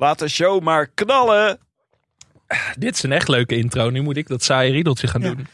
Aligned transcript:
Laat 0.00 0.18
de 0.18 0.28
show 0.28 0.62
maar 0.62 0.86
knallen. 0.86 1.58
Dit 2.78 2.94
is 2.94 3.02
een 3.02 3.12
echt 3.12 3.28
leuke 3.28 3.56
intro. 3.56 3.90
Nu 3.90 4.00
moet 4.00 4.16
ik 4.16 4.28
dat 4.28 4.42
saaie 4.42 4.72
riedeltje 4.72 5.06
gaan 5.06 5.20
Ja. 5.20 5.28
doen. 5.28 5.46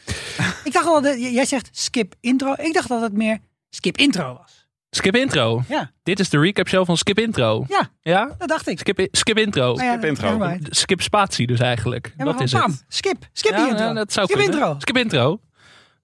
Ik 0.63 0.73
dacht 0.73 0.85
al, 0.85 1.01
dat, 1.01 1.19
jij 1.21 1.45
zegt 1.45 1.69
skip 1.71 2.13
intro. 2.19 2.53
Ik 2.57 2.73
dacht 2.73 2.87
dat 2.87 3.01
het 3.01 3.13
meer 3.13 3.37
skip 3.69 3.97
intro 3.97 4.37
was. 4.37 4.67
Skip 4.89 5.15
intro. 5.15 5.63
Ja, 5.69 5.91
Dit 6.03 6.19
is 6.19 6.29
de 6.29 6.39
recap 6.39 6.67
show 6.67 6.85
van 6.85 6.97
Skip 6.97 7.19
intro. 7.19 7.65
ja 7.67 7.89
Ja? 8.01 8.35
dat 8.37 8.47
dacht 8.47 8.67
ik. 8.67 8.79
Skip, 8.79 9.07
skip 9.11 9.37
intro. 9.37 9.75
Ja, 9.75 9.91
Skip 9.93 10.05
intro. 10.05 10.57
Skip 10.69 11.01
spatie 11.01 11.47
dus 11.47 11.59
eigenlijk. 11.59 12.13
Ja, 12.17 12.23
dat 12.25 12.41
is 12.41 12.51
bam. 12.51 12.71
het. 12.71 12.85
Skip. 12.87 13.17
Skip 13.33 13.55
die 13.55 13.67
intro. 13.67 13.83
ja, 13.85 13.93
dat 13.93 14.13
zou 14.13 14.25
skip 14.27 14.39
kunnen. 14.39 14.55
intro. 14.59 14.75
Skip 14.79 14.97
intro. 14.97 15.39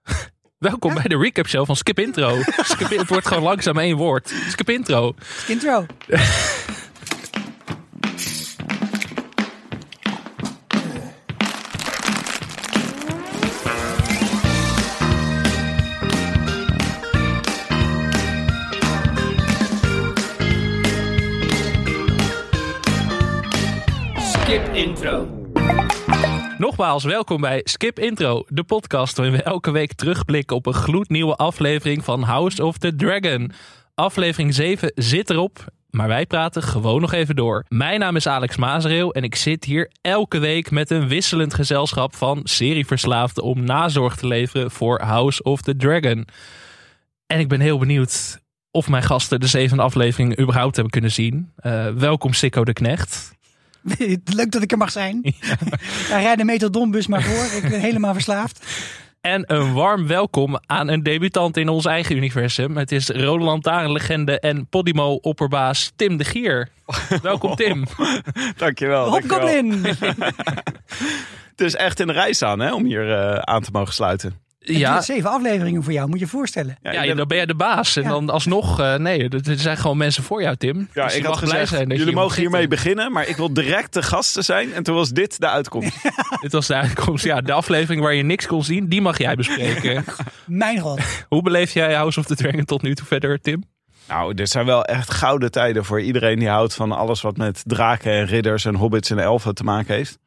Welkom 0.57 0.93
bij 0.93 1.03
de 1.03 1.17
recap 1.17 1.47
show 1.47 1.65
van 1.65 1.75
Skip 1.75 1.99
intro. 1.99 2.37
Skip, 2.71 2.89
het 2.89 3.07
wordt 3.09 3.27
gewoon 3.27 3.43
langzaam 3.43 3.77
één 3.77 3.95
woord. 3.97 4.33
Skip 4.49 4.69
intro. 4.69 5.15
Skip 5.37 5.49
intro. 5.49 5.85
Nogmaals, 26.77 27.04
welkom 27.04 27.41
bij 27.41 27.62
Skip 27.63 28.00
Intro, 28.00 28.44
de 28.48 28.63
podcast 28.63 29.18
waarin 29.18 29.36
we 29.36 29.44
elke 29.44 29.72
week 29.72 29.94
terugblikken 29.94 30.55
op 30.55 30.66
een 30.66 30.73
gloednieuwe 30.73 31.36
aflevering 31.36 32.04
van 32.04 32.22
House 32.22 32.66
of 32.66 32.77
the 32.77 32.96
Dragon. 32.96 33.52
Aflevering 33.96 34.54
7 34.54 34.91
zit 34.96 35.30
erop, 35.30 35.66
maar 35.90 36.08
wij 36.08 36.26
praten 36.26 36.63
gewoon 36.63 37.02
nog 37.02 37.12
even 37.12 37.36
door. 37.36 37.66
Mijn 37.68 37.99
naam 37.99 38.16
is 38.16 38.27
Alex 38.27 38.58
Mazereel 38.58 39.13
en 39.13 39.23
ik 39.23 39.36
zit 39.36 39.63
hier 39.63 39.91
elke 40.02 40.38
week 40.38 40.72
met 40.72 40.90
een 40.90 41.08
wisselend 41.08 41.54
gezelschap 41.54 42.15
van 42.15 42.41
serieverslaafden 42.43 43.43
om 43.43 43.63
nazorg 43.63 44.15
te 44.15 44.27
leveren 44.27 44.71
voor 44.71 45.02
House 45.02 45.43
of 45.43 45.62
the 45.62 45.76
Dragon. 45.76 46.27
En 47.27 47.40
ik 47.40 47.48
ben 47.48 47.60
heel 47.60 47.77
benieuwd 47.77 48.40
of 48.71 48.90
mijn 48.90 49.04
gasten 49.04 49.40
de 49.40 49.48
zevende 49.48 49.84
aflevering 49.84 50.40
überhaupt 50.40 50.76
hebben 50.76 50.93
kunnen 50.93 51.12
zien. 51.12 51.52
Eh, 51.55 51.87
welkom 51.87 52.34
Sikko 52.34 52.63
de 52.63 52.74
Knecht. 52.74 53.41
Leuk 54.35 54.51
dat 54.51 54.62
ik 54.62 54.71
er 54.71 54.77
mag 54.77 54.91
zijn. 54.91 55.35
Ja, 56.09 56.17
rijd 56.17 56.37
de 56.37 56.43
metadonbus 56.43 57.07
maar 57.07 57.23
voor. 57.23 57.62
Ik 57.63 57.70
ben 57.70 57.79
helemaal 57.79 58.13
verslaafd. 58.13 58.65
En 59.21 59.43
een 59.48 59.73
warm 59.73 60.07
welkom 60.07 60.59
aan 60.65 60.87
een 60.87 61.03
debutant 61.03 61.57
in 61.57 61.70
ons 61.70 61.85
eigen 61.85 62.15
universum. 62.15 62.77
Het 62.77 62.91
is 62.91 63.09
Rode 63.09 63.43
Lantaarnlegende 63.43 64.40
en 64.40 64.67
Podimo-opperbaas 64.67 65.91
Tim 65.95 66.17
de 66.17 66.23
Gier. 66.23 66.69
Welkom 67.22 67.56
Tim. 67.66 67.84
Dankjewel. 67.84 68.53
dankjewel. 68.57 69.09
Hopgoblin. 69.09 69.85
Het 71.56 71.62
is 71.62 71.75
echt 71.75 72.00
in 72.00 72.07
de 72.07 72.13
rij 72.13 72.34
staan 72.34 72.59
hè, 72.59 72.73
om 72.73 72.85
hier 72.85 73.13
eh, 73.13 73.35
aan 73.35 73.62
te 73.62 73.69
mogen 73.72 73.94
sluiten. 73.94 74.43
Ja. 74.66 75.01
Zeven 75.01 75.29
afleveringen 75.29 75.83
voor 75.83 75.94
jou, 75.94 76.09
moet 76.09 76.19
je 76.19 76.25
je 76.25 76.31
voorstellen. 76.31 76.78
Ja, 76.81 77.03
ja, 77.03 77.13
dan 77.16 77.28
ben 77.28 77.38
jij 77.38 77.45
de 77.45 77.56
baas. 77.56 77.95
En 77.95 78.03
Ja. 78.03 78.09
dan 78.09 78.29
alsnog, 78.29 78.79
eh, 78.79 78.95
nee, 78.95 79.29
er 79.29 79.59
zijn 79.59 79.78
gewoon 79.78 79.97
mensen 79.97 80.23
voor 80.23 80.41
jou 80.41 80.56
Tim. 80.56 80.89
ja, 80.94 81.03
Dus 81.03 81.13
je 81.13 81.19
ik 81.19 81.25
had 81.25 81.38
gezegd, 81.38 81.67
zijn 81.69 81.81
dat 81.89 81.91
je 81.91 81.97
jullie 81.97 82.13
hier 82.13 82.22
mogen 82.23 82.41
hiermee 82.41 82.67
beginnen, 82.67 83.11
maar 83.11 83.28
ik 83.28 83.35
wil 83.35 83.53
direct 83.53 83.94
de 83.94 84.01
gasten 84.01 84.44
zijn. 84.44 84.73
En 84.73 84.84
toen 84.84 84.95
was 84.95 85.09
dit 85.09 85.39
de 85.39 85.50
uitkomst. 85.50 85.97
Dit 86.41 86.51
was 86.51 86.67
de 86.67 86.75
uitkomst. 86.75 87.23
Ja, 87.23 87.41
de 87.41 87.51
aflevering 87.53 88.01
waar 88.01 88.13
je 88.13 88.23
niks 88.23 88.47
kon 88.47 88.63
zien, 88.63 88.88
die 88.89 89.01
mag 89.01 89.17
jij 89.17 89.35
bespreken. 89.35 90.03
Mijn 90.47 90.79
god. 90.79 91.25
Hoe 91.28 91.41
beleef 91.41 91.73
jij 91.73 91.94
House 91.94 92.19
of 92.19 92.25
the 92.25 92.35
Dragon 92.35 92.66
tot 92.66 92.81
nu 92.81 92.95
toe 92.95 93.06
verder, 93.07 93.41
Tim? 93.41 93.63
nou, 94.07 94.34
dit 94.34 94.50
zijn 94.50 94.66
wel 94.66 94.85
echt 94.85 95.11
gouden 95.11 95.51
tijden 95.51 95.85
voor 95.85 96.01
iedereen 96.01 96.39
die 96.39 96.47
houdt 96.50 96.73
van 96.73 96.91
alles 96.91 97.22
wat 97.22 97.38
met 97.38 97.61
draken 97.66 98.11
en 98.11 98.25
ridders 98.25 98.66
en 98.66 98.75
hobbits 98.75 99.09
en 99.09 99.19
elfen 99.19 99.56
te 99.56 99.63
maken 99.63 99.95
heeft. 99.95 100.17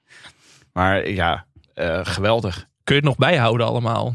Maar 0.72 1.08
ja, 1.10 1.44
eh, 1.74 2.00
geweldig. 2.02 2.54
Kun 2.84 2.94
je 2.94 3.00
het 3.00 3.04
nog 3.10 3.16
bijhouden 3.16 3.66
allemaal? 3.66 4.14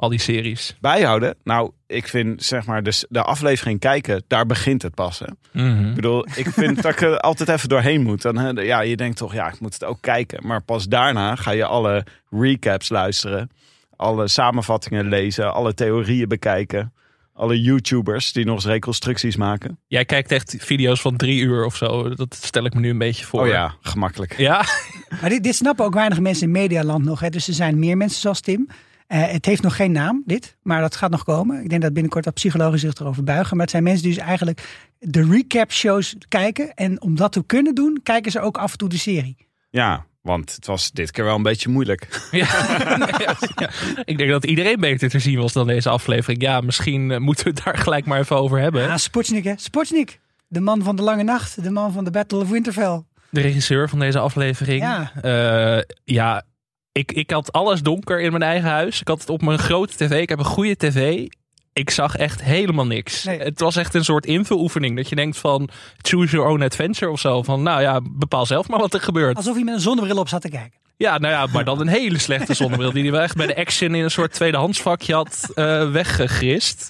Al 0.00 0.08
die 0.08 0.18
series. 0.18 0.76
Bijhouden? 0.80 1.34
Nou, 1.44 1.70
ik 1.86 2.08
vind 2.08 2.42
zeg 2.42 2.66
maar 2.66 2.82
de, 2.82 3.06
de 3.08 3.22
aflevering 3.22 3.80
kijken, 3.80 4.22
daar 4.26 4.46
begint 4.46 4.82
het 4.82 4.94
pas. 4.94 5.18
Hè? 5.18 5.26
Mhm. 5.52 5.88
Ik 5.88 5.94
bedoel, 5.94 6.26
ik 6.34 6.48
vind 6.50 6.82
dat 6.82 6.92
ik 6.92 7.00
er 7.00 7.18
altijd 7.28 7.48
even 7.48 7.68
doorheen 7.68 8.02
moet. 8.02 8.22
Dan, 8.22 8.38
hè, 8.38 8.48
ja, 8.48 8.80
je 8.80 8.96
denkt 8.96 9.16
toch, 9.16 9.34
ja, 9.34 9.48
ik 9.48 9.60
moet 9.60 9.72
het 9.72 9.84
ook 9.84 10.00
kijken. 10.00 10.46
Maar 10.46 10.62
pas 10.62 10.86
daarna 10.86 11.36
ga 11.36 11.50
je 11.50 11.64
alle 11.64 12.04
recaps 12.30 12.88
luisteren. 12.88 13.50
Alle 13.96 14.28
samenvattingen 14.28 15.08
lezen. 15.08 15.54
Alle 15.54 15.74
theorieën 15.74 16.28
bekijken. 16.28 16.92
Alle 17.34 17.60
YouTubers 17.60 18.32
die 18.32 18.44
nog 18.44 18.54
eens 18.54 18.66
reconstructies 18.66 19.36
maken. 19.36 19.78
Jij 19.86 20.04
kijkt 20.04 20.32
echt 20.32 20.56
video's 20.58 21.00
van 21.00 21.16
drie 21.16 21.40
uur 21.40 21.64
of 21.64 21.76
zo. 21.76 22.14
Dat 22.14 22.38
stel 22.42 22.64
ik 22.64 22.74
me 22.74 22.80
nu 22.80 22.90
een 22.90 22.98
beetje 22.98 23.24
voor. 23.24 23.40
Oh 23.40 23.48
ja, 23.48 23.74
gemakkelijk. 23.80 24.38
Ja? 24.38 24.64
Maar 25.20 25.30
dit, 25.30 25.42
dit 25.42 25.54
snappen 25.54 25.84
ook 25.84 25.94
weinig 25.94 26.20
mensen 26.20 26.46
in 26.46 26.52
Medialand 26.52 27.04
nog. 27.04 27.20
Hè. 27.20 27.28
Dus 27.28 27.48
er 27.48 27.54
zijn 27.54 27.78
meer 27.78 27.96
mensen 27.96 28.20
zoals 28.20 28.40
Tim. 28.40 28.68
Eh, 29.10 29.30
het 29.30 29.46
heeft 29.46 29.62
nog 29.62 29.76
geen 29.76 29.92
naam, 29.92 30.22
dit. 30.26 30.56
Maar 30.62 30.80
dat 30.80 30.96
gaat 30.96 31.10
nog 31.10 31.24
komen. 31.24 31.62
Ik 31.62 31.68
denk 31.68 31.82
dat 31.82 31.92
binnenkort 31.92 32.24
wat 32.24 32.34
psychologen 32.34 32.78
zich 32.78 32.94
erover 32.94 33.24
buigen. 33.24 33.50
Maar 33.50 33.60
het 33.60 33.70
zijn 33.70 33.82
mensen 33.82 34.02
die 34.02 34.14
dus 34.14 34.24
eigenlijk 34.24 34.88
de 34.98 35.24
recap 35.30 35.72
shows 35.72 36.16
kijken. 36.28 36.74
En 36.74 37.02
om 37.02 37.16
dat 37.16 37.32
te 37.32 37.44
kunnen 37.46 37.74
doen, 37.74 38.00
kijken 38.02 38.32
ze 38.32 38.40
ook 38.40 38.58
af 38.58 38.72
en 38.72 38.78
toe 38.78 38.88
de 38.88 38.98
serie. 38.98 39.36
Ja, 39.70 40.04
want 40.22 40.54
het 40.54 40.66
was 40.66 40.90
dit 40.90 41.10
keer 41.10 41.24
wel 41.24 41.36
een 41.36 41.42
beetje 41.42 41.68
moeilijk. 41.68 42.08
Ja. 42.30 42.46
Ja. 43.56 43.70
Ik 44.04 44.18
denk 44.18 44.30
dat 44.30 44.44
iedereen 44.44 44.80
beter 44.80 45.08
te 45.08 45.18
zien 45.18 45.38
was 45.38 45.52
dan 45.52 45.66
deze 45.66 45.88
aflevering. 45.88 46.42
Ja, 46.42 46.60
misschien 46.60 47.10
eh, 47.10 47.18
moeten 47.18 47.44
we 47.44 47.50
het 47.50 47.64
daar 47.64 47.78
gelijk 47.78 48.06
maar 48.06 48.18
even 48.18 48.36
over 48.36 48.58
hebben. 48.58 48.90
Ah, 48.90 48.96
Spotnik 48.96 49.44
hè. 49.44 49.52
Spotnik. 49.56 50.20
De 50.48 50.60
man 50.60 50.82
van 50.82 50.96
de 50.96 51.02
lange 51.02 51.22
nacht. 51.22 51.64
De 51.64 51.70
man 51.70 51.92
van 51.92 52.04
de 52.04 52.10
Battle 52.10 52.38
of 52.38 52.48
Winterfell. 52.48 53.02
De 53.30 53.40
regisseur 53.40 53.88
van 53.88 53.98
deze 53.98 54.18
aflevering. 54.18 54.82
Ja. 54.82 55.12
Eh, 55.22 55.82
ja, 56.04 56.44
ik, 56.92 57.12
ik 57.12 57.30
had 57.30 57.52
alles 57.52 57.82
donker 57.82 58.20
in 58.20 58.30
mijn 58.30 58.42
eigen 58.42 58.68
huis. 58.68 59.00
Ik 59.00 59.08
had 59.08 59.20
het 59.20 59.30
op 59.30 59.42
mijn 59.42 59.58
grote 59.58 59.96
tv. 59.96 60.20
Ik 60.20 60.28
heb 60.28 60.38
een 60.38 60.44
goede 60.44 60.76
tv. 60.76 61.26
Ik 61.72 61.90
zag 61.90 62.16
echt 62.16 62.42
helemaal 62.42 62.86
niks. 62.86 63.24
Nee. 63.24 63.38
Het 63.38 63.60
was 63.60 63.76
echt 63.76 63.94
een 63.94 64.04
soort 64.04 64.26
invuloefening. 64.26 64.96
Dat 64.96 65.08
je 65.08 65.16
denkt 65.16 65.38
van 65.38 65.68
choose 65.96 66.36
your 66.36 66.50
own 66.50 66.62
adventure 66.62 67.10
of 67.10 67.20
zo. 67.20 67.42
Van 67.42 67.62
nou 67.62 67.80
ja, 67.80 68.00
bepaal 68.10 68.46
zelf 68.46 68.68
maar 68.68 68.78
wat 68.78 68.94
er 68.94 69.00
gebeurt. 69.00 69.36
Alsof 69.36 69.54
hij 69.54 69.64
met 69.64 69.74
een 69.74 69.80
zonnebril 69.80 70.18
op 70.18 70.28
zat 70.28 70.40
te 70.40 70.48
kijken. 70.48 70.78
Ja, 71.00 71.18
nou 71.18 71.32
ja, 71.32 71.46
maar 71.46 71.64
dan 71.64 71.80
een 71.80 71.88
hele 71.88 72.18
slechte 72.18 72.54
zonnebril. 72.54 72.92
Die 72.92 73.02
hij 73.02 73.12
wel 73.12 73.20
echt 73.20 73.36
bij 73.36 73.46
de 73.46 73.56
action 73.56 73.94
in 73.94 74.04
een 74.04 74.10
soort 74.10 74.32
tweedehandsvakje 74.32 75.14
had 75.14 75.50
eh 75.54 75.90
weggegrist. 75.90 76.88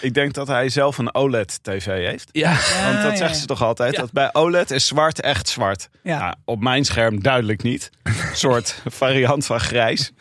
Ik 0.00 0.14
denk 0.14 0.32
dat 0.34 0.46
hij 0.46 0.68
zelf 0.68 0.98
een 0.98 1.14
OLED-tv 1.14 1.84
heeft. 1.84 2.28
Ja, 2.32 2.50
Want 2.84 3.02
dat 3.02 3.10
ja, 3.10 3.16
zeggen 3.16 3.28
ja. 3.28 3.34
ze 3.34 3.46
toch 3.46 3.62
altijd? 3.62 3.94
Ja. 3.94 4.00
Dat 4.00 4.12
bij 4.12 4.28
OLED 4.32 4.70
is 4.70 4.86
zwart 4.86 5.20
echt 5.20 5.48
zwart. 5.48 5.88
Ja. 6.02 6.18
Nou, 6.18 6.34
op 6.44 6.60
mijn 6.60 6.84
scherm 6.84 7.22
duidelijk 7.22 7.62
niet. 7.62 7.90
Een 8.02 8.14
soort 8.32 8.82
variant 9.02 9.46
van 9.46 9.60
grijs. 9.60 10.12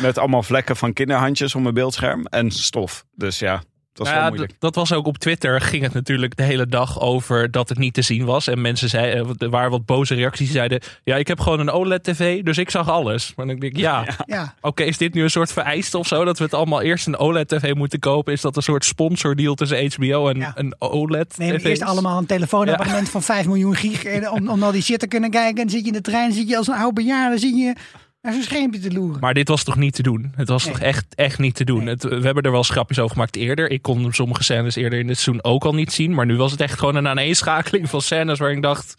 Met 0.00 0.18
allemaal 0.18 0.42
vlekken 0.42 0.76
van 0.76 0.92
kinderhandjes 0.92 1.54
op 1.54 1.62
mijn 1.62 1.74
beeldscherm. 1.74 2.26
En 2.26 2.50
stof. 2.50 3.04
Dus 3.14 3.38
ja, 3.38 3.62
dat 3.92 4.06
is 4.06 4.12
Nou 4.12 4.40
ja, 4.40 4.46
dat 4.58 4.74
was 4.74 4.92
ook 4.92 5.06
op 5.06 5.18
Twitter. 5.18 5.60
Ging 5.60 5.82
het 5.82 5.92
natuurlijk 5.92 6.36
de 6.36 6.42
hele 6.42 6.66
dag 6.66 7.00
over 7.00 7.50
dat 7.50 7.68
het 7.68 7.78
niet 7.78 7.94
te 7.94 8.02
zien 8.02 8.24
was. 8.24 8.46
En 8.46 8.60
mensen 8.60 8.88
zeiden, 8.88 9.24
eh, 9.26 9.30
er 9.38 9.50
waren 9.50 9.70
wat 9.70 9.84
boze 9.86 10.14
reacties. 10.14 10.46
Die 10.46 10.56
zeiden: 10.56 10.80
Ja, 11.04 11.16
ik 11.16 11.28
heb 11.28 11.40
gewoon 11.40 11.60
een 11.60 11.70
OLED-TV, 11.70 12.42
dus 12.42 12.58
ik 12.58 12.70
zag 12.70 12.88
alles. 12.88 13.32
Maar 13.36 13.46
dan 13.46 13.58
denk 13.58 13.72
ik: 13.72 13.78
Ja, 13.78 14.04
Ja. 14.26 14.54
oké, 14.60 14.82
is 14.82 14.98
dit 14.98 15.14
nu 15.14 15.22
een 15.22 15.30
soort 15.30 15.52
vereiste 15.52 15.98
of 15.98 16.06
zo? 16.06 16.24
Dat 16.24 16.38
we 16.38 16.44
het 16.44 16.54
allemaal 16.54 16.80
eerst 16.82 17.06
een 17.06 17.16
OLED-TV 17.16 17.74
moeten 17.74 17.98
kopen? 17.98 18.32
Is 18.32 18.40
dat 18.40 18.56
een 18.56 18.62
soort 18.62 18.84
sponsordeal 18.84 19.54
tussen 19.54 19.92
HBO 19.92 20.28
en 20.28 20.36
Ja. 20.38 20.52
een 20.54 20.74
OLED? 20.78 21.34
Neem 21.38 21.54
eerst 21.56 21.82
allemaal 21.82 22.18
een 22.18 22.26
telefoonabonnement 22.26 23.08
van 23.08 23.22
5 23.22 23.46
miljoen 23.46 23.74
gig. 23.74 24.04
En 24.04 24.30
om, 24.30 24.48
om 24.48 24.62
al 24.62 24.72
die 24.72 24.82
shit 24.82 24.98
te 25.00 25.06
kunnen 25.06 25.30
kijken. 25.30 25.56
En 25.56 25.66
dan 25.66 25.70
zit 25.70 25.80
je 25.80 25.86
in 25.86 25.92
de 25.92 26.00
trein, 26.00 26.32
zit 26.32 26.48
je 26.48 26.56
als 26.56 26.66
een 26.68 26.74
oude 26.74 26.92
bejaarde, 27.02 27.38
zit 27.38 27.56
je 27.56 27.74
naar 28.22 28.32
zo'n 28.32 28.42
schermpje 28.42 28.80
te 28.80 28.92
loeren. 28.92 29.20
Maar 29.20 29.34
dit 29.34 29.48
was 29.48 29.64
toch 29.64 29.76
niet 29.76 29.94
te 29.94 30.02
doen? 30.02 30.32
Het 30.36 30.48
was 30.48 30.64
Nee. 30.64 30.72
toch 30.72 30.82
echt, 30.82 31.06
echt 31.14 31.38
niet 31.38 31.54
te 31.54 31.64
doen? 31.64 31.84
Nee. 31.84 31.94
Het, 31.94 32.02
we 32.02 32.20
hebben 32.20 32.42
er 32.42 32.50
wel 32.52 32.62
grapjes 32.62 32.98
over 32.98 33.12
gemaakt 33.12 33.36
eerder. 33.36 33.70
Ik 33.70 33.82
kon 33.82 34.12
sommige 34.12 34.42
scènes 34.42 34.76
eerder 34.76 34.98
in 34.98 35.08
het 35.08 35.18
seizoen 35.18 35.44
ook 35.44 35.64
al 35.64 35.74
niet 35.74 35.92
zien. 35.92 36.14
Maar 36.14 36.26
nu 36.26 36.36
was 36.36 36.50
het 36.50 36.60
echt 36.60 36.78
gewoon 36.78 36.94
een 36.94 37.08
aaneenschakeling 37.08 37.88
van 37.90 38.00
scènes 38.02 38.38
waar 38.38 38.50
ik 38.50 38.62
dacht... 38.62 38.96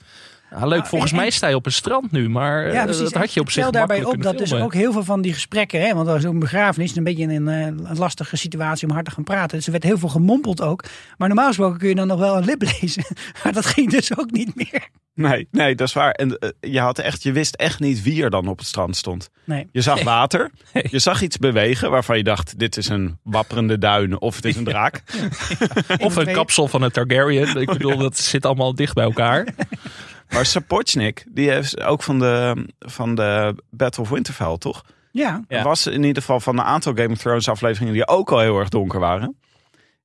ah, 0.51 0.61
leuk, 0.61 0.77
Nou, 0.77 0.87
volgens 0.87 1.11
en- 1.11 1.17
mij 1.17 1.29
sta 1.29 1.47
je 1.47 1.55
op 1.55 1.65
een 1.65 1.71
strand 1.71 2.11
nu. 2.11 2.29
Maar 2.29 2.65
eh, 2.65 2.73
Ja, 2.73 2.83
precies. 2.83 3.03
dat 3.03 3.13
had 3.13 3.33
je 3.33 3.39
op 3.39 3.45
Ik 3.45 3.51
zich 3.51 3.63
tel 3.63 3.71
daarbij 3.71 4.03
op 4.03 4.21
dat 4.21 4.37
dus 4.37 4.53
ook 4.53 4.73
heel 4.73 4.91
veel 4.91 5.03
van 5.03 5.21
die 5.21 5.33
gesprekken, 5.33 5.81
hè, 5.81 5.93
want 5.93 6.05
dat 6.07 6.17
is 6.17 6.25
ook 6.25 6.33
een 6.33 6.39
begrafenis, 6.39 6.95
een 6.95 7.03
beetje 7.03 7.23
een, 7.23 7.47
eh, 7.47 7.65
een 7.65 7.97
lastige 7.97 8.37
situatie 8.37 8.87
om 8.87 8.93
hard 8.93 9.05
te 9.05 9.11
gaan 9.11 9.23
praten. 9.23 9.57
Dus 9.57 9.65
er 9.65 9.71
werd 9.71 9.83
heel 9.83 9.97
veel 9.97 10.09
gemompeld 10.09 10.61
ook. 10.61 10.83
Maar 11.17 11.27
normaal 11.27 11.47
gesproken 11.47 11.77
kun 11.79 11.89
je 11.89 11.95
dan 11.95 12.07
nog 12.07 12.19
wel 12.19 12.37
een 12.37 12.45
lip 12.45 12.61
lezen. 12.81 13.03
Maar 13.43 13.53
dat 13.53 13.65
ging 13.65 13.89
dus 13.89 14.17
ook 14.17 14.31
niet 14.31 14.55
meer. 14.55 14.87
Nee, 15.15 15.47
nee, 15.51 15.75
dat 15.75 15.87
is 15.87 15.93
waar. 15.93 16.11
En 16.11 16.37
eh, 16.37 16.49
je, 16.59 16.79
had 16.79 16.99
echt, 16.99 17.23
je 17.23 17.31
wist 17.31 17.55
echt 17.55 17.79
niet 17.79 18.03
wie 18.03 18.23
er 18.23 18.29
dan 18.29 18.47
op 18.47 18.57
het 18.57 18.67
strand 18.67 18.95
stond. 18.95 19.29
Nee. 19.43 19.67
Je 19.71 19.81
zag 19.81 20.03
water. 20.03 20.51
Nee. 20.73 20.83
Je 20.89 20.99
zag 20.99 21.21
iets 21.21 21.37
bewegen 21.37 21.91
waarvan 21.91 22.17
je 22.17 22.23
dacht: 22.23 22.59
dit 22.59 22.77
is 22.77 22.87
een 22.89 23.17
wapperende 23.23 23.77
duin 23.77 24.19
of 24.19 24.35
het 24.35 24.45
is 24.45 24.55
een 24.55 24.63
draak. 24.63 25.03
Of 25.99 26.15
een 26.15 26.31
kapsel 26.31 26.67
van 26.67 26.81
een 26.81 26.91
Targaryen. 26.91 27.55
Ik 27.61 27.67
bedoel, 27.67 27.97
dat 27.97 28.17
zit 28.17 28.45
allemaal 28.45 28.75
dicht 28.75 28.93
bij 28.93 29.03
elkaar. 29.03 29.47
Maar 30.33 30.45
Sapochnik, 30.45 31.25
die 31.29 31.49
heeft 31.51 31.81
ook 31.81 32.03
van 32.03 32.19
de, 32.19 32.65
van 32.79 33.15
de 33.15 33.55
Battle 33.69 34.03
of 34.03 34.09
Winterfell, 34.09 34.57
toch? 34.57 34.83
Ja, 35.11 35.43
Ja. 35.47 35.63
Was 35.63 35.87
in 35.87 36.03
ieder 36.03 36.21
geval 36.21 36.39
van 36.39 36.57
een 36.57 36.65
aantal 36.65 36.93
Game 36.95 37.09
of 37.09 37.17
Thrones 37.17 37.49
afleveringen 37.49 37.93
die 37.93 38.07
ook 38.07 38.31
al 38.31 38.39
heel 38.39 38.59
erg 38.59 38.69
donker 38.69 38.99
waren. 38.99 39.35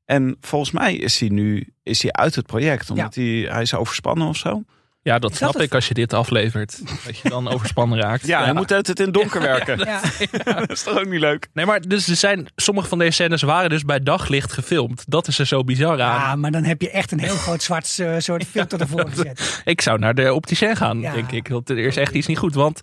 En 0.05 0.37
volgens 0.41 0.71
mij 0.71 0.95
is 0.95 1.21
hij 1.21 1.29
nu 1.29 1.73
is 1.83 2.03
hij 2.03 2.13
uit 2.13 2.35
het 2.35 2.47
project. 2.47 2.91
Omdat 2.91 3.15
hij, 3.15 3.47
hij 3.51 3.63
is 3.63 3.75
overspannen 3.75 4.29
of 4.29 4.37
zo. 4.37 4.63
Ja, 5.07 5.19
dat 5.19 5.31
Is 5.31 5.37
snap 5.37 5.53
dat 5.53 5.61
het? 5.61 5.71
ik 5.71 5.75
als 5.75 5.89
je 5.89 5.95
dit 5.95 6.13
aflevert. 6.13 6.81
Dat 7.05 7.19
je 7.19 7.29
dan 7.29 7.49
overspannen 7.55 8.01
raakt. 8.01 8.27
Ja, 8.27 8.45
hij 8.45 8.53
moet 8.53 8.71
het 8.71 9.01
in 9.01 9.13
donker 9.13 9.41
werken. 9.53 9.79
Ja. 9.79 10.01
dat 10.61 10.71
is 10.71 10.83
toch 10.83 10.99
ook 10.99 11.07
niet 11.09 11.21
leuk? 11.21 11.49
Nee, 11.53 11.67
maar 11.67 11.81
dus 11.81 12.09
er 12.09 12.17
zijn, 12.17 12.47
sommige 12.57 12.89
van 12.89 12.99
deze 12.99 13.11
scènes 13.13 13.43
waren 13.43 13.71
dus 13.71 13.85
bij 13.85 14.01
daglicht 14.03 14.53
gefilmd. 14.53 15.05
Dat 15.09 15.29
is 15.29 15.39
er 15.39 15.47
zo 15.47 15.65
bizar 15.65 16.03
aan. 16.03 16.21
Ja, 16.21 16.37
maar 16.37 16.51
dan 16.51 16.65
heb 16.65 16.83
je 16.83 16.91
echt 16.91 17.13
een 17.13 17.21
heel 17.21 17.37
groot 17.37 17.63
zwart 17.63 17.99
eh, 17.99 18.15
soort 18.19 18.45
filter 18.45 18.81
ervoor 18.81 19.09
gezet. 19.09 19.63
Ik 19.65 19.81
zou 19.81 19.99
naar 19.99 20.15
de 20.15 20.33
opticien 20.35 20.77
gaan, 20.77 21.01
Ja. 21.01 21.13
denk 21.13 21.31
ik. 21.33 21.49
Want 21.49 21.71
er 21.71 21.79
is 21.79 21.97
echt 21.97 22.13
iets 22.15 22.27
niet 22.27 22.39
goed. 22.39 22.55
Want 22.55 22.81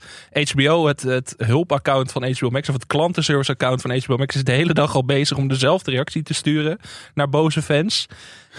HBO, 0.51 0.87
het, 0.87 1.01
het 1.01 1.33
hulpaccount 1.37 2.11
van 2.11 2.23
HBO 2.33 2.49
Max, 2.49 2.67
of 2.69 2.73
het 2.75 2.87
klantenservice 2.87 3.51
account 3.51 3.81
van 3.81 3.97
HBO 3.97 4.17
Max, 4.17 4.35
is 4.35 4.43
de 4.43 4.51
hele 4.51 4.73
dag 4.73 4.95
al 4.95 5.05
bezig 5.05 5.37
om 5.37 5.47
dezelfde 5.47 5.91
reactie 5.91 6.23
te 6.23 6.33
sturen 6.33 6.79
naar 7.13 7.29
boze 7.29 7.61
fans. 7.61 8.07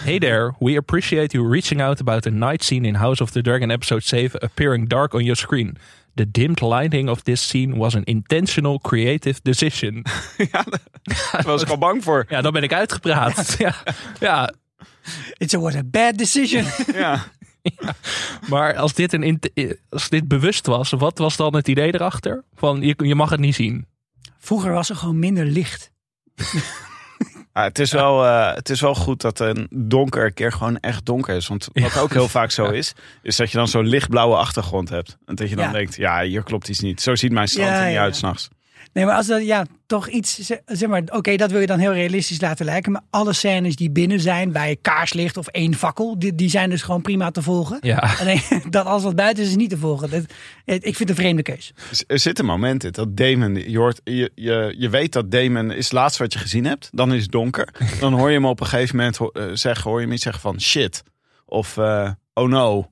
Hey 0.03 0.19
there, 0.19 0.53
we 0.59 0.75
appreciate 0.77 1.33
you 1.33 1.43
reaching 1.51 1.81
out 1.81 1.99
about 1.99 2.25
a 2.25 2.29
night 2.29 2.63
scene 2.63 2.85
in 2.87 2.95
House 2.95 3.21
of 3.21 3.31
the 3.31 3.41
Dragon 3.41 3.71
episode 3.71 4.03
7 4.03 4.39
appearing 4.43 4.87
dark 4.87 5.13
on 5.13 5.23
your 5.23 5.35
screen. 5.37 5.77
The 6.15 6.25
dimmed 6.31 6.61
lighting 6.61 7.09
of 7.09 7.23
this 7.23 7.41
scene 7.47 7.77
was 7.77 7.95
an 7.95 8.03
intentional 8.05 8.79
creative 8.79 9.39
decision. 9.43 10.03
Daar 11.31 11.43
was 11.43 11.61
ik 11.61 11.69
al 11.69 11.77
bang 11.77 12.03
voor. 12.03 12.25
Ja, 12.29 12.41
dan 12.41 12.53
ben 12.53 12.63
ik 12.63 12.73
uitgepraat. 12.73 13.55
Ja, 13.57 13.75
ja, 14.19 14.53
It 15.37 15.51
was 15.53 15.75
a 15.75 15.83
bad 15.83 16.17
decision. 16.17 16.63
Ja. 16.93 17.23
maar 18.49 18.75
als 18.75 18.93
dit, 18.93 19.13
een, 19.13 19.23
int- 19.23 19.49
als 19.89 20.09
dit 20.09 20.27
bewust 20.27 20.65
was, 20.67 20.89
wat 20.91 21.17
was 21.17 21.35
dan 21.35 21.55
het 21.55 21.67
idee 21.67 21.93
erachter? 21.93 22.43
Van 22.55 22.81
je, 22.81 22.95
je 22.97 23.15
mag 23.15 23.29
het 23.29 23.39
niet 23.39 23.55
zien. 23.55 23.85
Vroeger 24.39 24.71
was 24.71 24.89
er 24.89 24.95
gewoon 24.95 25.19
minder 25.19 25.45
licht. 25.45 25.91
Ja, 27.57 27.63
het, 27.63 27.79
is 27.79 27.91
wel, 27.91 28.25
eh, 28.25 28.53
het 28.55 28.69
is 28.69 28.81
wel 28.81 28.95
goed 28.95 29.21
dat 29.21 29.39
een 29.39 29.67
donker 29.71 30.25
een 30.25 30.33
keer 30.33 30.51
gewoon 30.51 30.79
echt 30.79 31.05
donker 31.05 31.35
is. 31.35 31.47
Want 31.47 31.67
wat 31.73 31.93
Ja. 31.93 31.99
ook 32.01 32.13
heel 32.13 32.27
vaak 32.27 32.51
zo 32.51 32.65
is, 32.69 32.93
is 33.21 33.35
dat 33.35 33.51
je 33.51 33.57
dan 33.57 33.67
zo'n 33.67 33.87
lichtblauwe 33.87 34.35
achtergrond 34.35 34.89
hebt. 34.89 35.17
En 35.25 35.35
dat 35.35 35.49
je 35.49 35.55
dan 35.55 35.65
Ja. 35.65 35.71
denkt, 35.71 35.95
ja, 35.95 36.21
hier 36.21 36.43
klopt 36.43 36.67
iets 36.69 36.79
niet. 36.79 37.01
Zo 37.01 37.15
ziet 37.15 37.31
mijn 37.31 37.47
strand 37.47 37.77
er 37.77 37.87
niet 37.87 37.97
uit 37.97 38.15
s'nachts. 38.15 38.47
Nee, 38.95 39.05
maar 39.05 39.15
als 39.15 39.27
dat 39.27 39.45
ja, 39.45 39.65
toch 39.85 40.07
iets, 40.09 40.39
zeg 40.39 40.59
zeg 40.65 40.89
maar, 40.89 41.01
oké, 41.05 41.35
dat 41.35 41.51
wil 41.51 41.59
je 41.59 41.67
dan 41.67 41.79
heel 41.79 41.93
realistisch 41.93 42.41
laten 42.41 42.65
lijken. 42.65 42.91
Maar 42.91 43.01
alle 43.09 43.33
scènes 43.33 43.75
die 43.75 43.89
binnen 43.91 44.19
zijn 44.19 44.51
bij 44.51 44.77
kaarslicht 44.81 45.37
of 45.37 45.47
één 45.47 45.73
fakkel, 45.73 46.19
die, 46.19 46.35
die 46.35 46.49
zijn 46.49 46.69
dus 46.69 46.81
gewoon 46.81 47.01
prima 47.01 47.31
te 47.31 47.41
volgen. 47.41 47.77
Ja, 47.81 48.13
Alleen 48.19 48.41
dat 48.69 48.85
alles 48.85 49.03
wat 49.03 49.15
buiten 49.15 49.43
is, 49.43 49.49
is 49.49 49.55
niet 49.55 49.69
te 49.69 49.77
volgen. 49.77 50.09
Dat, 50.09 50.21
ik 50.65 50.81
vind 50.81 50.99
het 50.99 51.09
een 51.09 51.15
vreemde 51.15 51.41
keus. 51.41 51.73
Er 52.07 52.19
zit 52.19 52.39
een 52.39 52.45
moment 52.45 52.83
in 52.83 52.91
dat 52.91 53.17
Damon, 53.17 53.69
je, 53.69 53.77
hoort, 53.77 54.01
je, 54.03 54.31
je, 54.35 54.75
je 54.77 54.89
weet 54.89 55.13
dat 55.13 55.31
Damon 55.31 55.71
is 55.71 55.83
het 55.83 55.93
laatste 55.93 56.23
wat 56.23 56.33
je 56.33 56.39
gezien 56.39 56.65
hebt. 56.65 56.89
Dan 56.91 57.13
is 57.13 57.21
het 57.21 57.31
donker. 57.31 57.69
Dan 57.99 58.13
hoor 58.13 58.27
je 58.29 58.35
hem 58.35 58.45
op 58.45 58.59
een 58.59 58.67
gegeven 58.67 58.95
moment 58.95 59.17
ho- 59.17 59.29
eh, 59.33 59.43
zeggen, 59.53 59.89
hoor 59.89 59.99
je 59.99 60.05
hem 60.05 60.13
iets 60.13 60.23
zeggen 60.23 60.41
van 60.41 60.61
shit. 60.61 61.03
Of 61.45 61.77
eh, 61.77 62.11
oh 62.33 62.49
no. 62.49 62.89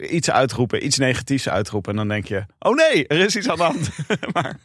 Iets 0.00 0.30
uitroepen, 0.30 0.86
iets 0.86 0.98
negatiefs 0.98 1.48
uitroepen. 1.48 1.90
En 1.90 1.96
dan 1.96 2.08
denk 2.08 2.26
je, 2.26 2.44
oh 2.58 2.74
nee, 2.74 3.06
er 3.06 3.18
is 3.18 3.36
iets 3.36 3.48
aan 3.48 3.56
de 3.56 3.62
hand. 3.62 3.90
maar 4.32 4.56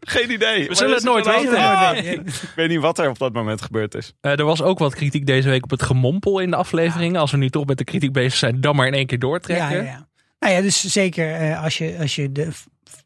geen 0.00 0.32
idee. 0.32 0.66
Maar 0.66 0.76
zullen 0.76 0.94
het 0.94 1.04
nooit 1.04 1.26
weten. 1.26 1.52
Ja. 1.52 1.92
Ik 1.94 2.52
weet 2.56 2.68
niet 2.68 2.80
wat 2.80 2.98
er 2.98 3.08
op 3.08 3.18
dat 3.18 3.32
moment 3.32 3.62
gebeurd 3.62 3.94
is. 3.94 4.14
Eh, 4.20 4.38
er 4.38 4.44
was 4.44 4.62
ook 4.62 4.78
wat 4.78 4.94
kritiek 4.94 5.26
deze 5.26 5.48
week 5.48 5.64
op 5.64 5.70
het 5.70 5.82
gemompel 5.82 6.38
in 6.38 6.50
de 6.50 6.56
afleveringen. 6.56 7.20
Als 7.20 7.30
we 7.30 7.36
nu 7.36 7.50
toch 7.50 7.66
met 7.66 7.78
de 7.78 7.84
kritiek 7.84 8.12
bezig 8.12 8.34
zijn, 8.34 8.60
dan 8.60 8.76
maar 8.76 8.86
in 8.86 8.94
één 8.94 9.06
keer 9.06 9.18
doortrekken. 9.18 9.76
Ja, 9.76 9.82
ja, 9.82 9.90
ja. 9.90 10.06
Nou 10.38 10.52
ja, 10.52 10.60
dus 10.60 10.84
zeker 10.84 11.34
eh, 11.34 11.62
als, 11.62 11.78
je, 11.78 11.96
als 12.00 12.14
je 12.14 12.32
de 12.32 12.48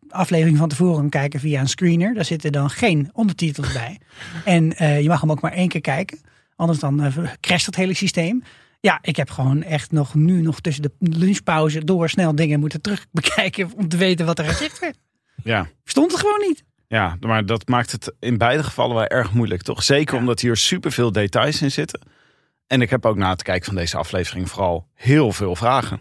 aflevering 0.09 0.59
van 0.59 0.69
tevoren 0.69 1.01
kan 1.01 1.09
kijken 1.09 1.41
via 1.41 1.61
een 1.61 1.69
screener, 1.69 2.15
daar 2.15 2.25
zitten 2.25 2.53
dan 2.53 2.71
geen 2.71 3.11
ondertitels 3.13 3.73
bij. 3.73 3.99
En 4.45 4.77
eh, 4.77 5.01
je 5.01 5.09
mag 5.09 5.21
hem 5.21 5.31
ook 5.31 5.41
maar 5.41 5.53
één 5.53 5.69
keer 5.69 5.81
kijken, 5.81 6.21
anders 6.57 6.79
dan 6.79 7.13
crasht 7.41 7.67
het 7.67 7.77
hele 7.77 7.95
systeem. 7.95 8.43
Ja, 8.81 8.99
ik 9.03 9.17
heb 9.17 9.31
gewoon 9.31 9.63
echt 9.63 9.93
nog 9.93 10.15
nu 10.15 10.43
nog 10.43 10.61
tussen 10.61 10.83
de 10.83 10.93
lunchpauze 10.99 11.85
door 11.85 12.09
snel 12.09 12.35
dingen 12.35 12.61
moeten 12.61 12.81
terug 12.81 13.07
bekijken 13.13 13.71
om 13.77 13.89
te 13.89 13.97
weten 13.97 14.27
wat 14.27 14.39
er 14.39 14.45
gezegd 14.45 14.79
werd. 14.79 14.99
Ja. 15.45 15.69
Stond 15.85 16.11
het 16.13 16.21
gewoon 16.21 16.41
niet. 16.49 16.65
Ja, 16.89 17.17
maar 17.21 17.47
dat 17.47 17.69
maakt 17.69 17.93
het 17.93 18.15
in 18.19 18.39
beide 18.39 18.63
gevallen 18.63 18.95
wel 18.97 19.07
erg 19.07 19.33
moeilijk, 19.33 19.63
toch? 19.63 19.83
Zeker 19.83 20.15
Ja. 20.15 20.21
omdat 20.21 20.41
hier 20.41 20.57
superveel 20.57 21.13
details 21.13 21.63
in 21.63 21.71
zitten. 21.71 22.01
En 22.71 22.81
ik 22.81 22.91
heb 22.91 23.07
ook 23.07 23.17
na 23.17 23.31
het 23.31 23.43
kijken 23.43 23.65
van 23.65 23.75
deze 23.75 23.97
aflevering 23.97 24.51
vooral 24.51 24.87
heel 24.95 25.33
veel 25.33 25.57
vragen. 25.57 26.01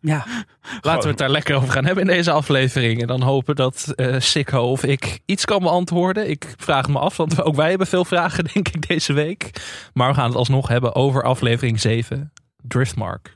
Ja, 0.00 0.26
Laten 0.80 1.02
we 1.02 1.08
het 1.08 1.18
daar 1.18 1.30
lekker 1.30 1.56
over 1.56 1.70
gaan 1.70 1.84
hebben 1.84 2.08
in 2.08 2.16
deze 2.16 2.30
aflevering. 2.30 3.00
En 3.00 3.06
dan 3.06 3.22
hopen 3.22 3.56
dat 3.56 3.92
eh 3.96 4.14
Sikko 4.18 4.70
of 4.70 4.84
ik 4.84 5.20
iets 5.24 5.44
kan 5.44 5.62
beantwoorden. 5.62 6.30
Ik 6.30 6.54
vraag 6.56 6.88
me 6.88 6.98
af, 6.98 7.16
want 7.16 7.42
ook 7.42 7.56
wij 7.56 7.68
hebben 7.68 7.86
veel 7.86 8.04
vragen, 8.04 8.44
denk 8.52 8.68
ik, 8.68 8.88
deze 8.88 9.12
week. 9.12 9.50
Maar 9.94 10.08
we 10.08 10.14
gaan 10.14 10.28
het 10.28 10.36
alsnog 10.36 10.68
hebben 10.68 10.94
over 10.94 11.22
aflevering 11.22 11.80
7, 11.80 12.32
Driftmark. 12.62 13.34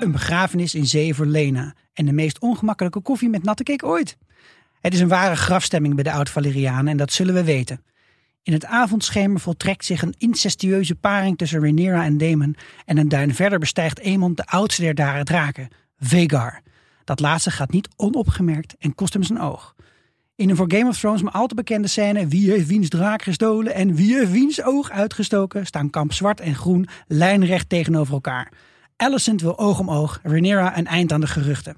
een 0.00 0.12
begrafenis 0.12 0.74
in 0.74 0.86
zee 0.86 1.14
voor 1.14 1.26
Lena 1.26 1.74
en 1.92 2.06
de 2.06 2.12
meest 2.12 2.38
ongemakkelijke 2.38 3.00
koffie 3.00 3.28
met 3.28 3.42
natte 3.42 3.62
cake 3.62 3.86
ooit. 3.86 4.16
Het 4.80 4.94
is 4.94 5.00
een 5.00 5.08
ware 5.08 5.36
grafstemming 5.36 5.94
bij 5.94 6.04
de 6.04 6.12
oud-Valerianen 6.12 6.88
en 6.88 6.96
dat 6.96 7.12
zullen 7.12 7.34
we 7.34 7.44
weten. 7.44 7.82
In 8.48 8.54
het 8.54 8.64
avondschemer 8.64 9.40
voltrekt 9.40 9.84
zich 9.84 10.02
een 10.02 10.14
incestueuze 10.18 10.94
paring 10.94 11.38
tussen 11.38 11.60
Rhaenyra 11.60 12.04
en 12.04 12.18
Daemon 12.18 12.56
en 12.84 12.98
een 12.98 13.08
duin 13.08 13.34
verder 13.34 13.58
bestijgt 13.58 14.02
Aemon 14.02 14.34
de 14.34 14.46
oudste 14.46 14.82
der 14.82 14.94
dare 14.94 15.24
draken, 15.24 15.68
Vegar. 15.98 16.60
Dat 17.04 17.20
laatste 17.20 17.50
gaat 17.50 17.70
niet 17.70 17.88
onopgemerkt 17.96 18.74
en 18.78 18.94
kost 18.94 19.12
hem 19.12 19.22
zijn 19.22 19.40
oog. 19.40 19.74
In 20.36 20.50
een 20.50 20.56
voor 20.56 20.72
Game 20.72 20.88
of 20.88 20.98
Thrones 20.98 21.22
maar 21.22 21.32
al 21.32 21.46
te 21.46 21.54
bekende 21.54 21.88
scène 21.88 22.26
wie 22.26 22.50
heeft 22.50 22.66
wiens 22.66 22.88
draak 22.88 23.22
gestolen 23.22 23.74
en 23.74 23.94
wie 23.94 24.16
heeft 24.16 24.30
wiens 24.30 24.62
oog 24.62 24.90
uitgestoken 24.90 25.66
staan 25.66 25.90
kamp 25.90 26.12
zwart 26.12 26.40
en 26.40 26.54
groen 26.54 26.88
lijnrecht 27.06 27.68
tegenover 27.68 28.14
elkaar. 28.14 28.52
Alicent 28.96 29.40
wil 29.40 29.58
oog 29.58 29.78
om 29.78 29.90
oog, 29.90 30.20
Rhaenyra 30.22 30.78
een 30.78 30.86
eind 30.86 31.12
aan 31.12 31.20
de 31.20 31.26
geruchten. 31.26 31.76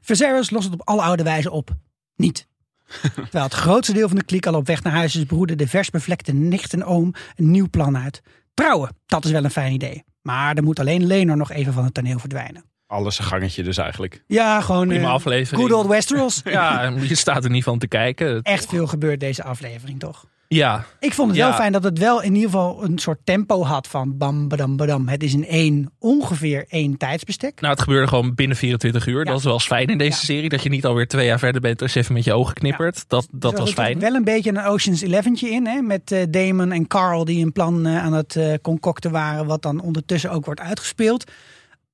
Viserys 0.00 0.50
lost 0.50 0.64
het 0.64 0.80
op 0.80 0.88
alle 0.88 1.02
oude 1.02 1.22
wijze 1.22 1.50
op. 1.50 1.70
Niet. 2.14 2.48
Terwijl 3.14 3.44
het 3.44 3.54
grootste 3.54 3.92
deel 3.92 4.08
van 4.08 4.16
de 4.16 4.24
kliek 4.24 4.46
al 4.46 4.54
op 4.54 4.66
weg 4.66 4.82
naar 4.82 4.92
huis 4.92 5.16
is, 5.16 5.24
broeden 5.24 5.58
de 5.58 5.68
vers 5.68 5.90
bevlekte 5.90 6.32
nicht 6.32 6.72
en 6.72 6.84
oom 6.84 7.14
een 7.36 7.50
nieuw 7.50 7.68
plan 7.70 7.98
uit. 7.98 8.22
Trouwen, 8.54 8.96
dat 9.06 9.24
is 9.24 9.30
wel 9.30 9.44
een 9.44 9.50
fijn 9.50 9.72
idee. 9.72 10.04
Maar 10.22 10.56
er 10.56 10.62
moet 10.62 10.80
alleen 10.80 11.06
Lenor 11.06 11.36
nog 11.36 11.52
even 11.52 11.72
van 11.72 11.84
het 11.84 11.94
toneel 11.94 12.18
verdwijnen. 12.18 12.64
Alles 12.86 13.18
een 13.18 13.24
gangetje 13.24 13.62
dus 13.62 13.76
eigenlijk. 13.76 14.24
Ja, 14.26 14.60
gewoon 14.60 14.88
Prima 14.88 15.06
eh, 15.06 15.12
aflevering. 15.12 15.62
good 15.68 15.78
old 15.78 15.86
Westeros. 15.86 16.40
Ja, 16.44 16.92
je 17.00 17.14
staat 17.14 17.44
er 17.44 17.50
niet 17.50 17.64
van 17.64 17.78
te 17.78 17.88
kijken. 17.88 18.42
Echt 18.42 18.66
veel 18.66 18.86
gebeurt 18.86 19.20
deze 19.20 19.42
aflevering, 19.42 19.98
toch? 19.98 20.26
Ja, 20.48 20.84
Ik 21.00 21.12
vond 21.12 21.28
het 21.28 21.36
Ja. 21.38 21.48
wel 21.48 21.56
fijn 21.56 21.72
dat 21.72 21.82
het 21.84 21.98
wel 21.98 22.22
in 22.22 22.34
ieder 22.34 22.50
geval 22.50 22.84
een 22.84 22.98
soort 22.98 23.18
tempo 23.24 23.62
had 23.64 23.86
van 23.86 24.16
bam, 24.16 24.48
badam, 24.48 24.76
badam. 24.76 25.08
Het 25.08 25.22
is 25.22 25.34
in 25.34 25.46
één, 25.46 25.90
ongeveer 25.98 26.64
één 26.68 26.96
tijdsbestek. 26.96 27.60
nou 27.60 27.72
het 27.72 27.82
gebeurde 27.82 28.08
gewoon 28.08 28.34
binnen 28.34 28.56
24 28.56 29.06
uur. 29.06 29.18
Ja. 29.18 29.24
Dat 29.24 29.38
is 29.38 29.44
wel 29.44 29.52
eens 29.52 29.66
fijn 29.66 29.86
in 29.86 29.98
deze 29.98 30.10
Ja. 30.18 30.24
serie. 30.24 30.48
Dat 30.48 30.62
je 30.62 30.68
niet 30.68 30.84
alweer 30.86 31.08
twee 31.08 31.26
jaar 31.26 31.38
verder 31.38 31.60
bent 31.60 31.82
als 31.82 31.92
je 31.92 32.00
even 32.00 32.14
met 32.14 32.24
je 32.24 32.32
ogen 32.32 32.54
knippert. 32.54 33.04
Dat, 33.08 33.28
dat 33.32 33.52
Er 33.52 33.58
was 33.58 33.68
zit 33.68 33.78
fijn. 33.78 33.98
Wel 33.98 34.14
een 34.14 34.24
beetje 34.24 34.50
een 34.50 34.64
Ocean's 34.64 35.00
Eleventje 35.00 35.48
in, 35.50 35.66
hè? 35.66 35.80
met 35.80 36.12
eh, 36.12 36.22
Damon 36.30 36.72
en 36.72 36.86
Carl 36.86 37.24
die 37.24 37.44
een 37.44 37.52
plan 37.52 37.86
eh, 37.86 38.04
aan 38.04 38.12
het 38.12 38.36
eh, 38.36 38.52
concocten 38.62 39.10
waren, 39.10 39.46
wat 39.46 39.62
dan 39.62 39.80
ondertussen 39.80 40.30
ook 40.30 40.44
wordt 40.44 40.60
uitgespeeld. 40.60 41.30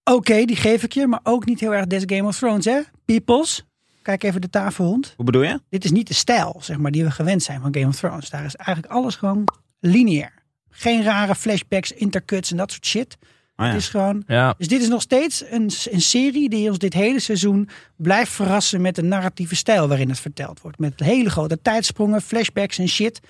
Oké, 0.05 0.45
die 0.45 0.57
geef 0.57 0.83
ik 0.83 0.93
je, 0.93 1.07
maar 1.07 1.21
ook 1.23 1.45
niet 1.45 1.61
heel 1.61 1.75
erg 1.75 1.87
des 1.87 2.03
Game 2.07 2.29
of 2.29 2.39
Thrones, 2.39 2.65
hè? 2.65 2.81
Peoples, 3.05 3.65
kijk 4.03 4.23
even 4.23 4.41
de 4.41 4.51
tafelhond. 4.51 5.13
Hoe 5.17 5.25
bedoel 5.25 5.43
je? 5.43 5.61
Dit 5.69 5.85
is 5.85 5.91
niet 5.91 6.09
de 6.09 6.15
stijl, 6.15 6.57
zeg 6.61 6.79
maar, 6.79 6.91
die 6.91 7.05
we 7.05 7.11
gewend 7.11 7.43
zijn 7.43 7.61
van 7.61 7.75
Game 7.75 7.87
of 7.87 7.97
Thrones. 7.97 8.31
Daar 8.31 8.45
is 8.45 8.57
eigenlijk 8.57 8.95
alles 8.95 9.17
gewoon 9.17 9.45
lineair. 9.81 10.33
Geen 10.71 11.03
rare 11.03 11.35
flashbacks, 11.35 11.93
intercuts 11.93 12.51
en 12.51 12.57
dat 12.57 12.71
soort 12.71 12.87
shit. 12.87 13.17
Oh 13.57 13.67
ja. 13.67 13.73
Het 13.73 13.81
is 13.81 13.89
gewoon 13.89 14.23
Ja, 14.27 14.55
dus 14.59 14.69
dit 14.69 14.81
is 14.81 14.89
nog 14.89 15.03
steeds 15.03 15.45
een, 15.51 15.71
een 15.91 16.01
serie 16.01 16.49
die 16.49 16.69
ons 16.69 16.79
dit 16.79 16.93
hele 16.93 17.21
seizoen 17.21 17.69
blijft 17.97 18.33
verrassen 18.33 18.81
met 18.81 18.95
de 18.95 19.03
narratieve 19.03 19.57
stijl 19.57 19.89
waarin 19.89 20.09
het 20.09 20.21
verteld 20.21 20.61
wordt. 20.61 20.79
Met 20.79 21.01
hele 21.01 21.31
grote 21.31 21.63
tijdsprongen, 21.63 22.23
flashbacks 22.23 22.79
en 22.79 22.89
shit. 22.89 23.21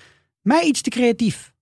Mij 0.41 0.63
iets 0.63 0.81
te 0.81 0.89
creatief. 0.89 1.52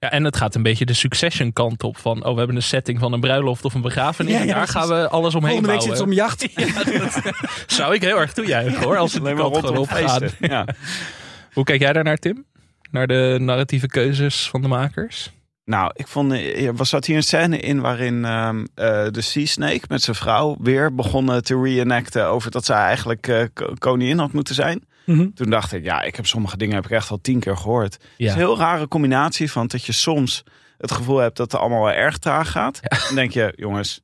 Ja, 0.00 0.10
en 0.10 0.24
het 0.24 0.36
gaat 0.36 0.54
een 0.54 0.62
beetje 0.62 0.84
de 0.86 0.92
succession 0.92 1.52
kant 1.52 1.82
op. 1.82 1.96
Van, 1.98 2.24
oh, 2.24 2.32
we 2.32 2.38
hebben 2.38 2.56
een 2.56 2.62
setting 2.62 2.98
van 2.98 3.12
een 3.12 3.20
bruiloft 3.20 3.64
of 3.64 3.74
een 3.74 3.80
begrafenis. 3.80 4.32
Ja, 4.32 4.40
en 4.40 4.46
daar 4.46 4.68
gaan 4.68 4.88
we 4.88 5.08
alles 5.08 5.34
omheen 5.34 5.50
Volgende 5.64 5.68
week 5.68 5.78
bouwen. 5.78 5.96
zit 5.96 6.06
om 6.06 6.12
jacht. 6.12 6.54
Dat 7.60 7.72
zou 7.72 7.94
ik 7.94 8.00
heel 8.02 8.20
erg 8.20 8.32
toejuichen 8.32 8.82
hoor. 8.82 8.96
Als 8.96 9.12
het 9.12 9.22
Alleen 9.22 9.36
maar 9.36 9.44
rondom 9.44 9.86
feesten. 9.86 10.30
Ja. 10.40 10.66
Hoe 11.52 11.64
kijk 11.64 11.80
jij 11.80 11.92
daar 11.92 12.04
naar, 12.04 12.16
Tim? 12.16 12.44
Naar 12.90 13.06
de 13.06 13.36
narratieve 13.40 13.86
keuzes 13.86 14.48
van 14.48 14.62
de 14.62 14.68
makers? 14.68 15.30
Nou, 15.64 15.90
ik 15.94 16.06
vond, 16.08 16.32
eh, 16.32 16.66
er 16.78 16.86
zat 16.86 17.04
hier 17.04 17.16
een 17.16 17.22
scène 17.22 17.58
in 17.58 17.80
waarin 17.80 18.24
ehm, 18.24 18.64
eh, 18.74 19.06
de 19.10 19.20
Sea 19.20 19.46
Snake 19.46 19.80
met 19.88 20.02
zijn 20.02 20.16
vrouw 20.16 20.56
weer 20.60 20.94
begonnen 20.94 21.44
te 21.44 21.60
reenacten 21.62 22.26
over 22.26 22.50
dat 22.50 22.64
zij 22.64 22.76
eigenlijk 22.76 23.28
eh, 23.28 23.42
ko- 23.54 23.74
koningin 23.78 24.18
had 24.18 24.32
moeten 24.32 24.54
zijn. 24.54 24.84
Mhm. 25.04 25.30
Toen 25.34 25.50
dacht 25.50 25.72
ik, 25.72 25.84
ja, 25.84 26.02
ik 26.02 26.16
heb 26.16 26.26
sommige 26.26 26.56
dingen 26.56 26.74
heb 26.74 26.84
ik 26.84 26.90
echt 26.90 27.10
al 27.10 27.20
tien 27.20 27.40
keer 27.40 27.56
gehoord. 27.56 27.92
Het 27.92 28.02
is 28.16 28.30
een 28.30 28.36
heel 28.36 28.58
rare 28.58 28.88
combinatie 28.88 29.50
van 29.50 29.66
dat 29.66 29.84
je 29.84 29.92
soms 29.92 30.42
het 30.78 30.92
gevoel 30.92 31.18
hebt 31.18 31.36
dat 31.36 31.52
het 31.52 31.60
allemaal 31.60 31.82
wel 31.82 31.92
erg 31.92 32.18
traag 32.18 32.50
gaat. 32.50 32.80
Dan 33.06 33.14
denk 33.14 33.32
je, 33.32 33.52
jongens, 33.56 34.00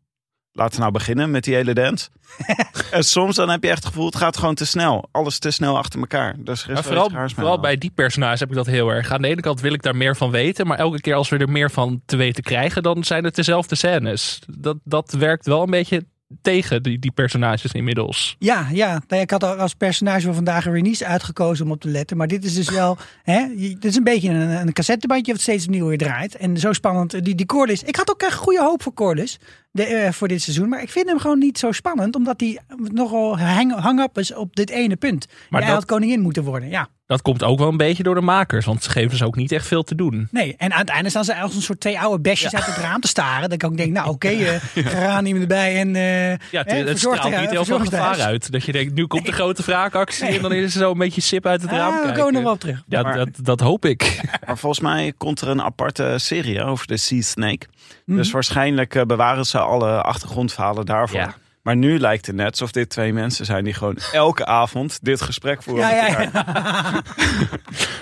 laten 0.53 0.75
we 0.75 0.81
nou 0.81 0.93
beginnen 0.93 1.31
met 1.31 1.45
die 1.45 1.55
hele 1.55 1.75
dance. 1.75 2.09
en 2.91 3.05
soms 3.05 3.37
dan 3.37 3.49
heb 3.49 3.63
je 3.63 3.69
echt 3.69 3.79
het 3.79 3.87
gevoel, 3.87 4.07
het 4.07 4.17
gaat 4.17 4.37
gewoon 4.37 4.55
te 4.55 4.67
snel. 4.67 5.09
Alles 5.11 5.39
te 5.39 5.51
snel 5.51 5.79
achter 5.79 6.01
elkaar. 6.01 6.35
Dus 6.39 6.65
er 6.65 6.71
is 6.71 6.81
vooral, 6.81 7.11
vooral 7.35 7.61
bij 7.61 7.77
die 7.77 7.91
personages 7.95 8.41
heb 8.41 8.49
ik 8.49 8.55
dat 8.55 8.67
heel 8.67 8.89
erg. 8.89 9.13
Aan 9.13 9.23
de 9.23 9.29
ene 9.29 9.41
kant 9.41 9.61
wil 9.61 9.73
ik 9.73 9.83
daar 9.83 9.97
meer 9.97 10.17
van 10.17 10.31
weten. 10.31 10.67
Maar 10.67 10.79
elke 10.79 11.01
keer 11.01 11.15
als 11.15 11.29
we 11.29 11.37
er 11.37 11.49
meer 11.49 11.71
van 11.71 12.03
te 12.07 12.17
weten 12.17 12.43
krijgen, 12.43 12.83
dan 12.83 13.05
zijn 13.05 13.25
het 13.25 13.35
dezelfde 13.35 13.75
scènes. 13.75 14.39
Dat, 14.47 14.77
dat 14.85 15.13
werkt 15.13 15.47
wel 15.47 15.63
een 15.63 15.71
beetje 15.71 16.05
tegen 16.43 16.83
die, 16.83 16.99
die 16.99 17.11
personages 17.11 17.73
inmiddels. 17.73 18.37
Ja, 18.39 18.69
ja. 18.73 19.03
Nou 19.09 19.23
ik 19.23 19.31
had 19.31 19.45
al 19.45 19.55
als 19.55 19.75
personage 19.75 20.25
van 20.25 20.35
vandaag 20.35 20.65
Renice 20.65 21.07
uitgekozen 21.07 21.65
om 21.65 21.71
op 21.71 21.81
te 21.81 21.89
letten. 21.89 22.17
Maar 22.17 22.27
dit 22.27 22.45
is 22.45 22.55
dus 22.55 22.71
wel. 22.71 22.99
Hè, 23.23 23.47
dit 23.57 23.85
is 23.85 23.97
een 23.97 24.05
beetje 24.05 24.29
een, 24.29 24.51
een 24.51 24.73
cassettebandje 24.73 25.33
wat 25.33 25.41
steeds 25.41 25.65
opnieuw 25.65 25.87
weer 25.87 25.99
draait. 25.99 26.37
En 26.37 26.57
zo 26.57 26.73
spannend. 26.73 27.25
Die, 27.25 27.35
die 27.35 27.47
Corliss. 27.47 27.83
Ik 27.83 27.97
had 27.97 28.11
ook 28.11 28.23
echt 28.23 28.35
goede 28.35 28.61
hoop 28.61 28.83
voor 28.83 28.95
Corliss. 28.95 29.39
De, 29.77 29.85
eh, 29.85 30.13
voor 30.13 30.29
dit 30.29 30.43
seizoen. 30.43 30.69
Maar 30.69 30.83
ik 30.83 30.91
vind 30.91 31.07
hem 31.09 31.19
gewoon 31.19 31.39
niet 31.39 31.59
zo 31.59 31.73
spannend. 31.73 32.15
Omdat 32.17 32.41
hij 32.41 32.59
nogal 32.93 33.39
hang, 33.39 33.75
hang-up 33.81 34.19
is 34.19 34.35
op 34.35 34.57
dit 34.57 34.71
ene 34.71 34.97
punt. 34.97 35.27
Maar 35.51 35.61
hij 35.61 35.71
dat- 35.71 35.79
had 35.79 35.89
koningin 35.91 36.21
moeten 36.21 36.43
worden. 36.45 36.69
Ja. 36.69 36.89
Dat 37.07 37.23
komt 37.23 37.43
ook 37.45 37.59
wel 37.59 37.69
een 37.69 37.77
beetje 37.77 38.03
door 38.03 38.15
de 38.15 38.21
makers. 38.21 38.65
Want 38.67 38.83
ze 38.83 38.91
geven 38.91 39.17
ze 39.17 39.25
ook 39.25 39.37
niet 39.37 39.53
echt 39.53 39.67
veel 39.67 39.83
te 39.83 39.95
doen. 39.95 40.29
Nee, 40.31 40.55
en 40.59 40.73
uiteindelijk 40.75 41.09
staan 41.09 41.25
ze 41.37 41.43
als 41.43 41.55
een 41.55 41.63
soort 41.63 41.81
twee 41.81 41.99
oude 42.01 42.21
besjes 42.23 42.55
uit 42.55 42.67
het 42.67 42.77
raam 42.77 43.01
te 43.01 43.09
staren. 43.09 43.43
Dat 43.43 43.53
ik 43.53 43.65
ook 43.65 43.77
denk, 43.77 43.93
nou 43.93 44.09
oké, 44.09 44.29
eh 44.29 44.61
geranium 44.87 45.41
erbij 45.41 45.77
en 45.81 45.97
eh 45.97 46.29
Ja, 46.31 46.37
het, 46.51 46.71
het 46.71 46.89
verzorgd- 46.89 47.19
straalt 47.23 47.41
niet 47.41 47.51
heel 47.51 47.65
veel 47.65 47.79
gevaar 47.79 48.21
uit. 48.21 48.53
Dat 48.53 48.65
je 48.65 48.73
denkt, 48.73 48.95
nu 48.95 49.07
komt 49.07 49.27
de 49.27 49.33
grote 49.33 49.63
wraakactie. 49.63 50.27
En 50.27 50.43
dan 50.43 50.53
is 50.53 50.65
er 50.75 50.81
zo 50.81 50.91
een 50.91 50.99
beetje 50.99 51.21
sip 51.21 51.47
uit 51.47 51.63
het 51.63 51.71
raam 51.71 51.93
Ah, 51.93 51.97
we 51.99 52.03
kijken. 52.05 52.21
komen 52.23 52.35
er 52.37 52.43
wel 52.43 52.53
op 52.53 52.61
terug. 52.61 52.83
Ja, 52.89 53.03
Maar- 53.03 53.17
dat, 53.17 53.29
dat 53.43 53.61
hoop 53.61 53.85
ik. 53.85 54.21
Maar 54.47 54.59
volgens 54.59 54.81
mij 54.83 55.13
komt 55.17 55.41
er 55.41 55.49
een 55.49 55.63
aparte 55.63 56.15
serie 56.17 56.63
over 56.63 56.87
de 56.87 56.97
Sea 56.97 57.21
Snake. 57.23 57.67
Mhm. 58.05 58.17
Dus 58.17 58.31
waarschijnlijk 58.31 58.95
eh, 58.95 59.03
bewaren 59.03 59.45
ze 59.47 59.59
alle 59.67 60.03
achtergrondverhalen 60.03 60.87
daarvoor. 60.87 61.21
Ja. 61.21 61.35
Maar 61.63 61.77
nu 61.77 61.99
lijkt 61.99 62.27
het 62.27 62.37
net 62.37 62.51
alsof 62.51 62.71
dit 62.71 62.89
twee 62.89 63.13
mensen 63.13 63.45
zijn 63.47 63.65
die 63.65 63.75
gewoon 63.75 63.99
elke 64.13 64.47
avond 64.47 64.99
dit 65.03 65.21
gesprek 65.21 65.63
voeren. 65.63 65.89
Ja, 65.89 66.07
ja, 66.07 66.21
ja. 66.21 66.31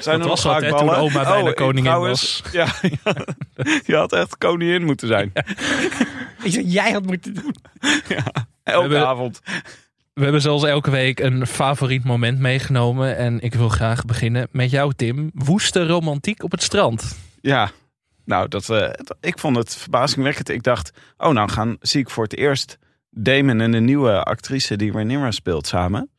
Zijn 0.01 0.19
Dat 0.19 0.25
er 0.25 0.29
was 0.29 0.45
nog 0.45 0.59
toen 0.61 0.95
oma 0.95 1.23
bijna 1.23 1.49
en 1.49 1.55
koningin 1.55 1.85
trouwens, 1.85 2.43
Ja, 2.53 2.67
ja, 3.05 3.15
je 3.85 3.97
had 3.97 4.13
echt 4.13 4.39
koningin 4.39 4.85
moeten 4.85 5.09
zijn. 5.09 5.33
Jij 6.65 6.93
had 6.93 7.07
moeten 7.07 7.35
doen. 7.35 7.55
Elke 8.63 8.81
hebben- 8.81 9.07
avond. 9.07 9.41
We 10.13 10.23
hebben 10.23 10.41
zoals 10.41 10.65
elke 10.65 10.91
week 10.91 11.21
een 11.21 11.47
favoriet 11.47 12.05
moment 12.05 12.39
meegenomen. 12.39 13.17
En 13.17 13.41
ik 13.41 13.55
wil 13.55 13.69
graag 13.69 14.05
beginnen 14.05 14.49
met 14.51 14.71
jou, 14.71 14.93
Tim. 14.97 15.31
Woeste 15.35 15.87
romantiek 15.87 16.43
op 16.43 16.51
het 16.51 16.63
strand. 16.63 17.19
Ja, 17.41 17.71
nou, 18.25 18.49
dat, 18.49 18.71
eh, 18.71 18.91
ik 19.21 19.39
vond 19.39 19.57
het 19.57 19.77
verbazingwekkend. 19.77 20.49
Ik 20.49 20.63
dacht, 20.63 20.91
oh, 21.17 21.33
nou 21.33 21.51
gaan, 21.51 21.77
zie 21.81 22.01
ik 22.01 22.11
voor 22.11 22.25
het 22.25 22.37
eerst 22.37 22.79
Damon 23.11 23.61
en 23.61 23.73
een 23.73 23.85
nieuwe 23.85 24.23
actrice 24.23 24.77
die 24.77 24.93
Rhaenyra 24.93 25.31
speelt 25.31 25.67
samen. 25.67 26.11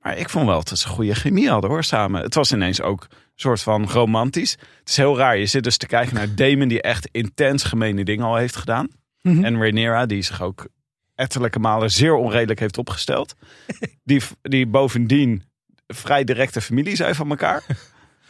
Maar 0.00 0.18
ik 0.18 0.30
vond 0.30 0.46
wel 0.46 0.64
dat 0.64 0.78
ze 0.78 0.88
goede 0.88 1.14
chemie 1.14 1.48
hadden 1.48 1.70
hoor, 1.70 1.84
samen. 1.84 2.22
Het 2.22 2.34
was 2.34 2.52
ineens 2.52 2.80
ook 2.80 3.00
een 3.00 3.16
soort 3.34 3.62
van 3.62 3.88
romantisch. 3.88 4.50
Het 4.50 4.88
is 4.88 4.96
heel 4.96 5.16
raar. 5.16 5.38
Je 5.38 5.46
zit 5.46 5.64
dus 5.64 5.76
te 5.76 5.86
kijken 5.86 6.14
naar 6.14 6.34
Damon 6.34 6.68
die 6.68 6.82
echt 6.82 7.08
intens 7.12 7.62
gemene 7.62 8.04
dingen 8.04 8.24
al 8.24 8.36
heeft 8.36 8.56
gedaan. 8.56 8.88
Mhm. 9.22 9.44
En 9.44 9.56
Rhaenyra 9.56 10.06
die 10.06 10.22
zich 10.22 10.42
ook 10.42 10.68
ettelijke 11.14 11.58
malen 11.58 11.90
zeer 11.90 12.14
onredelijk 12.14 12.60
heeft 12.60 12.78
opgesteld. 12.78 13.34
die, 14.04 14.22
die 14.42 14.66
bovendien 14.66 15.42
vrij 15.86 16.24
directe 16.24 16.60
familie 16.60 16.96
zijn 16.96 17.14
van 17.14 17.30
elkaar. 17.30 17.64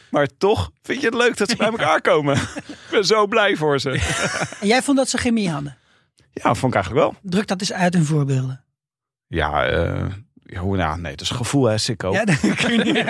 Maar 0.09 0.27
toch 0.37 0.71
vind 0.83 0.99
je 1.01 1.05
het 1.05 1.15
leuk 1.15 1.37
dat 1.37 1.49
ze 1.49 1.55
bij 1.55 1.67
elkaar 1.67 2.01
komen. 2.01 2.35
ik 2.35 2.87
ben 2.91 3.05
zo 3.05 3.27
blij 3.27 3.55
voor 3.55 3.79
ze. 3.79 3.89
En 4.61 4.67
jij 4.67 4.81
vond 4.81 4.97
dat 4.97 5.09
ze 5.09 5.17
chemie 5.17 5.49
hadden. 5.49 5.77
Ja, 6.33 6.53
vond 6.53 6.73
ik 6.75 6.83
eigenlijk 6.83 7.05
wel. 7.05 7.15
Druk 7.31 7.47
dat 7.47 7.59
eens 7.59 7.73
uit 7.73 7.95
in 7.95 8.03
voorbeelden. 8.03 8.63
Ja, 9.27 9.65
eh, 9.65 10.05
ja, 10.43 10.59
hoe- 10.59 10.77
nou, 10.77 10.99
nee, 11.01 11.11
het 11.11 11.21
is 11.21 11.29
gevoel 11.29 11.65
hè, 11.65 11.77
Sikko. 11.77 12.11
Ja, 12.11 12.25
dat 12.25 12.39
kun 12.39 12.77
je 12.77 12.83
niet. 12.83 13.05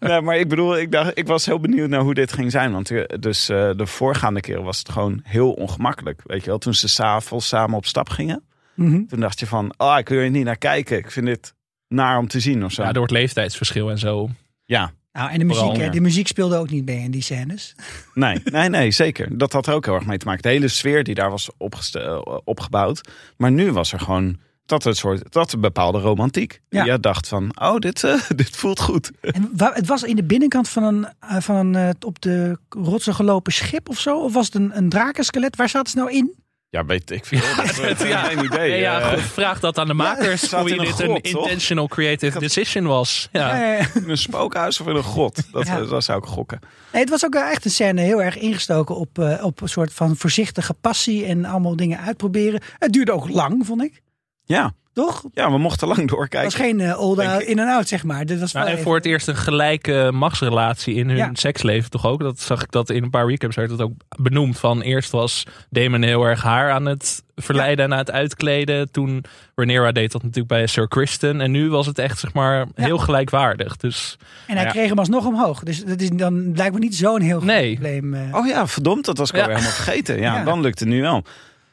Nee, 0.08 0.20
maar 0.20 0.36
ik 0.36 0.48
bedoel, 0.48 0.78
ik, 0.78 0.92
dacht, 0.92 1.18
ik 1.18 1.26
was 1.26 1.46
heel 1.46 1.60
benieuwd 1.60 1.88
naar 1.88 2.00
hoe 2.00 2.14
dit 2.14 2.32
ging 2.32 2.50
zijn. 2.50 2.72
Want 2.72 2.90
eh, 2.90 3.18
dus 3.20 3.48
eh, 3.48 3.70
de 3.76 3.86
voorgaande 3.86 4.40
keer 4.40 4.62
was 4.62 4.78
het 4.78 4.88
gewoon 4.88 5.20
heel 5.24 5.52
ongemakkelijk. 5.52 6.20
Weet 6.24 6.40
je 6.44 6.50
wel, 6.50 6.58
toen 6.58 6.74
ze 6.74 6.88
s'avonds 6.88 7.48
samen 7.48 7.76
op 7.76 7.86
stap 7.86 8.08
gingen. 8.08 8.44
Mhm. 8.74 9.06
Toen 9.06 9.20
dacht 9.20 9.40
je 9.40 9.46
van, 9.46 9.72
ah, 9.76 9.98
ik 9.98 10.08
wil 10.08 10.18
er 10.18 10.30
niet 10.30 10.44
naar 10.44 10.56
kijken. 10.58 10.98
Ik 10.98 11.10
vind 11.10 11.26
dit 11.26 11.54
naar 11.88 12.18
om 12.18 12.28
te 12.28 12.40
zien 12.40 12.64
of 12.64 12.72
zo. 12.72 12.82
Ja, 12.82 12.92
door 12.92 13.02
het 13.02 13.12
leeftijdsverschil 13.12 13.90
en 13.90 13.98
zo. 13.98 14.28
ja. 14.64 14.92
Nou, 15.16 15.30
en 15.30 15.38
de 15.38 15.44
muziek, 15.44 15.62
Vooral, 15.62 15.78
hè, 15.78 15.84
ja. 15.84 15.90
de 15.90 16.00
muziek 16.00 16.26
speelde 16.26 16.56
ook 16.56 16.70
niet 16.70 16.84
mee 16.84 16.98
in 16.98 17.10
die 17.10 17.22
scènes. 17.22 17.74
Nee, 18.14 18.40
nee, 18.44 18.68
nee, 18.68 18.90
zeker. 18.90 19.38
Dat 19.38 19.52
had 19.52 19.66
er 19.66 19.74
ook 19.74 19.84
heel 19.84 19.94
erg 19.94 20.06
mee 20.06 20.18
te 20.18 20.26
maken. 20.26 20.42
De 20.42 20.48
hele 20.48 20.68
sfeer 20.68 21.04
die 21.04 21.14
daar 21.14 21.30
was 21.30 21.50
eh, 21.92 22.20
opgebouwd. 22.44 23.08
Maar 23.36 23.52
nu 23.52 23.72
was 23.72 23.92
er 23.92 24.00
gewoon 24.00 24.38
dat 24.66 24.84
een 24.84 24.94
soort, 24.94 25.32
dat 25.32 25.52
een 25.52 25.60
bepaalde 25.60 25.98
romantiek. 25.98 26.60
Ja. 26.68 26.84
Je 26.84 27.00
dacht 27.00 27.28
van, 27.28 27.60
oh, 27.60 27.76
dit, 27.76 28.04
eh, 28.04 28.20
dit 28.36 28.56
voelt 28.56 28.80
goed. 28.80 29.10
En 29.20 29.50
het 29.56 29.86
was 29.86 30.02
in 30.02 30.16
de 30.16 30.24
binnenkant 30.24 30.68
van 30.68 30.82
een, 30.82 31.08
eh, 31.20 31.40
van 31.40 31.74
een 31.74 31.94
op 32.00 32.20
de 32.20 32.58
rotsen 32.68 33.14
gelopen 33.14 33.52
schip 33.52 33.88
of 33.88 34.00
zo? 34.00 34.18
Of 34.18 34.32
was 34.32 34.46
het 34.46 34.54
een, 34.54 34.76
een 34.76 34.88
drakenskelet? 34.88 35.56
Waar 35.56 35.68
zaten 35.68 35.90
ze 35.90 35.96
nou 35.96 36.10
in? 36.10 36.34
Ja, 36.70 36.84
weet 36.84 37.10
ik 37.10 37.24
veel. 37.24 37.40
Dat 37.56 38.00
is 38.00 38.08
Ja. 38.08 38.22
geen 38.22 38.44
idee. 38.44 38.58
Nee, 38.70 38.80
ja, 38.80 39.00
Eh, 39.00 39.08
goed, 39.12 39.22
vraag 39.22 39.60
dat 39.60 39.78
aan 39.78 39.86
de 39.86 39.94
makers. 39.94 40.50
hoe 40.52 40.68
je 40.68 40.78
een 40.78 40.84
dit 40.84 40.88
grot, 40.94 41.26
een 41.26 41.32
toch? 41.32 41.42
intentional 41.44 41.86
creative 41.88 42.38
decision 42.38 42.86
was. 42.86 43.28
Ja. 43.32 43.78
In 43.94 44.10
een 44.10 44.18
spookhuis 44.18 44.80
of 44.80 44.86
in 44.86 44.96
een 44.96 45.02
grot. 45.02 45.42
Dat, 45.52 45.66
Ja. 45.66 45.78
eh, 45.80 45.88
dat 45.90 46.04
zou 46.04 46.18
ik 46.18 46.24
gokken. 46.24 46.60
nee, 46.92 47.00
het 47.00 47.10
was 47.10 47.24
ook 47.24 47.34
echt 47.34 47.64
een 47.64 47.70
scène 47.70 48.00
heel 48.00 48.22
erg 48.22 48.38
ingestoken 48.38 48.96
op, 48.96 49.18
eh, 49.18 49.44
op 49.44 49.60
een 49.60 49.68
soort 49.68 49.92
van 49.92 50.16
voorzichtige 50.16 50.74
passie 50.74 51.24
en 51.26 51.44
allemaal 51.44 51.76
dingen 51.76 51.98
uitproberen. 52.00 52.60
Het 52.78 52.92
duurde 52.92 53.12
ook 53.12 53.28
lang, 53.28 53.66
vond 53.66 53.82
ik. 53.82 54.02
Ja, 54.44 54.72
Toch? 54.96 55.22
Het 55.22 55.30
ja 55.34 55.50
we 55.50 55.58
mochten 55.58 55.88
lang 55.88 56.08
doorkijken. 56.08 56.50
was 56.50 56.60
geen 56.60 56.80
eh, 56.80 57.00
old 57.00 57.16
Denk 57.16 57.30
out, 57.30 57.40
ik. 57.42 57.48
in 57.48 57.58
en 57.58 57.68
out, 57.68 57.88
zeg 57.88 58.04
maar. 58.04 58.26
Dit 58.26 58.40
was 58.40 58.52
Nou, 58.52 58.64
wel 58.64 58.74
en 58.74 58.78
even- 58.78 58.90
voor 58.90 58.96
het 58.96 59.06
eerst 59.06 59.28
een 59.28 59.36
gelijke 59.36 60.10
machtsrelatie 60.12 60.94
in 60.94 61.08
hun 61.08 61.16
Ja. 61.16 61.30
seksleven 61.32 61.90
toch 61.90 62.06
ook. 62.06 62.20
Dat 62.20 62.40
zag 62.40 62.62
ik 62.62 62.70
dat 62.70 62.90
in 62.90 63.02
een 63.02 63.10
paar 63.10 63.26
recaps 63.28 63.56
werd 63.56 63.70
het 63.70 63.80
ook 63.80 63.92
benoemd. 64.20 64.58
Van 64.58 64.80
eerst 64.80 65.10
was 65.10 65.44
Damon 65.70 66.02
heel 66.02 66.24
erg 66.24 66.42
haar 66.42 66.70
aan 66.70 66.86
het 66.86 67.22
verleiden 67.34 67.84
en 67.84 67.92
aan 67.92 67.98
het 67.98 68.10
uitkleden. 68.10 68.90
Toen 68.90 69.24
Rhaenyra 69.54 69.92
deed 69.92 70.12
dat 70.12 70.20
natuurlijk 70.22 70.48
bij 70.48 70.66
Sir 70.66 70.88
Kristen. 70.88 71.40
En 71.40 71.50
nu 71.50 71.68
was 71.70 71.86
het 71.86 71.98
echt 71.98 72.18
zeg 72.18 72.32
maar 72.32 72.66
heel 72.74 72.98
gelijkwaardig. 72.98 73.76
Dus 73.76 74.16
En 74.46 74.56
hij 74.56 74.64
Ja. 74.64 74.70
kreeg 74.70 74.88
hem 74.88 74.98
alsnog 74.98 75.26
omhoog. 75.26 75.62
Dus 75.62 75.84
dat 75.84 76.00
is 76.00 76.10
dan 76.10 76.52
blijkbaar 76.52 76.80
niet 76.80 76.94
zo'n 76.96 77.20
heel 77.20 77.36
groot 77.40 77.50
Nee. 77.50 77.72
probleem. 77.72 78.14
eh. 78.14 78.34
Oh 78.34 78.46
ja, 78.46 78.66
verdomd, 78.66 79.04
dat 79.04 79.18
was 79.18 79.28
ik 79.30 79.34
Ja. 79.36 79.40
alweer 79.42 79.56
helemaal 79.56 79.76
vergeten. 79.76 80.20
Ja, 80.20 80.34
Ja. 80.38 80.44
dan 80.44 80.60
lukt 80.60 80.78
het 80.80 80.88
nu 80.88 81.00
wel. 81.00 81.24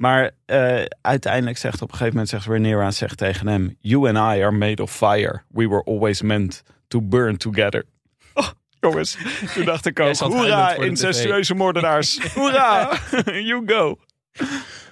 Maar 0.03 0.31
eh, 0.45 0.83
uiteindelijk 1.01 1.57
zegt 1.57 1.81
op 1.81 1.81
een 1.81 1.97
gegeven 1.97 2.13
moment 2.13 2.29
zegt 2.29 2.45
Rhaenyra 2.45 2.91
zegt 2.91 3.17
tegen 3.17 3.47
hem: 3.47 3.75
You 3.79 4.07
and 4.07 4.17
I 4.17 4.41
are 4.41 4.51
made 4.51 4.81
of 4.83 4.91
fire. 4.91 5.41
We 5.49 5.67
were 5.67 5.83
always 5.83 6.21
meant 6.21 6.63
to 6.87 7.01
burn 7.01 7.37
together. 7.37 7.83
Oh, 8.33 8.47
jongens, 8.79 9.17
toen 9.53 9.65
dacht 9.65 9.85
ik 9.85 9.99
ook: 9.99 10.15
hoera, 10.15 10.73
incestueuze 10.73 11.53
moordenaars. 11.53 12.19
Hoera, 12.35 12.91
you 13.49 13.63
go. 13.65 13.99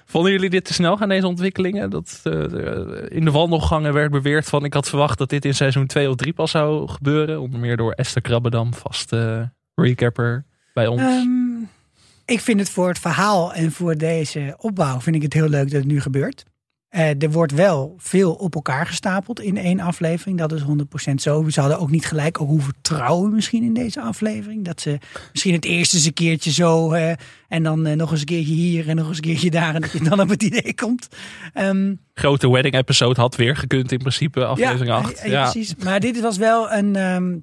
vonden 0.04 0.32
jullie 0.32 0.50
dit 0.50 0.64
te 0.64 0.72
snel 0.72 0.96
gaan 0.96 1.08
deze 1.08 1.26
ontwikkelingen? 1.26 1.90
Dat 1.90 2.20
eh, 2.22 2.32
in 3.08 3.24
de 3.24 3.30
wandelgangen 3.30 3.92
werd 3.92 4.10
beweerd 4.10 4.48
van 4.48 4.64
ik 4.64 4.74
had 4.74 4.88
verwacht 4.88 5.18
dat 5.18 5.30
dit 5.30 5.44
in 5.44 5.54
seizoen 5.54 5.86
2 5.86 6.08
of 6.08 6.16
3 6.16 6.32
pas 6.32 6.50
zou 6.50 6.88
gebeuren. 6.88 7.40
Onder 7.40 7.60
meer 7.60 7.76
door 7.76 7.92
Esther 7.92 8.22
Krabbedam, 8.22 8.74
vaste 8.74 9.52
recapper 9.74 10.44
bij 10.72 10.86
ons. 10.86 11.02
Ehm, 11.02 11.41
ik 12.24 12.40
vind 12.40 12.60
het 12.60 12.70
voor 12.70 12.88
het 12.88 12.98
verhaal 12.98 13.52
en 13.54 13.72
voor 13.72 13.96
deze 13.96 14.54
opbouw 14.58 15.00
vind 15.00 15.16
ik 15.16 15.22
het 15.22 15.32
heel 15.32 15.48
leuk 15.48 15.70
dat 15.70 15.80
het 15.80 15.90
nu 15.90 16.00
gebeurt. 16.00 16.44
Eh, 16.88 17.22
er 17.22 17.30
wordt 17.30 17.52
wel 17.52 17.94
veel 17.98 18.32
op 18.34 18.54
elkaar 18.54 18.86
gestapeld 18.86 19.40
in 19.40 19.56
één 19.56 19.80
aflevering. 19.80 20.38
Dat 20.38 20.52
is 20.52 20.62
100% 20.62 21.14
zo. 21.22 21.48
Ze 21.48 21.60
hadden 21.60 21.78
ook 21.78 21.90
niet 21.90 22.06
gelijk 22.06 22.40
ook 22.40 22.48
hoe 22.48 22.60
vertrouwen 22.60 23.32
misschien 23.34 23.62
in 23.62 23.74
deze 23.74 24.00
aflevering. 24.00 24.64
Dat 24.64 24.80
ze 24.80 24.98
misschien 25.32 25.52
het 25.54 25.64
eerste 25.64 25.96
eens 25.96 26.04
een 26.06 26.12
keertje 26.12 26.50
zo 26.50 26.92
en 27.48 27.62
dan 27.62 27.86
eh, 27.86 27.96
nog 27.96 28.10
eens 28.10 28.20
een 28.20 28.26
keertje 28.26 28.54
hier 28.54 28.88
en 28.88 28.96
nog 28.96 29.08
eens 29.08 29.16
een 29.16 29.22
keertje 29.22 29.50
daar. 29.50 29.74
En 29.74 29.80
dat 29.80 29.92
je 29.92 30.02
dan 30.02 30.20
op 30.20 30.28
het 30.28 30.42
idee 30.42 30.74
komt. 30.74 31.08
Ehm, 31.52 31.94
Grote 32.14 32.50
wedding 32.50 32.74
episode 32.74 33.20
had 33.20 33.36
weer 33.36 33.56
gekund 33.56 33.92
in 33.92 33.98
principe, 33.98 34.44
aflevering 34.44 34.90
8. 34.90 35.20
Ja, 35.24 35.30
ja, 35.30 35.50
precies. 35.50 35.74
Maar 35.76 36.00
dit 36.00 36.20
was 36.20 36.36
wel 36.36 36.72
een. 36.72 36.96
ehm, 36.96 37.36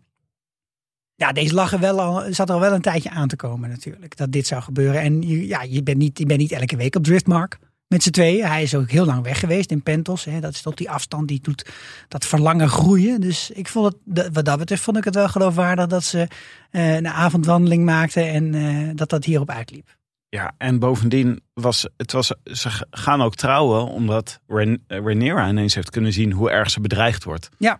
ja, 1.19 1.31
deze 1.31 1.53
lag 1.53 1.73
er 1.73 1.79
wel 1.79 2.01
al, 2.01 2.23
zat 2.33 2.49
er 2.49 2.55
al 2.55 2.61
wel 2.61 2.73
een 2.73 2.81
tijdje 2.81 3.09
aan 3.09 3.27
te 3.27 3.35
komen 3.35 3.69
natuurlijk. 3.69 4.17
Dat 4.17 4.31
dit 4.31 4.47
zou 4.47 4.61
gebeuren. 4.61 5.01
En 5.01 5.21
je, 5.21 5.47
ja, 5.47 5.61
je, 5.61 5.83
bent 5.83 5.97
niet, 5.97 6.17
je 6.19 6.25
bent 6.25 6.39
niet 6.39 6.51
elke 6.51 6.75
week 6.75 6.95
op 6.95 7.03
Driftmark 7.03 7.59
met 7.88 8.03
z'n 8.03 8.09
tweeën. 8.09 8.45
Hij 8.45 8.61
is 8.63 8.75
ook 8.75 8.89
heel 8.89 9.05
lang 9.05 9.23
weg 9.23 9.39
geweest 9.39 9.71
in 9.71 9.83
Pentos. 9.83 10.25
Hè. 10.25 10.39
Dat 10.39 10.53
is 10.53 10.61
tot 10.61 10.77
die 10.77 10.89
afstand 10.89 11.27
die 11.27 11.39
doet 11.41 11.69
dat 12.07 12.25
verlangen 12.25 12.69
groeien. 12.69 13.21
Dus 13.21 13.51
ik 13.51 13.67
vond 13.67 13.85
het, 13.85 13.95
dat- 14.05 14.29
wat 14.33 14.45
dat 14.45 14.57
betreft 14.57 14.81
vond 14.83 14.97
ik 14.97 15.03
het 15.03 15.15
wel 15.15 15.27
geloofwaardig 15.29 15.88
dat 15.88 16.03
ze 16.03 16.27
eh, 16.71 16.95
een 16.95 17.07
avondwandeling 17.07 17.85
maakten 17.85 18.27
en 18.27 18.53
eh, 18.53 18.95
dat 18.95 19.09
dat 19.09 19.25
hierop 19.25 19.49
uitliep. 19.49 19.97
Ja, 20.29 20.53
en 20.57 20.79
bovendien 20.79 21.41
was 21.53 21.88
het 21.97 22.11
was, 22.11 22.33
ze 22.43 22.69
gaan 22.91 23.21
ook 23.21 23.35
trouwen 23.35 23.88
omdat 23.88 24.39
Ren- 24.47 24.83
Rhaenyra 24.88 25.49
ineens 25.49 25.75
heeft 25.75 25.89
kunnen 25.89 26.13
zien 26.13 26.31
hoe 26.31 26.49
erg 26.51 26.69
ze 26.69 26.81
bedreigd 26.81 27.23
wordt. 27.23 27.49
Ja. 27.57 27.79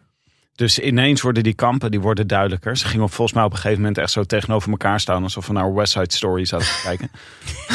Dus 0.60 0.80
ineens 0.80 1.22
worden 1.22 1.44
die 1.44 1.54
kampen 1.54 1.92
die 1.92 2.00
worden 2.00 2.28
duidelijker. 2.28 2.78
Ze 2.78 2.88
gingen 2.88 3.06
op, 3.06 3.12
volgens 3.12 3.38
mij 3.38 3.46
op 3.46 3.52
een 3.52 3.58
gegeven 3.58 3.78
moment 3.78 3.98
echt 3.98 4.12
zo 4.12 4.24
tegenover 4.24 4.70
elkaar 4.70 5.00
staan. 5.00 5.24
Alsof 5.24 5.48
we 5.48 5.54
naar 5.54 5.74
West 5.74 5.92
Side 5.92 6.14
Story 6.14 6.44
te 6.46 6.80
kijken. 6.84 7.12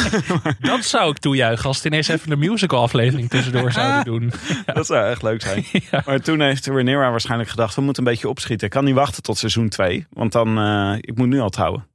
Dat 0.69 0.83
zou 0.83 1.11
ik 1.11 1.17
toejuichen 1.17 1.67
als 1.67 1.77
het 1.77 1.85
ineens 1.85 2.07
even 2.07 2.31
een 2.31 2.39
musical 2.39 2.81
aflevering 2.81 3.29
tussendoor 3.29 3.71
zouden 3.71 4.03
doen. 4.03 4.31
Dat 4.73 4.85
zou 4.85 5.09
echt 5.09 5.21
leuk 5.21 5.41
zijn. 5.41 5.65
Ja. 5.91 6.03
Maar 6.05 6.21
toen 6.21 6.41
heeft 6.41 6.67
Rhaenyra 6.67 7.09
waarschijnlijk 7.09 7.49
gedacht... 7.49 7.75
we 7.75 7.81
moeten 7.81 8.03
een 8.03 8.11
beetje 8.11 8.29
opschieten. 8.29 8.65
Ik 8.65 8.73
kan 8.73 8.83
niet 8.83 8.95
wachten 8.95 9.23
tot 9.23 9.37
seizoen 9.37 9.69
2. 9.69 10.05
Want 10.09 10.31
dan, 10.31 10.57
eh, 10.57 10.95
ik 10.99 11.17
moet 11.17 11.27
nu 11.27 11.39
al 11.39 11.49
trouwen. 11.49 11.87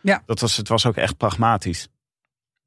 Ja. 0.00 0.22
Dat 0.26 0.40
was, 0.40 0.56
het 0.56 0.68
was 0.68 0.86
ook 0.86 0.96
echt 0.96 1.16
pragmatisch. 1.16 1.88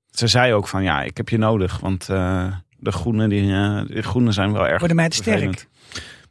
Ze 0.10 0.28
zei 0.28 0.54
ook 0.54 0.68
van, 0.68 0.84
ja, 0.84 1.02
ik 1.02 1.18
heb 1.18 1.30
je 1.30 1.38
nodig. 1.38 1.80
Want 1.80 2.10
eh, 2.10 2.48
de, 2.78 2.92
groenen, 2.92 3.30
die, 3.30 3.54
eh, 3.54 3.82
de 3.88 4.02
groenen 4.02 4.34
zijn 4.34 4.54
wel 4.54 4.68
erg 4.68 4.80
Worden 4.80 4.98
mij 4.98 5.10
te 5.10 5.16
sterk. 5.16 5.68